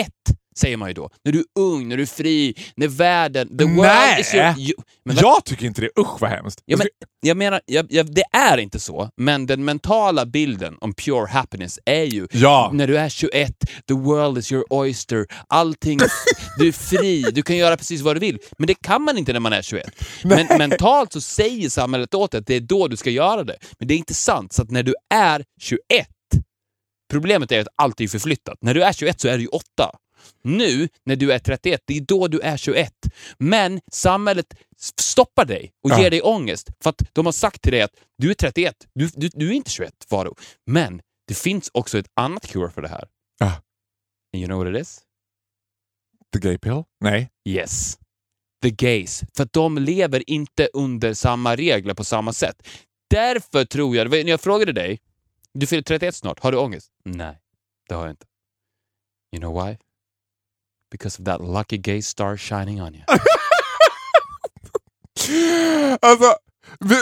säger 0.58 0.76
man 0.76 0.88
ju 0.88 0.94
då. 0.94 1.10
När 1.24 1.32
du 1.32 1.38
är 1.38 1.44
ung, 1.58 1.88
när 1.88 1.96
du 1.96 2.02
är 2.02 2.06
fri, 2.06 2.54
när 2.76 2.88
världen... 2.88 3.58
The 3.58 3.64
world 3.64 3.80
Nej. 3.80 4.20
is 4.20 4.34
your... 4.34 4.54
Jo, 4.56 4.74
men 5.04 5.16
jag 5.16 5.44
tycker 5.44 5.66
inte 5.66 5.80
det. 5.80 5.90
Usch 5.98 6.20
vad 6.20 6.30
hemskt. 6.30 6.62
Ja, 6.64 6.76
men, 6.76 6.86
jag 7.20 7.36
menar, 7.36 7.60
jag, 7.66 7.86
jag, 7.90 8.14
det 8.14 8.24
är 8.32 8.58
inte 8.58 8.80
så, 8.80 9.10
men 9.16 9.46
den 9.46 9.64
mentala 9.64 10.26
bilden 10.26 10.76
om 10.80 10.94
pure 10.94 11.26
happiness 11.30 11.78
är 11.84 12.04
ju 12.04 12.26
Ja. 12.30 12.70
när 12.74 12.86
du 12.86 12.98
är 12.98 13.08
21, 13.08 13.52
the 13.88 13.94
world 13.94 14.38
is 14.38 14.52
your 14.52 14.64
oyster, 14.70 15.26
allting, 15.48 15.98
du 16.58 16.68
är 16.68 16.72
fri, 16.72 17.22
du 17.32 17.42
kan 17.42 17.56
göra 17.56 17.76
precis 17.76 18.00
vad 18.00 18.16
du 18.16 18.20
vill. 18.20 18.38
Men 18.58 18.66
det 18.66 18.74
kan 18.74 19.02
man 19.02 19.18
inte 19.18 19.32
när 19.32 19.40
man 19.40 19.52
är 19.52 19.62
21. 19.62 19.86
Men 20.24 20.46
mentalt 20.58 21.12
så 21.12 21.20
säger 21.20 21.68
samhället 21.68 22.14
åt 22.14 22.30
dig 22.30 22.38
att 22.38 22.46
det 22.46 22.54
är 22.54 22.60
då 22.60 22.88
du 22.88 22.96
ska 22.96 23.10
göra 23.10 23.44
det. 23.44 23.56
Men 23.78 23.88
det 23.88 23.94
är 23.94 23.98
inte 23.98 24.14
sant, 24.14 24.52
så 24.52 24.62
att 24.62 24.70
när 24.70 24.82
du 24.82 24.94
är 25.14 25.44
21, 25.60 26.06
problemet 27.10 27.52
är 27.52 27.60
att 27.60 27.68
allt 27.76 28.00
är 28.00 28.08
förflyttat. 28.08 28.58
När 28.60 28.74
du 28.74 28.82
är 28.82 28.92
21 28.92 29.20
så 29.20 29.28
är 29.28 29.36
du 29.36 29.42
ju 29.42 29.48
8. 29.48 29.64
Nu, 30.42 30.88
när 31.04 31.16
du 31.16 31.32
är 31.32 31.38
31, 31.38 31.82
det 31.84 31.96
är 31.96 32.00
då 32.00 32.28
du 32.28 32.40
är 32.40 32.56
21. 32.56 32.92
Men 33.38 33.80
samhället 33.92 34.54
stoppar 35.00 35.44
dig 35.44 35.72
och 35.84 35.90
Ja. 35.90 36.00
ger 36.02 36.10
dig 36.10 36.22
ångest 36.22 36.68
för 36.82 36.90
att 36.90 37.02
de 37.12 37.26
har 37.26 37.32
sagt 37.32 37.62
till 37.62 37.72
dig 37.72 37.82
att 37.82 37.94
du 38.18 38.30
är 38.30 38.34
31, 38.34 38.74
du, 38.94 39.08
du, 39.14 39.28
du 39.32 39.48
är 39.48 39.52
inte 39.52 39.70
21, 39.70 39.92
Faro. 40.10 40.34
Men 40.66 41.00
det 41.28 41.34
finns 41.34 41.70
också 41.74 41.98
ett 41.98 42.10
annat 42.14 42.46
cure 42.46 42.70
för 42.70 42.82
det 42.82 42.88
här. 42.88 43.08
Ja. 43.38 43.46
And 44.34 44.42
you 44.42 44.46
know 44.46 44.64
what 44.64 44.74
it 44.74 44.82
is? 44.82 45.00
The 46.32 46.38
gay 46.38 46.58
pill? 46.58 46.82
Nej. 47.00 47.30
Yes. 47.48 47.98
The 48.62 48.70
gays. 48.70 49.22
För 49.36 49.42
att 49.42 49.52
de 49.52 49.78
lever 49.78 50.30
inte 50.30 50.68
under 50.72 51.14
samma 51.14 51.56
regler 51.56 51.94
på 51.94 52.04
samma 52.04 52.32
sätt. 52.32 52.68
Därför 53.10 53.64
tror 53.64 53.96
jag, 53.96 54.10
när 54.10 54.28
jag 54.28 54.40
frågade 54.40 54.72
dig, 54.72 55.00
du 55.52 55.66
fyller 55.66 55.82
31 55.82 56.14
snart, 56.14 56.40
har 56.40 56.52
du 56.52 56.58
ångest? 56.58 56.90
Nej, 57.04 57.38
det 57.88 57.94
har 57.94 58.02
jag 58.02 58.10
inte. 58.12 58.26
You 59.36 59.40
know 59.40 59.66
why? 59.66 59.76
Because 60.90 61.22
of 61.22 61.26
that 61.26 61.40
lucky 61.40 61.78
gay 61.78 62.02
star 62.02 62.36
shining 62.36 62.82
on 62.82 62.94
you. 62.94 63.02
Alltså, 66.02 66.34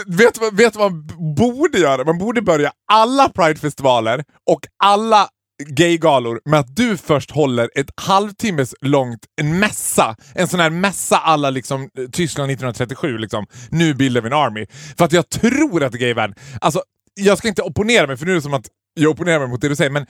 vet, 0.07 0.39
vet, 0.53 0.73
du 0.75 0.79
vad- 0.79 0.93
man 0.93 1.07
borde 1.37 1.79
göra? 1.79 2.05
Man 2.05 2.19
borde 2.19 2.43
börja 2.43 2.73
alla 2.93 3.29
Pride-festivaler 3.29 4.25
och 4.51 4.61
alla 4.85 5.29
gaygalor 5.69 6.41
med 6.45 6.61
att 6.61 6.77
du 6.77 6.97
först 6.97 7.31
håller 7.31 7.71
ett 7.75 7.91
halvtimmes 7.97 8.75
långt 8.81 9.21
en 9.41 9.59
mässa. 9.59 10.17
En 10.35 10.49
sån 10.49 10.61
här 10.61 10.71
mässa 10.71 11.17
alla 11.17 11.51
liksom, 11.51 11.83
eh, 11.83 12.05
Tyskland 12.13 12.51
1937. 12.51 13.19
Liksom. 13.19 13.47
Nu 13.71 13.95
bildar 13.95 14.21
vi 14.21 14.27
en 14.27 14.33
army. 14.33 14.67
För 14.99 15.05
att 15.05 15.13
jag 15.13 15.29
tror 15.29 15.83
att 15.85 15.93
gayvärlden... 15.93 16.37
Alltså, 16.61 16.83
jag 17.15 17.39
ska 17.39 17.49
inte 17.49 17.63
opponera 17.63 18.07
mig, 18.07 18.17
för 18.17 18.27
nu 18.27 18.31
är 18.33 18.37
det 18.37 18.43
som 18.43 18.55
att 18.55 18.69
jag 18.95 19.11
opponerar 19.11 19.39
mig 19.39 19.49
mot 19.49 19.61
det 19.61 19.69
du 19.69 19.77
säger, 19.77 19.91
men 19.91 20.07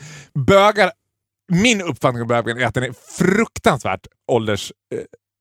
bögar... 0.46 0.92
Min 1.52 1.80
uppfattning 1.80 2.22
om 2.22 2.28
bögen 2.28 2.58
är 2.58 2.66
att 2.66 2.74
den 2.74 2.84
är 2.84 2.94
fruktansvärt 3.18 4.06
ålders... 4.32 4.72
Eh, 4.94 5.00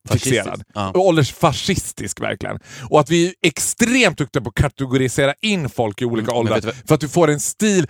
fixerad. 0.09 0.63
Ja. 0.73 0.91
Åldersfascistisk 0.95 2.21
verkligen. 2.21 2.59
Och 2.89 2.99
att 2.99 3.09
vi 3.09 3.27
är 3.27 3.33
extremt 3.41 4.17
duktiga 4.17 4.43
på 4.43 4.49
att 4.49 4.55
kategorisera 4.55 5.33
in 5.41 5.69
folk 5.69 6.01
i 6.01 6.05
olika 6.05 6.31
Mm, 6.31 6.39
åldrar. 6.39 6.61
För 6.87 6.95
att 6.95 7.01
du 7.01 7.09
får 7.09 7.29
en 7.29 7.39
stil... 7.39 7.87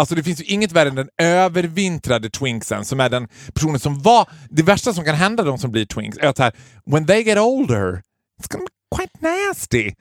Alltså 0.00 0.14
det 0.14 0.22
finns 0.22 0.40
ju 0.40 0.44
inget 0.44 0.72
värre 0.72 0.88
än 0.88 0.94
den 0.94 1.08
övervintrade 1.22 2.30
twinksen 2.30 2.84
som 2.84 3.00
är 3.00 3.08
den 3.08 3.28
personen 3.54 3.80
som 3.80 4.02
var... 4.02 4.28
Det 4.50 4.62
värsta 4.62 4.92
som 4.92 5.04
kan 5.04 5.14
hända 5.14 5.42
de 5.42 5.58
som 5.58 5.72
blir 5.72 5.86
twinks 5.86 6.18
är 6.18 6.28
att 6.28 6.38
här, 6.38 6.52
when 6.90 7.06
they 7.06 7.22
get 7.22 7.38
older, 7.38 8.02
it's 8.42 8.48
gonna 8.52 8.64
be 8.64 8.96
quite 8.96 9.12
nasty. 9.20 9.92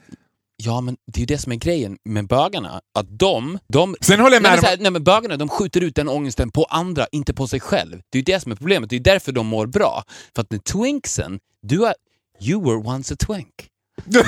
Ja, 0.63 0.81
men 0.81 0.97
det 1.11 1.17
är 1.17 1.19
ju 1.19 1.25
det 1.25 1.37
som 1.37 1.51
är 1.51 1.55
grejen 1.55 1.97
med 2.05 2.27
bögarna. 2.27 2.81
Att 2.99 3.19
de... 3.19 3.59
de 3.67 3.95
Sen 4.01 4.19
håller 4.19 4.35
jag 4.35 4.43
med 4.43 4.51
nej, 4.51 4.59
men, 4.61 4.69
här, 4.69 4.77
nej, 4.77 4.91
men 4.91 5.03
bögarna 5.03 5.37
de 5.37 5.49
skjuter 5.49 5.81
ut 5.81 5.95
den 5.95 6.09
ångesten 6.09 6.51
på 6.51 6.63
andra, 6.63 7.07
inte 7.11 7.33
på 7.33 7.47
sig 7.47 7.59
själv. 7.59 8.01
Det 8.09 8.17
är 8.17 8.19
ju 8.19 8.23
det 8.23 8.39
som 8.39 8.51
är 8.51 8.55
problemet. 8.55 8.89
Det 8.89 8.95
är 8.95 8.99
därför 8.99 9.31
de 9.31 9.47
mår 9.47 9.67
bra. 9.67 10.03
För 10.35 10.41
att 10.41 10.51
med 10.51 10.63
twinksen, 10.63 11.39
du 11.61 11.85
är... 11.85 11.93
You 12.41 12.63
were 12.63 12.95
once 12.95 13.13
a 13.13 13.17
twink. 13.27 13.67
Men, 14.05 14.25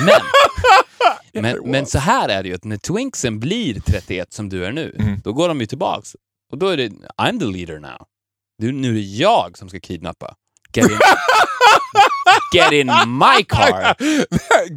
men, 1.42 1.70
men 1.70 1.86
så 1.86 1.98
här 1.98 2.28
är 2.28 2.42
det 2.42 2.48
ju, 2.48 2.54
att 2.54 2.64
när 2.64 2.76
twinksen 2.76 3.40
blir 3.40 3.80
31 3.80 4.32
som 4.32 4.48
du 4.48 4.64
är 4.64 4.72
nu, 4.72 4.96
Mm. 4.98 5.20
då 5.24 5.32
går 5.32 5.48
de 5.48 5.60
ju 5.60 5.66
tillbaks. 5.66 6.16
Och 6.52 6.58
då 6.58 6.68
är 6.68 6.76
det, 6.76 6.88
I'm 7.22 7.38
the 7.38 7.44
leader 7.46 7.78
now. 7.78 8.06
Du, 8.58 8.72
nu 8.72 8.88
är 8.88 8.92
det 8.94 9.00
jag 9.00 9.58
som 9.58 9.68
ska 9.68 9.80
kidnappa. 9.80 10.34
Get 10.74 10.90
in, 10.90 10.96
get 12.54 12.72
in 12.72 12.86
my 13.06 13.42
car. 13.48 13.94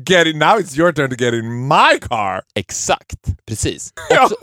get 0.06 0.28
in, 0.28 0.40
now 0.40 0.58
it's 0.60 0.78
your 0.78 0.92
turn 0.94 1.10
to 1.10 1.16
get 1.16 1.34
in 1.34 1.68
my 1.68 2.00
car! 2.02 2.42
Exakt, 2.56 3.20
precis. 3.48 3.94
Också, 4.22 4.36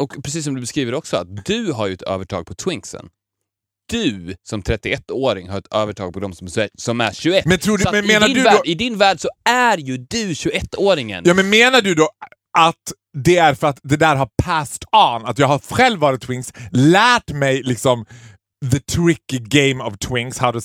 och 0.00 0.24
precis 0.24 0.44
som 0.44 0.54
du 0.54 0.60
beskriver 0.60 0.94
också, 0.94 1.16
att 1.16 1.44
du 1.46 1.72
har 1.72 1.86
ju 1.86 1.92
ett 1.94 2.02
övertag 2.02 2.46
på 2.46 2.54
twinksen. 2.54 3.08
Du 3.92 4.34
som 4.48 4.62
31-åring 4.62 5.48
har 5.48 5.58
ett 5.58 5.74
övertag 5.74 6.12
på 6.12 6.20
de 6.20 6.32
som, 6.32 6.48
som 6.78 7.00
är 7.00 7.12
21. 7.12 7.44
Men 7.44 7.58
tror 7.58 7.78
du- 7.78 7.84
men 7.92 8.04
i 8.04 8.26
din 8.26 8.34
du 8.34 8.42
värld, 8.42 8.56
då- 8.56 8.64
I 8.70 8.74
din 8.74 8.98
värld 8.98 9.20
så 9.20 9.28
är 9.48 9.78
ju 9.78 9.96
du 9.98 10.32
21-åringen. 10.32 11.22
Ja, 11.26 11.34
men 11.34 11.50
menar 11.50 11.80
du 11.80 11.94
då 11.94 12.08
att 12.58 12.74
det 13.18 13.36
är 13.36 13.54
för 13.54 13.66
att 13.66 13.80
det 13.82 13.96
där 13.96 14.16
har 14.16 14.28
passed 14.42 14.82
on? 14.92 15.26
Att 15.26 15.38
jag 15.38 15.46
har 15.46 15.58
själv 15.58 16.00
varit 16.00 16.22
twinks, 16.22 16.52
lärt 16.72 17.30
mig 17.30 17.62
liksom 17.62 18.06
the 18.72 18.80
tricky 18.80 19.38
game 19.38 19.84
of 19.84 19.98
twinks, 19.98 20.38
how 20.38 20.52
to 20.52 20.60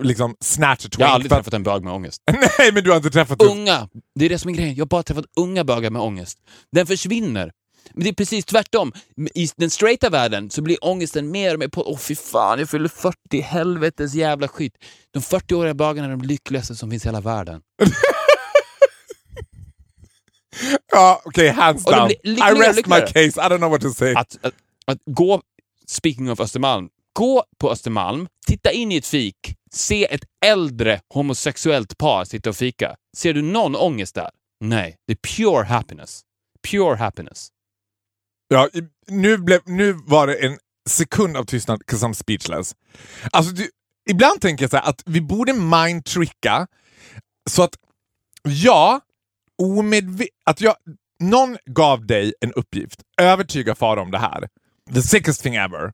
liksom 0.00 0.36
snatch 0.40 0.86
a 0.86 0.88
twink. 0.88 1.00
Jag 1.00 1.06
har 1.06 1.14
aldrig 1.14 1.30
För 1.30 1.36
träffat 1.36 1.54
en 1.54 1.62
bög 1.62 1.84
med 1.84 1.92
ångest. 1.92 2.22
Nej, 2.58 2.72
men 2.72 2.84
du 2.84 2.90
har 2.90 2.96
inte 2.96 3.10
träffat. 3.10 3.42
Unga, 3.42 3.88
det 4.14 4.24
är 4.24 4.28
det 4.28 4.38
som 4.38 4.50
är 4.50 4.54
grejen. 4.54 4.74
Jag 4.74 4.84
har 4.84 4.88
bara 4.88 5.02
träffat 5.02 5.24
unga 5.36 5.64
bögar 5.64 5.90
med 5.90 6.02
ångest. 6.02 6.38
Den 6.72 6.86
försvinner. 6.86 7.52
Men 7.94 8.04
det 8.04 8.10
är 8.10 8.14
precis 8.14 8.44
tvärtom. 8.44 8.92
I 9.34 9.48
den 9.56 9.70
straighta 9.70 10.10
världen 10.10 10.50
så 10.50 10.62
blir 10.62 10.84
ångesten 10.84 11.30
mer 11.30 11.54
och 11.54 11.58
mer 11.60 11.68
på... 11.68 11.92
Åh 11.92 11.98
fy 11.98 12.14
fan, 12.14 12.58
jag 12.58 12.68
fyller 12.68 12.88
40, 12.88 13.40
helvetes 13.40 14.14
jävla 14.14 14.48
skit. 14.48 14.74
De 15.10 15.20
40-åriga 15.20 15.74
bögarna 15.74 16.08
är 16.08 16.10
de 16.10 16.22
lyckligaste 16.22 16.74
som 16.74 16.90
finns 16.90 17.04
i 17.04 17.08
hela 17.08 17.20
världen. 17.20 17.60
Ja, 20.92 21.22
okej, 21.24 21.48
hands 21.48 21.84
Och 21.86 21.92
det 21.92 21.98
down. 21.98 22.10
I 22.10 22.60
rest 22.60 22.86
my 22.86 23.00
case, 23.00 23.40
I 23.40 23.48
don't 23.48 23.58
know 23.58 23.70
what 23.70 23.80
to 23.80 23.90
say. 23.90 24.14
Att, 24.14 24.38
att, 24.42 24.54
att 24.86 24.98
gå, 25.06 25.42
speaking 25.86 26.30
of 26.30 26.40
Östermalm, 26.40 26.88
gå 27.14 27.44
på 27.58 27.70
Östermalm, 27.70 28.28
titta 28.46 28.72
in 28.72 28.92
i 28.92 28.96
ett 28.96 29.06
fik, 29.06 29.36
se 29.72 30.14
ett 30.14 30.24
äldre 30.44 31.00
homosexuellt 31.14 31.98
par 31.98 32.24
sitta 32.24 32.50
och 32.50 32.56
fika. 32.56 32.96
Ser 33.16 33.34
du 33.34 33.42
någon 33.42 33.76
ångest 33.76 34.14
där? 34.14 34.30
Nej, 34.60 34.96
det 35.06 35.12
är 35.12 35.16
pure 35.36 35.64
happiness. 35.64 36.20
Pure 36.70 36.96
happiness. 36.96 37.48
Ja, 38.48 38.68
nu, 39.08 39.38
blev, 39.38 39.60
nu 39.66 39.92
var 39.92 40.26
det 40.26 40.34
en 40.34 40.58
sekund 40.88 41.36
av 41.36 41.44
tystnad, 41.44 41.82
'cause 41.82 42.06
I'm 42.06 42.12
speechless. 42.12 42.74
Alltså, 43.30 43.54
du, 43.54 43.70
ibland 44.10 44.40
tänker 44.40 44.62
jag 44.62 44.70
så 44.70 44.76
här 44.76 44.88
att 44.88 45.02
vi 45.06 45.20
borde 45.20 45.52
mind-tricka 45.52 46.66
så 47.50 47.62
att 47.62 47.74
jag 48.42 49.00
omedvetet... 49.62 50.34
Att 50.44 50.60
jag, 50.60 50.76
någon 51.20 51.56
gav 51.66 52.06
dig 52.06 52.34
en 52.40 52.52
uppgift, 52.52 53.02
övertyga 53.20 53.74
far 53.74 53.96
om 53.96 54.10
det 54.10 54.18
här. 54.18 54.48
The 54.94 55.02
sickest 55.02 55.42
thing 55.42 55.54
ever. 55.54 55.92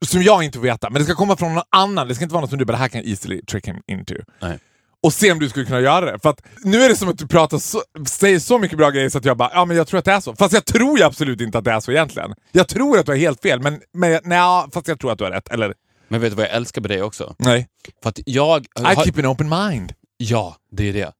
Som 0.00 0.22
jag 0.22 0.42
inte 0.44 0.58
vet, 0.58 0.82
men 0.82 0.92
det 0.94 1.04
ska 1.04 1.14
komma 1.14 1.36
från 1.36 1.54
någon 1.54 1.64
annan. 1.70 2.08
Det 2.08 2.14
ska 2.14 2.24
inte 2.24 2.32
vara 2.32 2.40
något 2.40 2.50
som 2.50 2.58
du 2.58 2.64
bara, 2.64 2.72
det 2.72 2.78
här 2.78 2.88
kan 2.88 3.00
jag 3.00 3.10
easily 3.10 3.42
trick 3.42 3.68
him 3.68 3.76
into. 3.86 4.14
Nej. 4.42 4.58
Och 5.02 5.12
se 5.12 5.32
om 5.32 5.38
du 5.38 5.48
skulle 5.48 5.66
kunna 5.66 5.80
göra 5.80 6.12
det. 6.12 6.18
För 6.18 6.30
att 6.30 6.42
nu 6.64 6.82
är 6.82 6.88
det 6.88 6.96
som 6.96 7.08
att 7.08 7.18
du 7.18 7.26
pratar 7.26 7.58
så, 7.58 7.82
säger 8.08 8.38
så 8.38 8.58
mycket 8.58 8.78
bra 8.78 8.90
grejer 8.90 9.08
så 9.08 9.18
att 9.18 9.24
jag 9.24 9.36
bara, 9.36 9.50
ja 9.54 9.64
men 9.64 9.76
jag 9.76 9.86
tror 9.86 9.98
att 9.98 10.04
det 10.04 10.12
är 10.12 10.20
så. 10.20 10.36
Fast 10.36 10.52
jag 10.54 10.64
tror 10.64 10.98
ju 10.98 11.04
absolut 11.04 11.40
inte 11.40 11.58
att 11.58 11.64
det 11.64 11.70
är 11.72 11.80
så 11.80 11.90
egentligen. 11.90 12.34
Jag 12.52 12.68
tror 12.68 12.98
att 12.98 13.06
du 13.06 13.12
har 13.12 13.16
helt 13.16 13.40
fel, 13.42 13.60
men, 13.62 13.80
men 13.92 14.20
nej, 14.24 14.64
fast 14.72 14.88
jag 14.88 15.00
tror 15.00 15.12
att 15.12 15.18
du 15.18 15.24
har 15.24 15.30
rätt. 15.30 15.48
Eller 15.48 15.74
Men 16.08 16.20
vet 16.20 16.30
du 16.32 16.36
vad 16.36 16.44
jag 16.44 16.52
älskar 16.52 16.80
med 16.80 16.90
dig 16.90 17.02
också? 17.02 17.34
nej. 17.38 17.68
För 18.02 18.08
att 18.10 18.20
jag... 18.26 18.60
I 18.64 18.66
har- 18.82 19.04
keep 19.04 19.12
an 19.18 19.26
open 19.26 19.48
mind. 19.48 19.92
Ja, 20.16 20.56
det 20.72 20.88
är 20.88 20.92
det. 20.92 21.12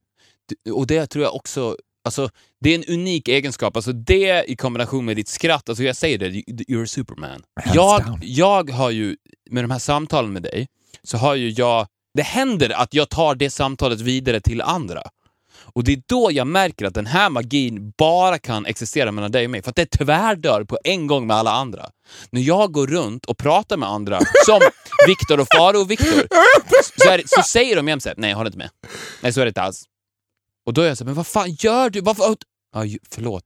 Det- 0.65 0.71
Och 0.71 0.87
det 0.87 1.07
tror 1.07 1.23
jag 1.25 1.35
också... 1.35 1.77
Alltså, 2.03 2.29
det 2.61 2.69
är 2.69 2.75
en 2.75 2.93
unik 2.93 3.27
egenskap. 3.27 3.75
Alltså 3.75 3.91
det 3.91 4.43
i 4.47 4.55
kombination 4.55 5.05
med 5.05 5.15
ditt 5.15 5.27
skratt. 5.27 5.69
Alltså 5.69 5.83
jag 5.83 5.95
säger 5.95 6.17
det, 6.17 6.29
you're 6.29 6.83
a 6.83 6.87
superman. 6.87 7.43
Jag, 7.73 8.19
jag 8.21 8.69
har 8.69 8.91
ju, 8.91 9.15
med 9.49 9.63
de 9.63 9.71
här 9.71 9.79
samtalen 9.79 10.33
med 10.33 10.43
dig, 10.43 10.67
så 11.03 11.17
har 11.17 11.35
ju 11.35 11.49
jag... 11.49 11.87
Det 12.13 12.23
händer 12.23 12.69
att 12.69 12.93
jag 12.93 13.09
tar 13.09 13.35
det 13.35 13.49
samtalet 13.49 14.01
vidare 14.01 14.41
till 14.41 14.61
andra. 14.61 15.01
Och 15.73 15.83
det 15.83 15.93
är 15.93 16.01
då 16.05 16.29
jag 16.31 16.47
märker 16.47 16.85
att 16.85 16.93
den 16.93 17.05
här 17.05 17.29
magin 17.29 17.93
bara 17.97 18.37
kan 18.37 18.65
existera 18.65 19.11
mellan 19.11 19.31
dig 19.31 19.45
och 19.45 19.51
mig. 19.51 19.61
För 19.61 19.69
att 19.69 19.75
det 19.75 19.85
tvärdör 19.85 20.63
på 20.63 20.77
en 20.83 21.07
gång 21.07 21.27
med 21.27 21.37
alla 21.37 21.51
andra. 21.51 21.85
När 22.29 22.41
jag 22.41 22.71
går 22.71 22.87
runt 22.87 23.25
och 23.25 23.37
pratar 23.37 23.77
med 23.77 23.89
andra, 23.89 24.19
som 24.45 24.59
Viktor 25.07 25.39
och 25.39 25.47
Faro 25.57 25.81
och 25.81 25.91
Viktor, 25.91 26.27
så, 26.97 27.21
så 27.25 27.41
säger 27.41 27.75
de 27.75 27.87
jämt 27.87 28.03
såhär, 28.03 28.15
nej 28.17 28.29
jag 28.29 28.37
håller 28.37 28.49
inte 28.49 28.57
med. 28.57 28.69
Nej 29.21 29.33
så 29.33 29.41
är 29.41 29.45
det 29.45 29.49
inte 29.49 29.61
alls. 29.61 29.83
Och 30.71 30.75
då 30.75 30.81
är 30.81 30.87
jag 30.87 30.97
såhär, 30.97 31.05
men 31.05 31.15
vad 31.15 31.27
fan 31.27 31.51
gör 31.51 31.89
du? 31.89 32.01
Varför? 32.01 32.35
Ju- 32.85 32.99
förlåt. 33.11 33.43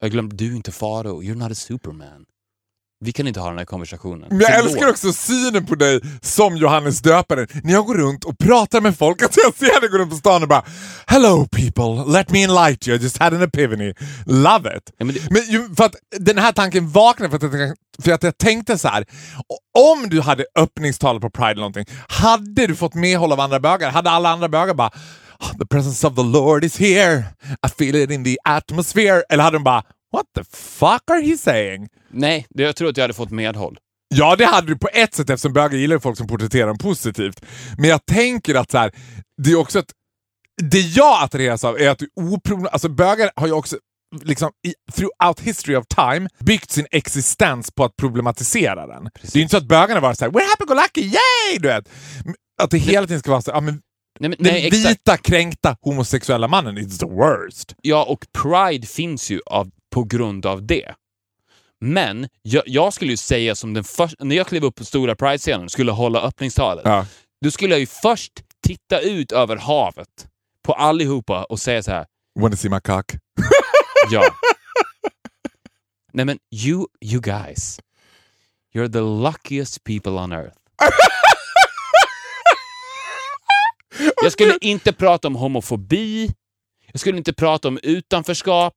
Jag 0.00 0.10
glömde, 0.10 0.36
du 0.36 0.52
är 0.52 0.56
inte 0.56 0.72
Faro, 0.72 1.22
you're 1.22 1.34
not 1.34 1.52
a 1.52 1.54
superman. 1.54 2.24
Vi 3.04 3.12
kan 3.12 3.28
inte 3.28 3.40
ha 3.40 3.48
den 3.48 3.58
här 3.58 3.64
konversationen. 3.64 4.28
Men 4.30 4.40
jag 4.40 4.58
älskar 4.58 4.88
också 4.90 5.12
synen 5.12 5.66
på 5.66 5.74
dig 5.74 6.00
som 6.22 6.56
Johannes 6.56 7.00
döparen. 7.02 7.46
När 7.64 7.72
jag 7.72 7.86
går 7.86 7.94
runt 7.94 8.24
och 8.24 8.38
pratar 8.38 8.80
med 8.80 8.98
folk, 8.98 9.22
att 9.22 9.36
jag 9.36 9.54
ser 9.54 9.80
dig 9.80 9.88
gå 9.90 9.98
runt 9.98 10.10
på 10.10 10.16
stan 10.16 10.42
och 10.42 10.48
bara 10.48 10.64
Hello 11.06 11.46
people, 11.52 12.12
let 12.18 12.30
me 12.30 12.42
enlighten 12.44 12.90
you, 12.92 12.98
I 13.00 13.02
just 13.02 13.18
had 13.18 13.34
an 13.34 13.42
epiphany. 13.42 13.94
Love 14.26 14.76
it. 14.76 14.92
Ja, 14.98 15.04
men 15.04 15.14
det- 15.14 15.30
Men 15.30 15.76
för 15.76 15.84
att 15.84 15.94
den 16.18 16.38
här 16.38 16.52
tanken 16.52 16.88
vaknade 16.90 17.38
för 17.38 17.46
att, 17.46 17.54
jag, 17.60 17.76
för 18.02 18.12
att 18.12 18.22
jag 18.22 18.38
tänkte 18.38 18.78
så 18.78 18.88
här. 18.88 19.04
om 19.78 20.08
du 20.08 20.20
hade 20.20 20.44
öppningstalet 20.58 21.22
på 21.22 21.30
Pride 21.30 21.50
eller 21.50 21.60
någonting, 21.60 21.86
hade 22.08 22.66
du 22.66 22.76
fått 22.76 22.94
medhåll 22.94 23.32
av 23.32 23.40
andra 23.40 23.60
bögar? 23.60 23.90
Hade 23.90 24.10
alla 24.10 24.28
andra 24.30 24.48
bögar 24.48 24.74
bara 24.74 24.88
"Oh, 24.88 24.92
The 25.58 25.66
presence 25.66 26.06
of 26.06 26.14
the 26.16 26.22
Lord 26.22 26.64
is 26.64 26.76
here, 26.76 27.24
I 27.66 27.68
feel 27.78 27.94
it 27.96 28.10
in 28.10 28.24
the 28.24 28.36
atmosphere. 28.44 29.22
Eller 29.28 29.42
hade 29.42 29.56
de 29.56 29.64
bara 29.64 29.82
What 30.12 30.26
the 30.34 30.44
fuck 30.56 31.10
are 31.10 31.20
he 31.20 31.36
saying? 31.36 31.88
Nej, 32.10 32.46
det, 32.50 32.62
jag 32.62 32.76
tror 32.76 32.88
att 32.88 32.96
jag 32.96 33.04
hade 33.04 33.14
fått 33.14 33.30
medhåll. 33.30 33.78
Ja, 34.14 34.36
det 34.36 34.44
hade 34.44 34.66
du 34.66 34.78
på 34.78 34.88
ett 34.92 35.14
sätt 35.14 35.30
eftersom 35.30 35.52
bögar 35.52 35.78
gillar 35.78 35.98
folk 35.98 36.16
som 36.16 36.26
porträtterar 36.26 36.66
dem 36.66 36.78
positivt. 36.78 37.44
Men 37.78 37.90
jag 37.90 38.06
tänker 38.06 38.54
att 38.54 38.70
så 38.70 38.78
här, 38.78 38.92
det 39.42 39.50
är 39.50 39.56
också 39.56 39.78
att 39.78 39.90
det 40.62 40.80
jag 40.80 41.22
attraheras 41.22 41.64
av 41.64 41.80
är 41.80 41.90
att 41.90 41.98
du 41.98 42.08
opro- 42.20 42.68
alltså 42.72 42.88
bögar 42.88 43.30
har 43.36 43.46
ju 43.46 43.52
också 43.52 43.76
liksom 44.22 44.50
i, 44.66 44.74
throughout 44.92 45.40
history 45.40 45.76
of 45.76 45.86
time 45.86 46.28
byggt 46.40 46.70
sin 46.70 46.86
existens 46.90 47.70
på 47.70 47.84
att 47.84 47.96
problematisera 47.96 48.86
den. 48.86 49.08
Det 49.32 49.38
är 49.38 49.42
inte 49.42 49.50
så 49.50 49.56
att 49.56 49.68
bögarna 49.68 50.00
var 50.00 50.14
så 50.14 50.24
här, 50.24 50.32
we're 50.32 50.48
happy 50.50 50.64
go 50.64 50.74
lucky, 50.74 51.00
yay! 51.00 51.58
Du 51.58 51.68
vet. 51.68 51.88
Att 52.62 52.70
det 52.70 52.78
hela 52.78 53.06
tiden 53.06 53.20
ska 53.20 53.30
vara 53.30 53.42
så 53.42 53.50
ja, 53.50 53.60
men 53.60 53.80
Nej, 54.20 54.28
men, 54.30 54.38
den 54.38 54.52
nej, 54.52 54.66
exakt. 54.66 54.90
vita 54.90 55.16
kränkta 55.16 55.76
homosexuella 55.80 56.48
mannen 56.48 56.78
is 56.78 56.98
the 56.98 57.06
worst. 57.06 57.74
Ja, 57.82 58.04
och 58.04 58.26
Pride 58.42 58.86
finns 58.86 59.30
ju 59.30 59.40
av, 59.46 59.70
på 59.94 60.04
grund 60.04 60.46
av 60.46 60.66
det. 60.66 60.94
Men 61.80 62.28
jag, 62.42 62.62
jag 62.66 62.92
skulle 62.92 63.10
ju 63.10 63.16
säga 63.16 63.54
som 63.54 63.74
den 63.74 63.84
första, 63.84 64.24
när 64.24 64.36
jag 64.36 64.46
klev 64.46 64.64
upp 64.64 64.74
på 64.74 64.84
stora 64.84 65.14
Pride-scenen 65.16 65.68
skulle 65.68 65.92
hålla 65.92 66.20
öppningstalet, 66.20 66.84
Ja. 66.84 67.06
då 67.44 67.50
skulle 67.50 67.74
jag 67.74 67.80
ju 67.80 67.86
först 67.86 68.32
titta 68.66 69.00
ut 69.00 69.32
över 69.32 69.56
havet 69.56 70.08
på 70.62 70.72
allihopa 70.72 71.44
och 71.44 71.60
säga 71.60 71.82
så 71.82 71.90
här, 71.90 72.06
Wanna 72.40 72.56
see 72.56 72.68
my 72.70 72.80
cock? 72.80 73.12
ja. 74.10 74.22
Nej 76.12 76.24
men, 76.24 76.38
you, 76.64 76.86
you 77.00 77.20
guys, 77.20 77.80
you're 78.74 78.92
the 78.92 79.00
luckiest 79.28 79.84
people 79.84 80.12
on 80.12 80.32
earth. 80.32 80.56
Jag 84.24 84.32
skulle 84.32 84.58
inte 84.60 84.92
prata 84.92 85.28
om 85.28 85.36
homofobi, 85.36 86.30
jag 86.92 87.00
skulle 87.00 87.18
inte 87.18 87.32
prata 87.32 87.68
om 87.68 87.78
utanförskap, 87.82 88.74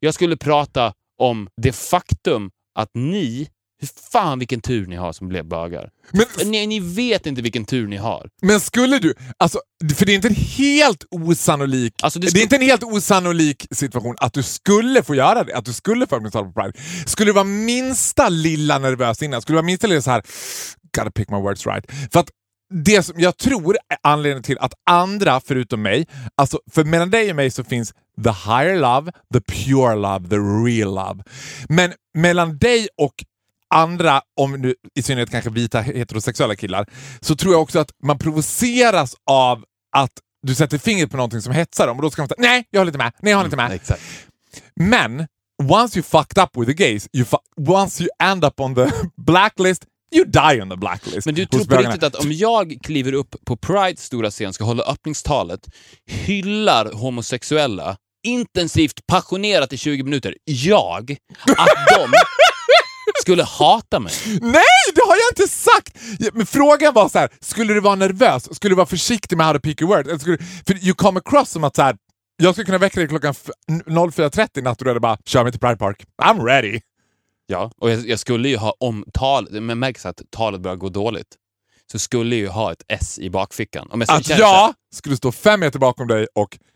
jag 0.00 0.14
skulle 0.14 0.36
prata 0.36 0.92
om 1.18 1.48
det 1.62 1.72
faktum 1.72 2.50
att 2.74 2.90
ni, 2.94 3.48
hur 3.80 3.88
fan 4.12 4.38
vilken 4.38 4.60
tur 4.60 4.86
ni 4.86 4.96
har 4.96 5.12
som 5.12 5.28
blev 5.28 5.44
bögar. 5.44 5.90
Men 6.12 6.50
Ni, 6.50 6.66
ni 6.66 6.80
vet 6.80 7.26
inte 7.26 7.42
vilken 7.42 7.64
tur 7.64 7.86
ni 7.88 7.96
har. 7.96 8.28
Men 8.42 8.60
skulle 8.60 8.98
du, 8.98 9.14
alltså, 9.38 9.60
för 9.96 10.06
det 10.06 10.12
är 10.12 10.14
inte 10.14 10.28
en 10.28 10.34
helt 10.34 11.04
osannolik 11.10 11.94
Alltså, 12.02 12.18
det 12.18 12.34
det, 12.34 12.38
är 12.38 12.42
inte 12.42 12.56
en 12.56 12.62
helt 12.62 12.82
osannolik 12.84 13.66
situation 13.70 14.14
att 14.18 14.32
du 14.32 14.42
skulle 14.42 15.02
få 15.02 15.14
göra 15.14 15.44
det, 15.44 15.56
att 15.56 15.64
du 15.64 15.72
skulle 15.72 16.06
få 16.06 16.16
öppningstal 16.16 16.44
på 16.44 16.52
Pride. 16.52 16.78
Skulle 17.06 17.28
du 17.28 17.34
vara 17.34 17.44
minsta 17.44 18.28
lilla 18.28 18.78
nervös 18.78 19.22
innan, 19.22 19.42
skulle 19.42 19.54
du 19.54 19.58
vara 19.58 19.66
minsta 19.66 19.86
lilla 19.86 20.02
så 20.02 20.10
här 20.10 20.22
gotta 20.96 21.10
pick 21.10 21.30
my 21.30 21.38
words 21.38 21.66
right. 21.66 21.84
För 22.12 22.20
att 22.20 22.30
det 22.70 23.02
som 23.02 23.20
jag 23.20 23.36
tror 23.36 23.76
är 23.88 23.98
anledningen 24.02 24.42
till 24.42 24.58
att 24.58 24.74
andra 24.90 25.40
förutom 25.40 25.82
mig, 25.82 26.06
alltså 26.36 26.60
för 26.70 26.84
mellan 26.84 27.10
dig 27.10 27.30
och 27.30 27.36
mig 27.36 27.50
så 27.50 27.64
finns 27.64 27.92
the 28.24 28.30
higher 28.30 28.80
love, 28.80 29.12
the 29.34 29.40
pure 29.40 29.94
love, 29.94 30.28
the 30.28 30.36
real 30.36 30.94
love. 30.94 31.24
Men 31.68 31.92
mellan 32.14 32.58
dig 32.58 32.88
och 32.96 33.14
andra, 33.74 34.22
om 34.40 34.52
nu 34.52 34.74
i 34.94 35.02
synnerhet 35.02 35.30
kanske 35.30 35.50
vita 35.50 35.80
heterosexuella 35.80 36.56
killar, 36.56 36.86
så 37.20 37.36
tror 37.36 37.52
jag 37.52 37.62
också 37.62 37.78
att 37.78 37.90
man 38.02 38.18
provoceras 38.18 39.16
av 39.30 39.64
att 39.96 40.12
du 40.42 40.54
sätter 40.54 40.78
fingret 40.78 41.10
på 41.10 41.16
någonting 41.16 41.42
som 41.42 41.52
hetsar 41.52 41.86
dem 41.86 41.96
och 41.96 42.02
då 42.02 42.10
ska 42.10 42.22
man 42.22 42.28
säga 42.28 42.36
nej, 42.38 42.64
jag 42.70 42.80
håller 42.80 42.90
inte 42.90 42.98
med, 42.98 43.12
nej, 43.22 43.30
jag 43.30 43.38
håller 43.38 43.46
inte 43.46 43.56
med. 43.56 43.72
Exakt. 43.72 44.02
Men 44.76 45.26
once 45.62 45.98
you 45.98 46.02
fucked 46.02 46.38
up 46.38 46.56
with 46.56 46.66
the 46.66 46.84
gays, 46.84 47.08
you 47.12 47.26
once 47.56 48.02
you 48.02 48.08
end 48.22 48.44
up 48.44 48.60
on 48.60 48.74
the 48.74 48.92
blacklist, 49.16 49.84
you 50.14 50.24
die 50.26 50.62
on 50.62 50.70
the 50.70 50.76
blacklist. 50.76 51.26
Men 51.26 51.34
du 51.34 51.46
tror 51.46 51.60
på 51.64 51.76
riktigt 51.90 52.02
att 52.02 52.14
om 52.14 52.32
jag 52.32 52.78
kliver 52.82 53.12
upp 53.12 53.36
på 53.46 53.56
Prides 53.56 54.04
stora 54.04 54.30
scen, 54.30 54.52
ska 54.52 54.64
hålla 54.64 54.82
öppningstalet, 54.82 55.60
hyllar 56.10 56.92
homosexuella 56.92 57.96
intensivt, 58.26 59.06
passionerat 59.06 59.72
i 59.72 59.76
20 59.76 60.02
minuter, 60.02 60.34
jag, 60.44 61.16
att 61.56 61.96
de 61.98 62.12
skulle 63.20 63.42
hata 63.42 64.00
mig? 64.00 64.12
Nej, 64.40 64.62
det 64.94 65.00
har 65.00 65.16
jag 65.16 65.30
inte 65.32 65.48
sagt! 65.54 65.98
Men 66.32 66.46
frågan 66.46 66.94
var 66.94 67.08
så 67.08 67.18
här: 67.18 67.28
skulle 67.40 67.74
du 67.74 67.80
vara 67.80 67.94
nervös? 67.94 68.56
Skulle 68.56 68.70
du 68.72 68.76
vara 68.76 68.86
försiktig 68.86 69.36
med 69.36 69.46
how 69.46 69.52
to 69.54 69.60
pick 69.60 69.80
your 69.82 69.96
word? 69.96 70.06
Eller 70.06 70.18
skulle, 70.18 70.38
för 70.66 70.84
you 70.84 70.94
come 70.94 71.18
across 71.18 71.50
som 71.50 71.64
att 71.64 71.76
så 71.76 71.82
här, 71.82 71.96
jag 72.42 72.54
skulle 72.54 72.64
kunna 72.64 72.78
väcka 72.78 73.00
dig 73.00 73.08
klockan 73.08 73.30
f- 73.30 73.50
04.30 73.86 74.58
i 74.58 74.62
natt 74.62 74.78
och 74.78 74.84
du 74.84 74.90
hade 74.90 75.00
bara 75.00 75.16
“kör 75.24 75.42
mig 75.42 75.52
till 75.52 75.60
Pride 75.60 75.76
Park”. 75.76 76.04
I'm 76.22 76.44
ready! 76.44 76.80
Ja, 77.46 77.70
och 77.76 77.90
jag, 77.90 78.08
jag 78.08 78.18
skulle 78.18 78.48
ju 78.48 78.56
ha, 78.56 78.74
om 78.80 79.04
tal, 79.12 79.60
men 79.60 79.78
märks 79.78 80.06
att 80.06 80.22
talet 80.30 80.60
börjar 80.60 80.76
gå 80.76 80.88
dåligt, 80.88 81.36
så 81.92 81.98
skulle 81.98 82.36
jag 82.36 82.40
ju 82.40 82.48
ha 82.48 82.72
ett 82.72 82.82
S 82.88 83.18
i 83.18 83.30
bakfickan. 83.30 83.88
Om 83.90 84.00
jag 84.00 84.10
Att 84.10 84.26
så 84.26 84.32
här, 84.32 84.40
jag 84.40 84.74
skulle 84.94 85.16
stå 85.16 85.32
fem 85.32 85.60
meter 85.60 85.78
bakom 85.78 86.08
dig 86.08 86.26
och 86.34 86.58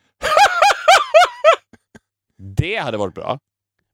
Det 2.56 2.76
hade 2.76 2.96
varit 2.96 3.14
bra. 3.14 3.38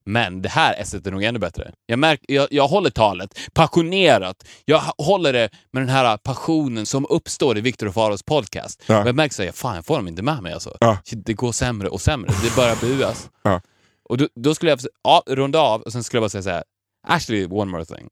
Men 0.07 0.43
det 0.43 0.49
här 0.49 0.75
esset 0.75 1.07
är 1.07 1.11
nog 1.11 1.23
ännu 1.23 1.39
bättre. 1.39 1.73
Jag, 1.87 1.99
märk, 1.99 2.21
jag, 2.29 2.49
jag 2.51 2.69
håller 2.69 2.91
talet 2.91 3.39
passionerat. 3.53 4.45
Jag 4.65 4.83
håller 4.99 5.33
det 5.33 5.51
med 5.73 5.83
den 5.83 5.89
här 5.89 6.17
passionen 6.17 6.87
som 6.87 7.07
uppstår 7.11 7.59
i 7.59 7.61
Viktor 7.61 7.87
och 7.87 7.95
Faros 7.95 8.23
podcast. 8.23 8.83
Ja. 8.87 9.03
Och 9.03 9.09
jag 9.09 9.15
märker 9.15 9.49
att 9.49 9.57
fan, 9.57 9.75
jag 9.75 9.87
får 9.87 9.97
dem 9.97 10.09
inte 10.09 10.23
med 10.23 10.43
mig 10.43 10.53
alltså. 10.53 10.77
Ja. 10.81 10.99
Det 11.11 11.35
går 11.35 11.53
sämre 11.53 11.89
och 11.89 12.01
sämre. 12.01 12.31
Det 12.43 12.57
börjar 12.57 12.77
buas. 12.81 13.31
Ja. 13.43 13.61
Och 14.09 14.17
då, 14.17 14.29
då 14.35 14.55
skulle 14.55 14.71
jag 14.71 14.81
ja, 15.03 15.23
runda 15.27 15.59
av 15.59 15.83
och 15.83 15.93
sen 15.93 16.05
skulle 16.05 16.19
jag 16.19 16.23
bara 16.23 16.29
säga 16.29 16.43
så 16.43 16.51
här. 16.51 16.65
Actually, 17.07 17.47
one 17.51 17.71
more 17.71 17.85
thing. 17.85 18.09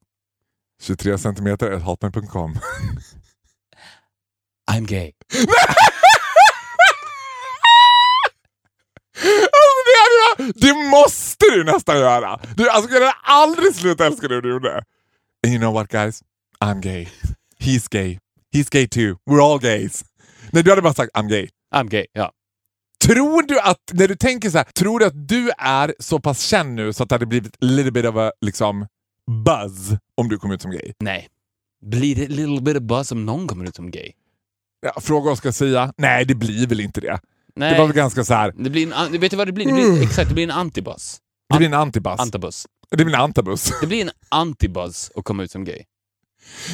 23 0.82 1.18
centimeter 1.18 1.72
hotmail.com. 1.72 2.54
I'm 4.70 4.86
gay. 4.86 5.12
Alltså 9.16 9.82
det, 10.38 10.66
det 10.66 10.74
måste 10.74 11.46
du 11.50 11.64
nästan 11.64 11.98
göra! 11.98 12.40
Du, 12.56 12.68
alltså, 12.68 12.90
jag 12.90 13.00
hade 13.00 13.12
aldrig 13.22 13.74
slutat 13.74 14.06
älska 14.06 14.28
det 14.28 14.40
du 14.40 14.50
gjorde. 14.50 14.74
And 15.46 15.52
you 15.54 15.58
know 15.58 15.74
what 15.74 15.88
guys? 15.88 16.22
I'm 16.64 16.80
gay. 16.80 17.08
He's 17.58 17.86
gay. 17.90 18.18
He's 18.54 18.68
gay 18.70 18.88
too. 18.88 19.16
We're 19.30 19.52
all 19.52 19.58
gays. 19.58 20.04
Nej, 20.52 20.62
du 20.62 20.70
hade 20.70 20.82
bara 20.82 20.94
sagt 20.94 21.16
I'm 21.16 21.28
gay. 21.28 21.48
I'm 21.74 21.88
gay, 21.88 22.06
ja. 22.12 22.32
Tror 23.02 23.42
du 23.42 23.60
att, 23.60 23.78
när 23.92 24.08
du 24.08 24.16
tänker 24.16 24.50
så 24.50 24.58
här, 24.58 24.64
tror 24.64 24.98
du 24.98 25.06
att 25.06 25.28
du 25.28 25.50
är 25.58 25.94
så 25.98 26.20
pass 26.20 26.40
känd 26.40 26.74
nu 26.74 26.92
så 26.92 27.02
att 27.02 27.08
det 27.08 27.14
hade 27.14 27.26
blivit 27.26 27.54
a 27.54 27.58
little 27.60 27.92
bit 27.92 28.04
of 28.04 28.16
a 28.16 28.32
liksom, 28.40 28.86
buzz 29.44 29.96
om 30.16 30.28
du 30.28 30.38
kom 30.38 30.52
ut 30.52 30.62
som 30.62 30.70
gay? 30.70 30.92
Nej. 30.98 31.28
Blir 31.86 32.16
det 32.16 32.28
little 32.28 32.60
bit 32.60 32.76
of 32.76 32.82
buzz 32.82 33.12
om 33.12 33.26
någon 33.26 33.46
kommer 33.48 33.64
ut 33.64 33.76
som 33.76 33.90
gay? 33.90 34.12
Ja, 34.80 35.00
fråga 35.00 35.30
Oscar 35.30 35.50
Sia. 35.50 35.92
Nej, 35.96 36.24
det 36.24 36.34
blir 36.34 36.66
väl 36.66 36.80
inte 36.80 37.00
det. 37.00 37.20
Nej. 37.56 37.72
Det 37.72 37.78
var 37.78 37.86
väl 37.86 37.96
ganska 37.96 38.24
så 38.24 38.34
här. 38.34 38.52
Det 38.56 38.70
blir 38.70 38.92
en, 38.92 39.20
vet 39.20 39.30
du 39.30 39.36
vad 39.36 39.48
det 39.48 39.52
blir? 39.52 39.66
Det 39.66 39.72
blir 39.72 40.02
exakt, 40.02 40.28
det 40.28 40.34
blir 40.34 40.44
en 40.44 40.50
antibuzz. 40.50 41.18
det 41.52 41.58
blir 41.58 41.68
en 41.68 41.74
antibuzz. 41.74 42.20
Antabuzz. 42.20 42.66
det 42.90 43.04
blir 43.04 43.14
en 43.14 43.20
antabus. 43.20 43.72
Det 43.80 43.86
blir 43.86 44.02
en 44.02 44.10
antibuzz 44.28 45.10
att 45.16 45.24
komma 45.24 45.42
ut 45.42 45.50
som 45.50 45.64
gay. 45.64 45.82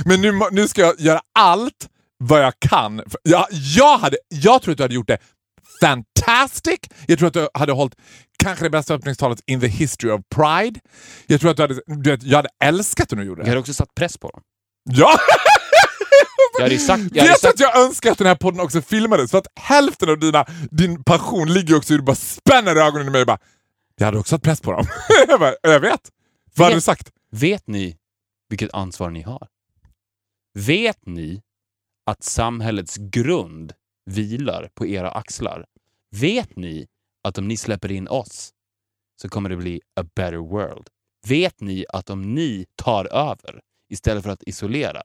Men 0.04 0.20
nu, 0.20 0.32
nu 0.50 0.68
ska 0.68 0.80
jag 0.80 1.00
göra 1.00 1.20
allt 1.38 1.88
vad 2.18 2.42
jag 2.42 2.54
kan. 2.58 3.02
Jag, 3.22 3.46
jag, 3.50 3.98
hade, 3.98 4.16
jag 4.28 4.62
tror 4.62 4.72
att 4.72 4.78
du 4.78 4.84
hade 4.84 4.94
gjort 4.94 5.08
det 5.08 5.18
fantastic. 5.80 6.80
Jag 7.06 7.18
tror 7.18 7.28
att 7.28 7.34
du 7.34 7.48
hade 7.54 7.72
hållit 7.72 7.94
kanske 8.38 8.64
det 8.64 8.70
bästa 8.70 8.94
öppningstalet 8.94 9.40
in 9.46 9.60
the 9.60 9.66
history 9.66 10.10
of 10.12 10.20
Pride. 10.34 10.80
Jag 11.26 11.40
tror 11.40 11.50
att 11.50 11.56
du 11.56 11.62
hade, 11.62 11.80
du 11.86 12.10
vet, 12.10 12.22
jag 12.22 12.36
hade 12.36 12.48
älskat 12.64 13.12
om 13.12 13.18
du 13.18 13.24
gjorde 13.24 13.40
Jag 13.40 13.46
det. 13.46 13.50
hade 13.50 13.60
också 13.60 13.74
satt 13.74 13.94
press 13.94 14.18
på 14.18 14.30
dem. 14.30 14.42
Ja! 14.90 15.18
Jag 16.58 16.62
hade 16.62 16.78
sagt... 16.78 17.02
Jag 17.12 17.22
hade 17.22 17.32
Vet 17.32 17.40
sagt 17.40 17.54
att 17.54 17.60
jag 17.60 17.76
önskar 17.76 18.12
att 18.12 18.18
den 18.18 18.26
här 18.26 18.34
podden 18.34 18.60
också 18.60 18.82
filmades? 18.82 19.30
För 19.30 19.38
att 19.38 19.46
hälften 19.54 20.10
av 20.10 20.18
dina, 20.18 20.46
din 20.70 21.04
passion 21.04 21.52
ligger 21.52 21.76
också 21.76 21.92
i 21.92 21.94
att 21.94 22.00
du 22.00 22.04
bara 22.04 22.16
spänner 22.16 22.76
ögonen 22.76 23.06
i 23.06 23.10
mig 23.10 23.20
och 23.20 23.26
bara 23.26 23.38
“Jag 23.96 24.04
hade 24.06 24.18
också 24.18 24.30
satt 24.36 24.42
press 24.42 24.60
på 24.60 24.72
dem”. 24.72 24.86
jag, 25.28 25.40
bara, 25.40 25.54
jag 25.62 25.80
vet. 25.80 26.00
Vad 26.56 26.64
hade 26.66 26.76
du 26.76 26.80
sagt? 26.80 27.10
vet 27.32 27.66
ni 27.66 27.96
vilket 28.48 28.74
ansvar 28.74 29.10
ni 29.10 29.22
har? 29.22 29.46
Vet 30.54 31.06
ni 31.06 31.42
att 32.06 32.22
samhällets 32.24 32.96
grund 32.96 33.72
vilar 34.08 34.70
på 34.74 34.86
era 34.86 35.10
axlar? 35.10 35.66
Vet 36.16 36.56
ni 36.56 36.86
att 37.24 37.38
om 37.38 37.48
ni 37.48 37.56
släpper 37.56 37.92
in 37.92 38.08
oss 38.08 38.50
så 39.22 39.28
kommer 39.28 39.48
det 39.48 39.56
bli 39.56 39.80
a 40.00 40.04
better 40.14 40.36
world? 40.36 40.88
Vet 41.26 41.60
ni 41.60 41.84
att 41.88 42.10
om 42.10 42.34
ni 42.34 42.66
tar 42.76 43.04
över 43.04 43.60
istället 43.90 44.22
för 44.24 44.30
att 44.30 44.42
isolera 44.42 45.02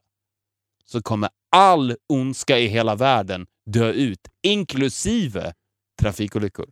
så 0.84 1.02
kommer 1.02 1.30
all 1.56 1.96
ondska 2.08 2.58
i 2.58 2.66
hela 2.66 2.94
världen 2.94 3.46
dö 3.66 3.92
ut, 3.92 4.20
inklusive 4.42 5.52
trafikolyckor? 6.00 6.66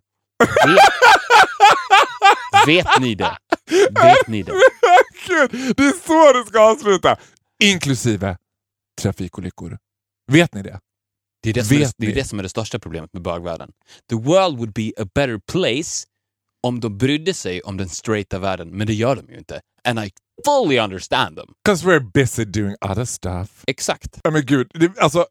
Vet, 0.67 0.79
vet 2.67 3.01
ni 3.01 3.15
det? 3.15 3.39
Vet 4.03 4.29
ni 4.29 4.43
det? 4.43 4.53
Gud, 5.27 5.77
det 5.77 5.83
är 5.83 6.07
så 6.07 6.39
du 6.39 6.45
ska 6.49 6.61
avsluta! 6.61 7.17
Inklusive 7.63 8.39
trafikolyckor. 9.01 9.79
Vet 10.33 10.55
ni 10.55 10.63
det? 10.63 10.81
Det 11.43 11.51
är 11.51 11.55
det, 11.55 11.65
som 11.65 11.77
är, 11.77 11.91
det 11.99 12.07
är 12.07 12.15
det 12.15 12.25
som 12.25 12.39
är 12.39 12.43
det 12.43 12.49
största 12.49 12.79
problemet 12.79 13.13
med 13.13 13.23
bögvärlden. 13.23 13.73
The 14.11 14.15
world 14.17 14.57
would 14.57 14.73
be 14.73 14.93
a 14.99 15.07
better 15.15 15.39
place 15.39 16.07
om 16.63 16.81
de 16.81 16.99
brydde 16.99 17.35
sig 17.35 17.61
om 17.63 17.77
den 17.77 17.89
straighta 17.89 18.39
världen, 18.39 18.69
men 18.71 18.87
det 18.87 18.95
gör 18.95 19.17
de 19.17 19.33
ju 19.33 19.39
inte. 19.39 19.61
And 19.85 19.99
I 20.05 20.11
fully 20.47 20.79
understand 20.79 21.37
them. 21.37 21.55
Because 21.65 21.87
we're 21.87 22.11
busy 22.15 22.45
doing 22.45 22.77
other 22.81 23.05
stuff. 23.05 23.65
Exakt. 23.67 24.21
Ja 24.25 24.31
men 24.31 24.47
gud, 24.47 24.71
det, 24.75 24.99
alltså, 24.99 25.27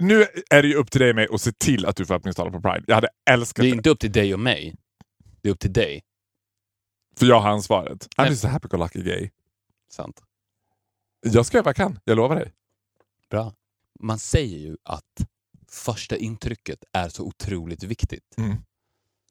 nu 0.00 0.26
är 0.50 0.62
det 0.62 0.68
ju 0.68 0.74
upp 0.74 0.90
till 0.90 1.00
dig 1.00 1.10
och 1.10 1.16
mig 1.16 1.28
att 1.32 1.40
se 1.40 1.52
till 1.52 1.86
att 1.86 1.96
du 1.96 2.06
får 2.06 2.14
öppningstalet 2.14 2.52
på 2.52 2.60
Pride. 2.60 2.84
Jag 2.86 2.94
hade 2.94 3.08
älskat 3.30 3.62
Det 3.62 3.68
är 3.68 3.70
det, 3.70 3.76
inte 3.76 3.90
upp 3.90 4.00
till 4.00 4.12
dig 4.12 4.34
och 4.34 4.40
mig. 4.40 4.74
Det 5.42 5.48
är 5.48 5.52
upp 5.52 5.60
till 5.60 5.72
dig. 5.72 6.02
för 7.16 7.26
jag 7.26 7.40
har 7.40 7.50
ansvaret. 7.50 8.08
I'm 8.16 8.28
just 8.28 8.44
a 8.44 8.48
happy-go-lucky 8.48 9.02
gay. 9.02 9.30
Sant. 9.92 10.22
Jag 11.26 11.46
ska 11.46 11.56
göra 11.56 11.64
vad 11.64 11.68
jag 11.70 11.76
kan, 11.76 11.98
jag 12.04 12.16
lovar 12.16 12.36
dig. 12.36 12.52
Bra. 13.30 13.54
Man 14.00 14.18
säger 14.18 14.58
ju 14.58 14.76
att 14.82 15.28
första 15.68 16.16
intrycket 16.16 16.84
är 16.92 17.08
så 17.08 17.24
otroligt 17.24 17.82
viktigt. 17.82 18.34
Mm. 18.38 18.56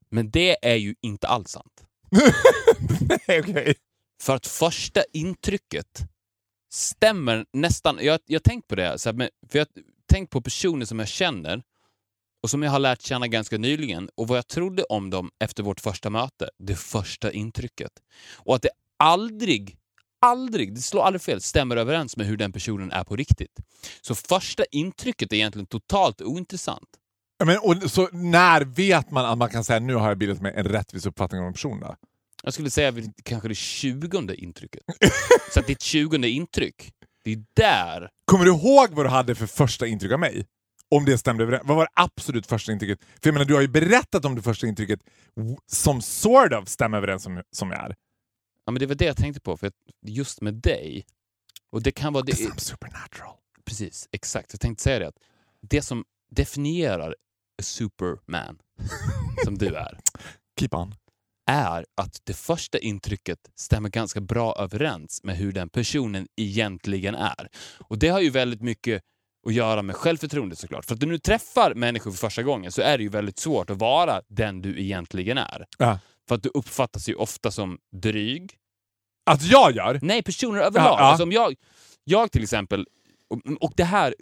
Men 0.10 0.32
det 0.32 0.66
är 0.68 0.76
ju 0.76 0.96
inte 1.02 1.28
alls 1.28 1.52
sant. 1.52 1.84
Nej, 3.28 3.40
okej. 3.40 3.76
För 4.22 4.36
att 4.36 4.48
första 4.48 5.04
intrycket 5.14 6.00
stämmer 6.72 7.46
nästan... 7.54 7.98
Jag 8.02 8.20
jag 8.26 8.40
har 8.40 8.44
tänkt 8.44 8.68
på 8.68 8.76
det, 8.76 9.00
så 9.00 9.10
här, 9.10 9.14
men, 9.14 9.30
för 9.50 9.60
jag 9.60 9.66
har 9.66 9.84
tänkt 10.10 10.30
på 10.30 10.42
personer 10.42 10.86
som 10.86 11.00
jag 11.00 11.08
känner 11.08 11.64
och 12.44 12.50
som 12.50 12.64
jag 12.64 12.72
har 12.72 12.80
lärt 12.80 13.02
känna 13.02 13.28
ganska 13.28 13.58
nyligen 13.58 14.10
och 14.16 14.28
vad 14.28 14.38
jag 14.38 14.48
trodde 14.48 14.84
om 14.84 15.10
dem 15.10 15.32
efter 15.40 15.64
vårt 15.64 15.80
första 15.80 16.10
möte. 16.10 16.50
Det 16.58 16.76
första 16.76 17.32
intrycket. 17.32 17.92
Och 18.36 18.56
att 18.56 18.62
det 18.62 18.70
aldrig, 18.98 19.78
aldrig, 20.22 20.76
det 20.76 20.82
slår 20.82 21.04
aldrig 21.04 21.22
fel, 21.22 21.42
stämmer 21.42 21.78
överens 21.78 22.18
med 22.18 22.28
hur 22.28 22.38
den 22.38 22.52
personen 22.52 22.92
är 22.92 23.04
på 23.04 23.16
riktigt. 23.16 23.60
Så 24.02 24.16
första 24.16 24.64
intrycket 24.72 25.32
är 25.32 25.36
egentligen 25.36 25.66
totalt 25.66 26.22
ointressant. 26.22 26.90
Men, 27.46 27.58
och, 27.60 27.92
så 27.92 28.10
när 28.12 28.62
vet 28.62 29.12
man 29.12 29.26
att 29.26 29.38
man 29.38 29.50
kan 29.50 29.64
säga 29.64 29.80
nu 29.80 29.96
har 29.96 30.08
jag 30.08 30.18
bildat 30.18 30.42
mig 30.42 30.54
en 30.56 30.66
rättvis 30.66 31.06
uppfattning 31.06 31.42
om 31.42 31.48
en 31.48 31.54
person? 31.54 31.84
Jag 32.44 32.54
skulle 32.54 32.70
säga 32.70 32.92
vid 32.92 33.14
kanske 33.24 33.48
det 33.48 33.56
tjugonde 33.56 34.36
intrycket. 34.36 34.84
Så 35.54 35.60
att 35.60 35.68
ditt 35.68 35.82
tjugonde 35.82 36.30
intryck, 36.30 36.92
det 37.24 37.32
är 37.32 37.44
där 37.54 38.10
Kommer 38.26 38.46
du 38.46 38.52
ihåg 38.52 38.90
vad 38.92 39.06
du 39.06 39.10
hade 39.10 39.36
för 39.36 39.48
första 39.48 39.88
intryck 39.88 40.12
av 40.12 40.20
mig? 40.20 40.46
Om 40.92 41.06
det 41.06 41.18
stämde 41.18 41.44
överens. 41.44 41.64
Vad 41.66 41.78
var 41.78 41.84
det 41.84 41.92
absolut 41.94 42.48
första 42.48 42.72
intrycket? 42.72 43.00
För 43.22 43.30
jag 43.30 43.34
menar, 43.34 43.46
du 43.46 43.54
har 43.54 43.62
ju 43.62 43.68
berättat 43.68 44.26
om 44.26 44.36
det 44.36 44.42
första 44.42 44.68
intrycket 44.68 45.00
som 45.68 46.02
sort 46.02 46.54
of 46.54 46.68
stämmer 46.68 46.98
överens 46.98 47.24
som, 47.24 47.42
som 47.52 47.72
jag 47.72 47.80
är. 47.86 47.96
Ja, 48.70 48.72
men 48.72 48.80
det 48.80 48.86
var 48.86 48.96
det 48.96 49.06
jag 49.06 49.18
tänkte 49.18 49.42
på, 49.42 49.58
för 49.58 49.72
just 50.06 50.42
med 50.42 50.54
dig, 50.54 51.06
och 51.72 51.84
det 51.84 51.92
kan 51.92 52.14
vara... 52.14 52.24
Det, 52.24 52.32
I'm 52.32 52.58
supernatural. 52.58 53.36
precis, 53.66 54.08
exakt. 54.12 54.54
Jag 54.54 54.62
tänkte 54.62 54.84
säga 54.84 55.00
det, 55.00 55.08
att 55.08 55.18
det 55.62 55.82
som 55.82 56.06
definierar 56.32 57.16
a 57.62 57.64
superman, 57.64 58.60
som 59.44 59.58
du 59.58 59.76
är, 59.76 60.00
Keep 60.60 60.70
on. 60.72 60.96
är 61.46 61.86
att 61.96 62.22
det 62.24 62.34
första 62.34 62.80
intrycket 62.80 63.40
stämmer 63.56 63.90
ganska 63.90 64.22
bra 64.22 64.56
överens 64.60 65.24
med 65.24 65.38
hur 65.38 65.52
den 65.52 65.70
personen 65.70 66.28
egentligen 66.36 67.16
är. 67.16 67.50
Och 67.80 68.00
det 68.00 68.10
har 68.10 68.20
ju 68.20 68.30
väldigt 68.30 68.62
mycket 68.62 69.04
att 69.48 69.54
göra 69.54 69.82
med 69.82 69.96
självförtroende 69.96 70.56
såklart. 70.56 70.86
För 70.86 70.96
att 70.96 71.02
när 71.02 71.08
du 71.10 71.20
träffar 71.20 71.74
människor 71.74 72.12
för 72.12 72.18
första 72.18 72.44
gången 72.44 72.72
så 72.72 72.82
är 72.82 72.98
det 72.98 73.04
ju 73.04 73.10
väldigt 73.10 73.40
svårt 73.40 73.70
att 73.70 73.78
vara 73.78 74.22
den 74.28 74.62
du 74.62 74.82
egentligen 74.82 75.38
är. 75.38 75.66
Ja. 75.78 76.00
För 76.30 76.36
att 76.36 76.44
du 76.44 76.50
uppfattas 76.54 77.10
ju 77.10 77.16
ofta 77.16 77.52
som 77.52 77.78
dryg. 77.96 78.58
Att 79.26 79.44
jag 79.44 79.76
gör? 79.76 80.00
Nej, 80.02 80.24
personer 80.24 80.60
överlag. 80.60 80.88
Ja, 80.88 81.00
ja. 81.00 81.06
Alltså 81.06 81.24
om 81.24 81.32
jag, 81.32 81.56
jag 82.04 82.32
till 82.32 82.44
exempel, 82.44 82.88
och, 83.30 83.40
och 83.62 83.74
det 83.76 83.84
här, 83.84 84.16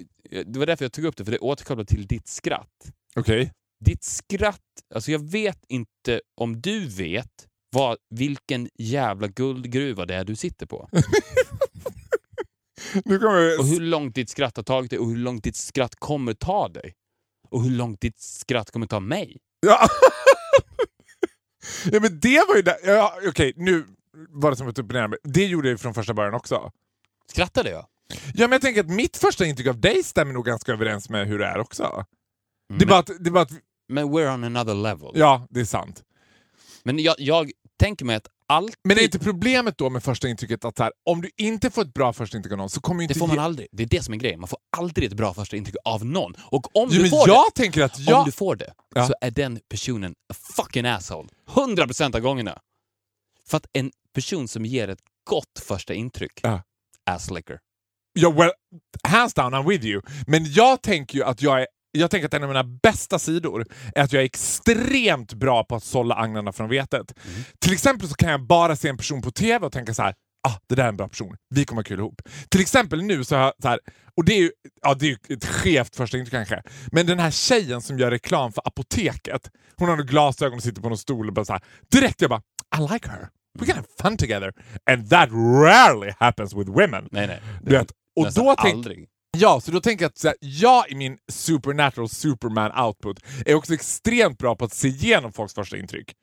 det 0.45 0.59
var 0.59 0.65
därför 0.65 0.85
jag 0.85 0.91
tog 0.91 1.05
upp 1.05 1.17
det, 1.17 1.25
för 1.25 1.31
det 1.31 1.39
återkopplar 1.39 1.85
till 1.85 2.07
ditt 2.07 2.27
skratt. 2.27 2.91
Okej. 3.15 3.51
Ditt 3.85 4.03
skratt, 4.03 4.61
alltså 4.95 5.11
jag 5.11 5.31
vet 5.31 5.65
inte 5.67 6.21
om 6.41 6.61
du 6.61 6.87
vet 6.87 7.47
vad, 7.69 7.97
vilken 8.09 8.69
jävla 8.79 9.27
guldgruva 9.27 10.05
det 10.05 10.15
är 10.15 10.23
du 10.23 10.35
sitter 10.35 10.65
på. 10.65 10.89
Nu 13.05 13.19
kommer 13.19 13.59
Och 13.59 13.65
hur 13.65 13.79
långt 13.79 14.15
ditt 14.15 14.29
skratt 14.29 14.57
har 14.57 14.63
tagit 14.63 14.89
dig 14.89 14.99
och 14.99 15.07
hur 15.07 15.17
långt 15.17 15.43
ditt 15.43 15.55
skratt 15.55 15.95
kommer 15.95 16.33
ta 16.33 16.67
dig. 16.67 16.93
Och 17.49 17.63
hur 17.63 17.71
långt 17.71 18.01
ditt 18.01 18.19
skratt 18.19 18.71
kommer 18.71 18.87
ta 18.87 18.99
mig. 18.99 19.37
Ja. 19.59 19.87
ja 21.91 21.99
men 21.99 22.19
det 22.19 22.43
var 22.47 22.55
ju 22.55 22.61
där. 22.61 22.77
Ja, 22.83 23.13
Okej, 23.27 23.53
nu 23.55 23.85
var 24.29 24.51
det 24.51 24.57
som 24.57 24.67
upp 24.67 24.79
och 24.79 24.93
ner. 24.93 25.17
Det 25.23 25.45
gjorde 25.45 25.69
jag 25.69 25.79
från 25.79 25.93
första 25.93 26.13
början 26.13 26.33
också. 26.33 26.71
Skrattade 27.31 27.69
jag? 27.69 27.85
Ja 28.33 28.47
men 28.47 28.51
jag 28.51 28.61
tänker 28.61 28.81
att 28.81 28.89
mitt 28.89 29.17
första 29.17 29.45
intryck 29.45 29.67
av 29.67 29.79
dig 29.81 30.03
stämmer 30.03 30.33
nog 30.33 30.45
ganska 30.45 30.71
överens 30.71 31.09
med 31.09 31.27
hur 31.27 31.39
det 31.39 31.45
är 31.45 31.57
också. 31.57 32.05
Det 32.73 32.85
är 32.85 32.87
bara 32.87 32.99
att, 32.99 33.11
det 33.19 33.29
är 33.29 33.31
bara 33.31 33.43
att 33.43 33.51
Men 33.89 34.05
we're 34.09 34.33
on 34.33 34.43
another 34.43 34.75
level. 34.75 35.11
ja 35.13 35.47
det 35.49 35.59
är 35.59 35.65
sant. 35.65 36.03
Men 36.83 36.99
jag, 36.99 37.15
jag 37.19 37.51
tänker 37.79 38.05
mig 38.05 38.15
att 38.15 38.27
alltid... 38.47 38.75
Men 38.83 38.97
är 38.97 39.01
inte 39.01 39.19
problemet 39.19 39.77
då 39.77 39.89
med 39.89 40.03
första 40.03 40.27
intrycket 40.27 40.65
att 40.65 40.79
här, 40.79 40.91
om 41.09 41.21
du 41.21 41.29
inte 41.37 41.69
får 41.71 41.81
ett 41.81 41.93
bra 41.93 42.13
första 42.13 42.37
intryck 42.37 42.51
av 42.51 42.57
någon 42.57 42.69
så 42.69 42.81
kommer 42.81 43.01
inte 43.03 43.13
Det 43.13 43.19
får 43.19 43.27
man 43.27 43.39
aldrig. 43.39 43.67
Det 43.71 43.83
är 43.83 43.87
det 43.87 44.03
som 44.03 44.13
är 44.13 44.17
grejen. 44.17 44.39
Man 44.39 44.47
får 44.47 44.59
aldrig 44.77 45.07
ett 45.11 45.17
bra 45.17 45.33
första 45.33 45.57
intryck 45.57 45.75
av 45.85 46.05
någon. 46.05 46.33
Och 46.39 46.75
om 46.77 46.89
Jo, 46.91 47.03
du 47.03 47.09
får 47.09 47.27
jag 47.29 47.45
det, 47.55 47.61
tänker 47.61 47.83
att 47.83 47.97
om 47.97 48.03
jag... 48.07 48.25
du 48.25 48.31
får 48.31 48.55
det 48.55 48.73
Ja. 48.95 49.07
så 49.07 49.13
är 49.21 49.31
den 49.31 49.59
personen 49.69 50.11
a 50.11 50.35
fucking 50.55 50.85
asshole. 50.85 51.29
100% 51.49 52.15
av 52.15 52.21
gångerna. 52.21 52.59
För 53.47 53.57
att 53.57 53.65
en 53.73 53.91
person 54.15 54.47
som 54.47 54.65
ger 54.65 54.87
ett 54.87 54.99
gott 55.29 55.59
första 55.67 55.93
intryck, 55.93 56.39
Ja. 56.43 56.61
asslicker. 57.05 57.59
Ja, 58.19 58.31
well, 58.31 58.51
hands 59.03 59.33
down, 59.33 59.53
I'm 59.53 59.69
with 59.69 59.85
you. 59.85 60.01
Men 60.27 60.51
jag 60.53 60.81
tänker 60.81 61.17
ju 61.17 61.23
att 61.23 61.41
jag 61.41 61.61
är 61.61 61.67
jag 61.99 62.11
tänker 62.11 62.27
att 62.27 62.33
en 62.33 62.43
av 62.43 62.49
mina 62.49 62.63
bästa 62.63 63.19
sidor 63.19 63.65
är 63.95 64.03
att 64.03 64.13
jag 64.13 64.21
är 64.21 64.25
extremt 64.25 65.33
bra 65.33 65.63
på 65.63 65.75
att 65.75 65.83
sålla 65.83 66.15
agnarna 66.15 66.51
från 66.51 66.69
vetet. 66.69 67.13
Mm. 67.25 67.43
Till 67.59 67.73
exempel 67.73 68.09
så 68.09 68.15
kan 68.15 68.31
jag 68.31 68.47
bara 68.47 68.75
se 68.75 68.89
en 68.89 68.97
person 68.97 69.21
på 69.21 69.31
TV 69.31 69.65
och 69.65 69.71
tänka 69.71 69.93
så 69.93 70.03
här. 70.03 70.13
Ah, 70.47 70.53
det 70.69 70.75
där 70.75 70.83
är 70.83 70.87
en 70.87 70.97
bra 70.97 71.07
person. 71.07 71.35
Vi 71.49 71.65
kommer 71.65 71.79
ha 71.79 71.83
kul 71.83 71.99
ihop. 71.99 72.21
Till 72.49 72.61
exempel 72.61 73.03
nu 73.03 73.23
så 73.23 73.35
har 73.35 73.43
jag 73.43 73.53
så 73.61 73.67
här, 73.67 73.79
och 74.17 74.25
det 74.25 74.33
är 74.33 74.39
ju 74.39 74.51
ja, 74.81 74.93
det 74.93 75.05
är 75.05 75.09
ju 75.09 75.35
ett 75.35 75.45
skevt 75.45 75.95
första 75.95 76.17
intryck 76.17 76.33
kanske, 76.33 76.61
men 76.91 77.05
den 77.05 77.19
här 77.19 77.31
tjejen 77.31 77.81
som 77.81 77.99
gör 77.99 78.11
reklam 78.11 78.51
för 78.51 78.67
apoteket, 78.67 79.51
hon 79.75 79.89
har 79.89 79.97
glasögon 79.97 80.57
och 80.57 80.63
sitter 80.63 80.81
på 80.81 80.89
någon 80.89 80.97
stol 80.97 81.27
och 81.27 81.33
bara 81.33 81.45
så 81.45 81.53
här, 81.53 81.61
direkt 81.91 82.21
jag 82.21 82.29
bara 82.29 82.41
I 82.77 82.93
like 82.93 83.09
her. 83.09 83.29
We 83.59 83.65
can 83.65 83.75
have 83.75 83.87
fun 84.01 84.17
together. 84.17 84.53
And 84.91 85.09
that 85.09 85.29
rarely 85.31 86.13
happens 86.19 86.53
with 86.53 86.69
women. 86.69 87.07
Nej, 87.11 87.27
nej. 87.27 87.41
Du 87.61 87.71
vet, 87.71 87.91
och 88.15 88.33
då 88.33 88.55
tänk, 88.57 88.75
aldrig. 88.75 89.07
Ja, 89.37 89.61
så 89.61 89.71
då 89.71 89.81
tänker 89.81 90.05
jag 90.05 90.09
att 90.09 90.23
här, 90.23 90.35
jag 90.39 90.91
i 90.91 90.95
min 90.95 91.17
supernatural 91.31 92.09
superman 92.09 92.85
output 92.85 93.19
är 93.45 93.55
också 93.55 93.73
extremt 93.73 94.37
bra 94.37 94.55
på 94.55 94.65
att 94.65 94.73
se 94.73 94.87
igenom 94.87 95.33
folks 95.33 95.53
första 95.53 95.77
intryck. 95.77 96.13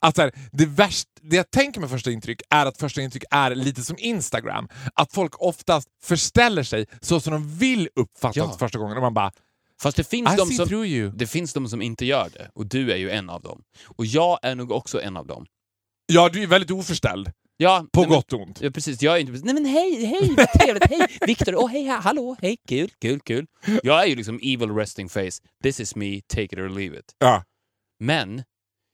Att 0.00 0.18
här, 0.18 0.32
det, 0.52 0.66
värst, 0.66 1.08
det 1.22 1.36
jag 1.36 1.50
tänker 1.50 1.80
med 1.80 1.90
första 1.90 2.10
intryck 2.10 2.42
är 2.50 2.66
att 2.66 2.78
första 2.78 3.00
intryck 3.02 3.24
är 3.30 3.54
lite 3.54 3.82
som 3.82 3.96
Instagram. 3.98 4.68
Att 4.94 5.12
folk 5.12 5.42
oftast 5.42 5.88
förställer 6.02 6.62
sig 6.62 6.86
så 7.00 7.20
som 7.20 7.32
de 7.32 7.58
vill 7.58 7.88
uppfattas 7.96 8.36
Ja. 8.36 8.56
första 8.58 8.78
gången. 8.78 8.96
Och 8.96 9.02
man 9.02 9.14
bara 9.14 9.32
Fast 9.82 9.96
det 9.96 10.04
finns, 10.04 10.32
I 10.32 10.36
de 10.36 10.46
som, 10.50 11.12
det 11.14 11.26
finns 11.26 11.52
de 11.52 11.68
som 11.68 11.82
inte 11.82 12.04
gör 12.06 12.28
det. 12.32 12.50
Och 12.54 12.66
du 12.66 12.92
är 12.92 12.96
ju 12.96 13.10
en 13.10 13.30
av 13.30 13.42
dem. 13.42 13.62
Och 13.96 14.06
jag 14.06 14.38
är 14.42 14.54
nog 14.54 14.72
också 14.72 15.02
en 15.02 15.16
av 15.16 15.26
dem. 15.26 15.46
Ja, 16.06 16.28
du 16.28 16.42
är 16.42 16.46
väldigt 16.46 16.70
oförställd. 16.70 17.32
Ja, 17.56 17.86
På 17.92 18.00
nej, 18.00 18.08
gott 18.10 18.32
och 18.32 18.40
ont. 18.40 18.60
Ja, 18.60 18.70
precis. 18.70 19.02
Jag 19.02 19.16
är 19.16 19.20
inte 19.20 19.32
Nej 19.44 19.54
men 19.54 19.64
hej, 19.64 20.04
hej, 20.06 20.34
vad 20.36 20.48
trevligt, 20.52 20.84
hej, 20.90 21.18
Viktor, 21.26 21.54
åh 21.56 21.68
hej, 21.70 21.86
ha- 21.88 22.00
hallå, 22.00 22.36
hej, 22.40 22.56
kul, 22.68 22.90
kul, 23.00 23.20
kul. 23.20 23.46
Jag 23.82 24.02
är 24.02 24.06
ju 24.06 24.16
liksom 24.16 24.38
evil 24.42 24.70
resting 24.70 25.08
face, 25.08 25.30
this 25.62 25.80
is 25.80 25.96
me, 25.96 26.20
take 26.26 26.42
it 26.44 26.58
or 26.58 26.68
leave 26.68 26.98
it. 26.98 27.14
Ja. 27.18 27.44
Men 28.00 28.42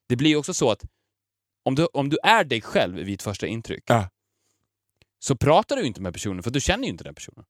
det 0.09 0.17
blir 0.17 0.31
ju 0.31 0.37
också 0.37 0.55
så 0.55 0.71
att 0.71 0.85
om 1.65 1.75
du, 1.75 1.87
om 1.87 2.09
du 2.09 2.19
är 2.23 2.45
dig 2.45 2.61
själv 2.61 2.95
vid 2.97 3.15
ett 3.15 3.23
första 3.23 3.47
intryck 3.47 3.83
Ja. 3.87 4.09
så 5.19 5.37
pratar 5.37 5.77
du 5.77 5.83
inte 5.87 6.01
med 6.01 6.13
personen 6.13 6.43
för 6.43 6.51
du 6.51 6.61
känner 6.61 6.85
ju 6.85 6.91
inte 6.91 7.05
den 7.05 7.15
personen. 7.15 7.45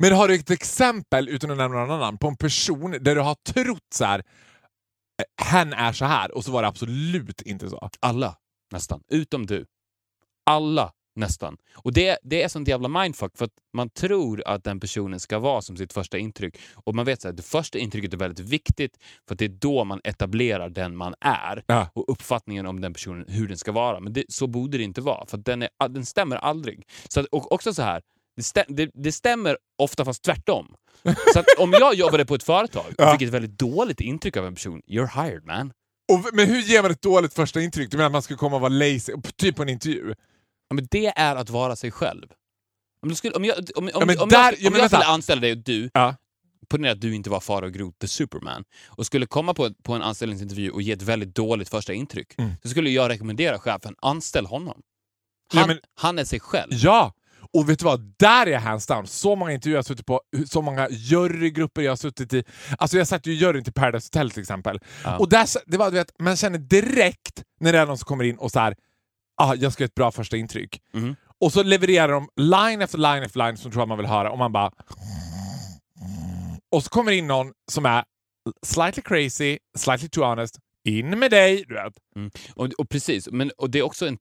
Men 0.00 0.12
har 0.12 0.28
du 0.28 0.34
ett 0.34 0.50
exempel, 0.50 1.28
utan 1.28 1.50
att 1.50 1.56
nämna 1.56 1.78
någon 1.78 1.90
annan, 1.90 2.18
på 2.18 2.28
en 2.28 2.36
person 2.36 2.90
där 2.90 3.14
du 3.14 3.20
har 3.20 3.34
trott 3.34 3.86
så 3.94 4.04
här. 4.04 4.18
"Eh, 4.18 5.44
hen 5.46 5.72
är 5.72 5.92
så 5.92 6.04
här 6.04 6.34
och 6.36 6.44
så 6.44 6.52
var 6.52 6.62
det 6.62 6.68
absolut 6.68 7.42
inte 7.42 7.70
så? 7.70 7.90
Alla, 8.00 8.36
nästan. 8.72 9.02
Utom 9.08 9.46
du. 9.46 9.66
Alla, 10.46 10.92
nästan. 11.16 11.56
Och 11.74 11.92
det, 11.92 12.18
det 12.22 12.42
är 12.42 12.48
sånt 12.48 12.68
jävla 12.68 12.88
mindfuck 12.88 13.36
för 13.38 13.44
att 13.44 13.50
man 13.76 13.90
tror 13.90 14.42
att 14.46 14.64
den 14.64 14.80
personen 14.80 15.20
ska 15.20 15.38
vara 15.38 15.62
som 15.62 15.76
sitt 15.76 15.92
första 15.92 16.18
intryck. 16.18 16.56
Och 16.74 16.94
man 16.94 17.04
vet 17.04 17.24
att 17.24 17.36
det 17.36 17.42
första 17.42 17.78
intrycket 17.78 18.12
är 18.12 18.16
väldigt 18.16 18.46
viktigt 18.46 18.96
för 19.28 19.34
att 19.34 19.38
det 19.38 19.44
är 19.44 19.48
då 19.48 19.84
man 19.84 20.00
etablerar 20.04 20.68
den 20.68 20.96
man 20.96 21.14
är 21.20 21.64
Ja. 21.66 21.90
och 21.94 22.04
uppfattningen 22.12 22.66
om 22.66 22.80
den 22.80 22.92
personen, 22.92 23.24
hur 23.28 23.48
den 23.48 23.58
ska 23.58 23.72
vara. 23.72 24.00
Men 24.00 24.12
det, 24.12 24.24
så 24.28 24.46
borde 24.46 24.78
det 24.78 24.84
inte 24.84 25.00
vara, 25.00 25.26
för 25.26 25.36
den, 25.38 25.62
är, 25.62 25.88
den 25.88 26.06
stämmer 26.06 26.36
aldrig. 26.36 26.82
Så 27.08 27.20
att, 27.20 27.26
och 27.26 27.52
också 27.52 27.74
så 27.74 27.82
här, 27.82 28.02
det, 28.36 28.42
stäm, 28.42 28.64
det, 28.68 28.90
det 28.94 29.12
stämmer 29.12 29.56
ofta 29.78 30.04
fast 30.04 30.22
tvärtom. 30.24 30.74
Så 31.32 31.38
att 31.38 31.46
om 31.58 31.72
jag 31.72 31.94
jobbade 31.94 32.24
på 32.26 32.34
ett 32.34 32.42
företag 32.42 32.84
och 32.88 32.94
Ja. 32.98 33.12
fick 33.12 33.22
ett 33.28 33.34
väldigt 33.34 33.58
dåligt 33.58 34.00
intryck 34.00 34.36
av 34.36 34.46
en 34.46 34.54
person, 34.54 34.80
you're 34.88 35.24
hired 35.24 35.44
man. 35.44 35.72
Och, 36.12 36.34
men 36.34 36.46
hur 36.48 36.60
ger 36.60 36.82
man 36.82 36.90
ett 36.90 37.02
dåligt 37.02 37.34
första 37.34 37.60
intryck? 37.60 37.90
Du 37.90 37.96
menar 37.96 38.06
att 38.06 38.12
man 38.12 38.22
ska 38.22 38.36
komma 38.36 38.56
och 38.56 38.62
vara 38.62 38.72
lazy, 38.72 39.12
typ 39.36 39.56
på 39.56 39.62
en 39.62 39.68
intervju? 39.68 40.14
Ja, 40.72 40.74
men 40.74 40.86
det 40.90 41.06
är 41.06 41.36
att 41.36 41.50
vara 41.50 41.76
sig 41.76 41.90
själv. 41.90 42.26
Om, 43.02 43.08
du 43.08 43.14
skulle, 43.14 43.34
om 43.34 43.44
jag, 43.44 43.56
om, 43.76 43.90
om, 43.94 44.06
men 44.06 44.18
om 44.20 44.28
där- 44.28 44.38
jag, 44.42 44.54
ja, 44.60 44.68
om 44.70 44.76
jag 44.76 44.90
skulle 44.90 45.04
anställa 45.04 45.40
dig 45.40 45.52
och 45.52 45.58
du, 45.58 45.90
Ja. 45.94 46.16
ponera 46.68 46.92
att 46.92 47.00
du 47.00 47.14
inte 47.14 47.30
var 47.30 47.40
Farao 47.40 47.68
Groth 47.70 47.98
the 47.98 48.08
Superman, 48.08 48.64
och 48.88 49.06
skulle 49.06 49.26
komma 49.26 49.54
på, 49.54 49.70
på 49.82 49.92
en 49.94 50.02
anställningsintervju 50.02 50.70
och 50.70 50.82
ge 50.82 50.92
ett 50.92 51.02
väldigt 51.02 51.34
dåligt 51.34 51.68
första 51.68 51.92
intryck, 51.92 52.34
Mm. 52.38 52.52
så 52.62 52.68
skulle 52.68 52.90
jag 52.90 53.10
rekommendera 53.10 53.58
chefen, 53.58 53.94
anställ 54.02 54.46
honom. 54.46 54.80
Ja, 55.52 55.58
Han, 55.60 55.68
men- 55.68 55.78
han 55.94 56.18
är 56.18 56.24
sig 56.24 56.40
själv. 56.40 56.72
Ja! 56.74 57.14
Och 57.54 57.70
vet 57.70 57.78
du 57.78 57.84
vad? 57.84 58.14
Där 58.18 58.46
är 58.46 58.50
jag 58.50 58.60
hands 58.60 58.86
down. 58.86 59.06
Så 59.06 59.36
många 59.36 59.52
intervjuer 59.52 59.74
jag 59.76 59.78
har 59.78 59.84
suttit 59.84 60.06
på, 60.06 60.20
så 60.46 60.62
många 60.62 60.88
jurygrupper 60.90 61.82
jag 61.82 61.90
har 61.92 61.96
suttit 61.96 62.32
i. 62.32 62.44
Alltså 62.78 62.98
jag 62.98 63.08
satt 63.08 63.26
ju 63.26 63.32
i 63.32 63.34
juryn 63.34 63.64
till 63.64 63.72
Paradise 63.72 64.06
Hotel 64.06 64.30
till 64.30 64.40
exempel. 64.40 64.80
Ja. 65.04 65.18
Och 65.18 65.28
där, 65.28 65.46
det 65.66 65.76
var, 65.76 65.90
du 65.90 65.96
vet, 65.96 66.12
man 66.18 66.36
känner 66.36 66.58
direkt 66.58 67.42
när 67.60 67.72
det 67.72 67.78
är 67.78 67.86
någon 67.86 67.98
som 67.98 68.04
kommer 68.06 68.24
in 68.24 68.36
och 68.36 68.50
så 68.50 68.60
här, 68.60 68.76
ah, 69.36 69.54
jag 69.54 69.72
ska 69.72 69.82
ha 69.82 69.86
ett 69.86 69.94
bra 69.94 70.12
första 70.12 70.36
intryck. 70.36 70.82
Mhm. 70.92 71.16
Och 71.40 71.52
så 71.52 71.62
levererar 71.62 72.12
de 72.12 72.28
line 72.36 72.82
efter 72.82 72.98
line 72.98 73.22
efter 73.22 73.38
line 73.38 73.56
som 73.56 73.70
tror 73.70 73.80
jag 73.80 73.88
man 73.88 73.98
vill 73.98 74.06
höra 74.06 74.30
och 74.30 74.38
man 74.38 74.52
bara... 74.52 74.72
Och 76.70 76.84
så 76.84 76.90
kommer 76.90 77.12
in 77.12 77.26
någon 77.26 77.52
som 77.70 77.86
är 77.86 78.04
slightly 78.66 79.02
crazy, 79.02 79.58
slightly 79.78 80.08
too 80.08 80.24
honest. 80.24 80.58
In 80.84 81.18
med 81.18 81.30
dig! 81.30 81.64
Du 81.68 81.74
vet. 81.74 81.94
Och, 82.54 82.68
och 82.78 82.88
precis, 82.88 83.28
men 83.32 83.50
och 83.58 83.70
det 83.70 83.78
är 83.78 83.82
också 83.82 84.06
en, 84.06 84.18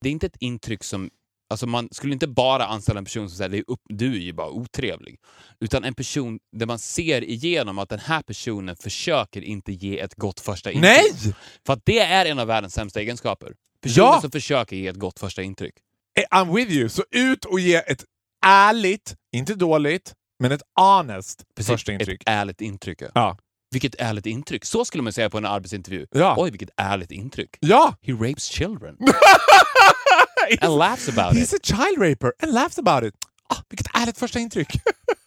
det 0.00 0.08
är 0.08 0.12
inte 0.12 0.26
ett 0.26 0.36
intryck 0.40 0.84
som 0.84 1.10
Alltså 1.50 1.66
man 1.66 1.88
skulle 1.92 2.12
inte 2.12 2.26
bara 2.28 2.66
anställa 2.66 2.98
en 2.98 3.04
person 3.04 3.28
som 3.28 3.36
säger 3.36 3.50
det 3.50 3.62
upp, 3.66 3.80
du 3.88 4.14
är 4.14 4.18
ju 4.18 4.32
bara 4.32 4.50
otrevlig. 4.50 5.20
Utan 5.60 5.84
en 5.84 5.94
person 5.94 6.38
där 6.52 6.66
man 6.66 6.78
ser 6.78 7.24
igenom 7.24 7.78
att 7.78 7.88
den 7.88 7.98
här 7.98 8.22
personen 8.22 8.76
försöker 8.76 9.42
inte 9.42 9.72
ge 9.72 9.98
ett 9.98 10.14
gott 10.14 10.40
första 10.40 10.72
intryck. 10.72 10.92
Nej! 10.92 11.34
För 11.66 11.72
att 11.72 11.80
det 11.84 11.98
är 11.98 12.26
en 12.26 12.38
av 12.38 12.46
världens 12.46 12.74
sämsta 12.74 13.00
egenskaper. 13.00 13.54
Personer 13.84 14.06
Ja! 14.06 14.20
som 14.20 14.30
försöker 14.30 14.76
ge 14.76 14.86
ett 14.88 14.96
gott 14.96 15.18
första 15.18 15.42
intryck. 15.42 15.74
Eh, 16.18 16.38
I'm 16.38 16.54
with 16.54 16.72
you. 16.72 16.88
Så 16.88 17.04
ut 17.10 17.44
och 17.44 17.60
ge 17.60 17.74
ett 17.76 18.04
ärligt, 18.46 19.14
inte 19.32 19.54
dåligt, 19.54 20.14
men 20.38 20.52
ett 20.52 20.62
honest 20.80 21.44
första 21.60 21.92
intryck. 21.92 22.22
Ett 22.22 22.28
ärligt 22.28 22.60
intryck. 22.60 23.02
ja. 23.02 23.08
Ja. 23.14 23.38
Vilket 23.70 23.94
ärligt 23.98 24.26
intryck. 24.26 24.64
Så 24.64 24.84
skulle 24.84 25.02
man 25.02 25.12
säga 25.12 25.30
på 25.30 25.38
en 25.38 25.44
arbetsintervju. 25.46 26.06
Ja. 26.10 26.34
Oj, 26.38 26.50
vilket 26.50 26.70
ärligt 26.76 27.10
intryck. 27.10 27.56
Ja! 27.60 27.96
He 28.02 28.12
rapes 28.12 28.44
children. 28.44 28.96
And 30.60 30.78
laughs 30.78 31.08
about 31.08 31.32
He's 31.34 31.54
it. 31.54 31.54
a 31.54 31.58
child 31.62 31.98
raper 32.10 32.32
and 32.42 32.52
laughs 32.54 32.78
about 32.78 33.04
it. 33.04 33.14
Ah, 33.48 33.56
vilket 33.68 33.86
ärligt 33.94 34.18
första 34.18 34.38
intryck. 34.38 34.68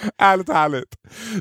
ärligt, 0.18 0.48
härligt. 0.48 0.96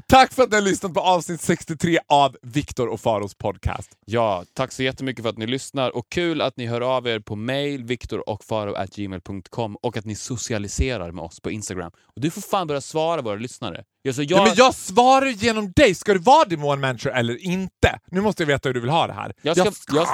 Tack 0.07 0.34
för 0.34 0.43
att 0.43 0.49
ni 0.49 0.55
har 0.55 0.62
lyssnat 0.62 0.93
på 0.93 0.99
avsnitt 0.99 1.41
63 1.41 1.99
av 2.07 2.38
Viktor 2.41 2.88
och 2.88 3.01
Faros 3.01 3.36
podcast. 3.36 3.89
Ja, 4.05 4.43
tack 4.53 4.72
så 4.72 4.84
jättemycket 4.84 5.24
för 5.24 5.30
att 5.30 5.38
ni 5.38 5.47
lyssnar 5.47 5.95
och 5.95 6.10
kul 6.10 6.41
att 6.41 6.57
ni 6.57 6.66
hör 6.66 6.82
av 6.82 7.07
er 7.07 7.20
på 7.20 7.36
mail 7.36 7.84
viktorochfaro.gmail.com 7.84 9.76
och 9.76 9.97
att 9.97 10.05
ni 10.05 10.16
socialiserar 10.16 11.12
med 11.12 11.24
oss 11.24 11.39
på 11.39 11.51
Instagram. 11.51 11.91
Och 12.16 12.22
du 12.22 12.32
får 12.32 12.41
fan 12.41 12.68
börja 12.68 12.82
svara 12.82 13.22
våra 13.22 13.36
lyssnare. 13.36 13.84
Ja, 14.01 14.14
så 14.14 14.22
jag, 14.22 14.32
Ja, 14.32 14.43
men 14.43 14.53
jag 14.55 14.76
svarar 14.76 15.28
genom 15.28 15.72
dig. 15.72 15.95
Ska 15.95 16.14
du 16.14 16.20
vara 16.20 16.78
manager 16.78 17.10
eller 17.10 17.45
inte? 17.45 17.99
Nu 18.12 18.22
måste 18.22 18.43
jag 18.43 18.47
veta 18.47 18.70
hur 18.70 18.74
du 18.74 18.80
vill 18.80 18.89
ha 18.89 19.07
det 19.07 19.14
här. 19.14 19.34
jag, 19.41 19.74
ska, 19.74 19.95
jag, 19.95 20.07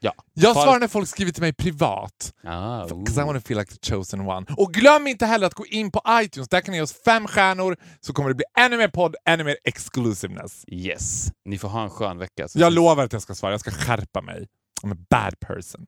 Ja. 0.00 0.12
Jag 0.34 0.54
Far- 0.54 0.62
svarar 0.64 0.80
när 0.80 0.88
folk 0.88 1.08
skriver 1.08 1.32
till 1.32 1.42
mig 1.42 1.52
privat. 1.52 2.32
Ah. 2.44 2.82
Because 2.86 3.20
I 3.20 3.24
want 3.24 3.42
to 3.44 3.48
feel 3.48 3.58
like 3.60 3.74
the 3.74 3.94
chosen 3.94 4.20
one. 4.20 4.46
Och 4.56 4.74
glöm 4.74 5.06
inte 5.06 5.26
heller 5.26 5.46
att 5.46 5.54
gå 5.54 5.66
in 5.66 5.90
på 5.90 6.02
iTunes. 6.10 6.48
Där 6.48 6.60
kan 6.60 6.72
ni 6.72 6.78
ge 6.78 6.82
oss 6.82 7.02
fem 7.04 7.26
stjärnor 7.26 7.76
så 8.00 8.12
kommer 8.12 8.28
det 8.28 8.34
bli 8.34 8.44
ännu 8.58 8.76
mer 8.76 8.88
podd, 8.88 9.16
ännu 9.24 9.44
mer 9.44 9.56
exclusiveness. 9.64 10.64
Yes. 10.68 11.28
Ni 11.44 11.58
får 11.58 11.68
ha 11.68 11.82
en 11.82 11.90
skön 11.90 12.18
vecka. 12.18 12.48
Så 12.48 12.58
Jag 12.58 12.66
ses- 12.68 12.74
lovar 12.76 13.04
att 13.04 13.12
jag 13.12 13.22
ska 13.22 13.34
svara. 13.34 13.52
Jag 13.52 13.60
ska 13.60 13.70
skärpa 13.70 14.20
mig. 14.20 14.46
I'm 14.82 14.92
a 14.92 14.96
bad 15.10 15.40
person. 15.40 15.86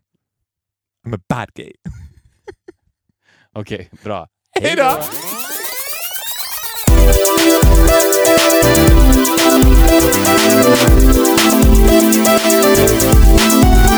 I'm 1.07 1.17
a 1.17 1.21
bad 1.29 1.53
gay. 1.55 1.73
Okej, 3.55 3.91
bra. 4.05 4.29
Hej 4.61 4.77
då! 4.77 5.03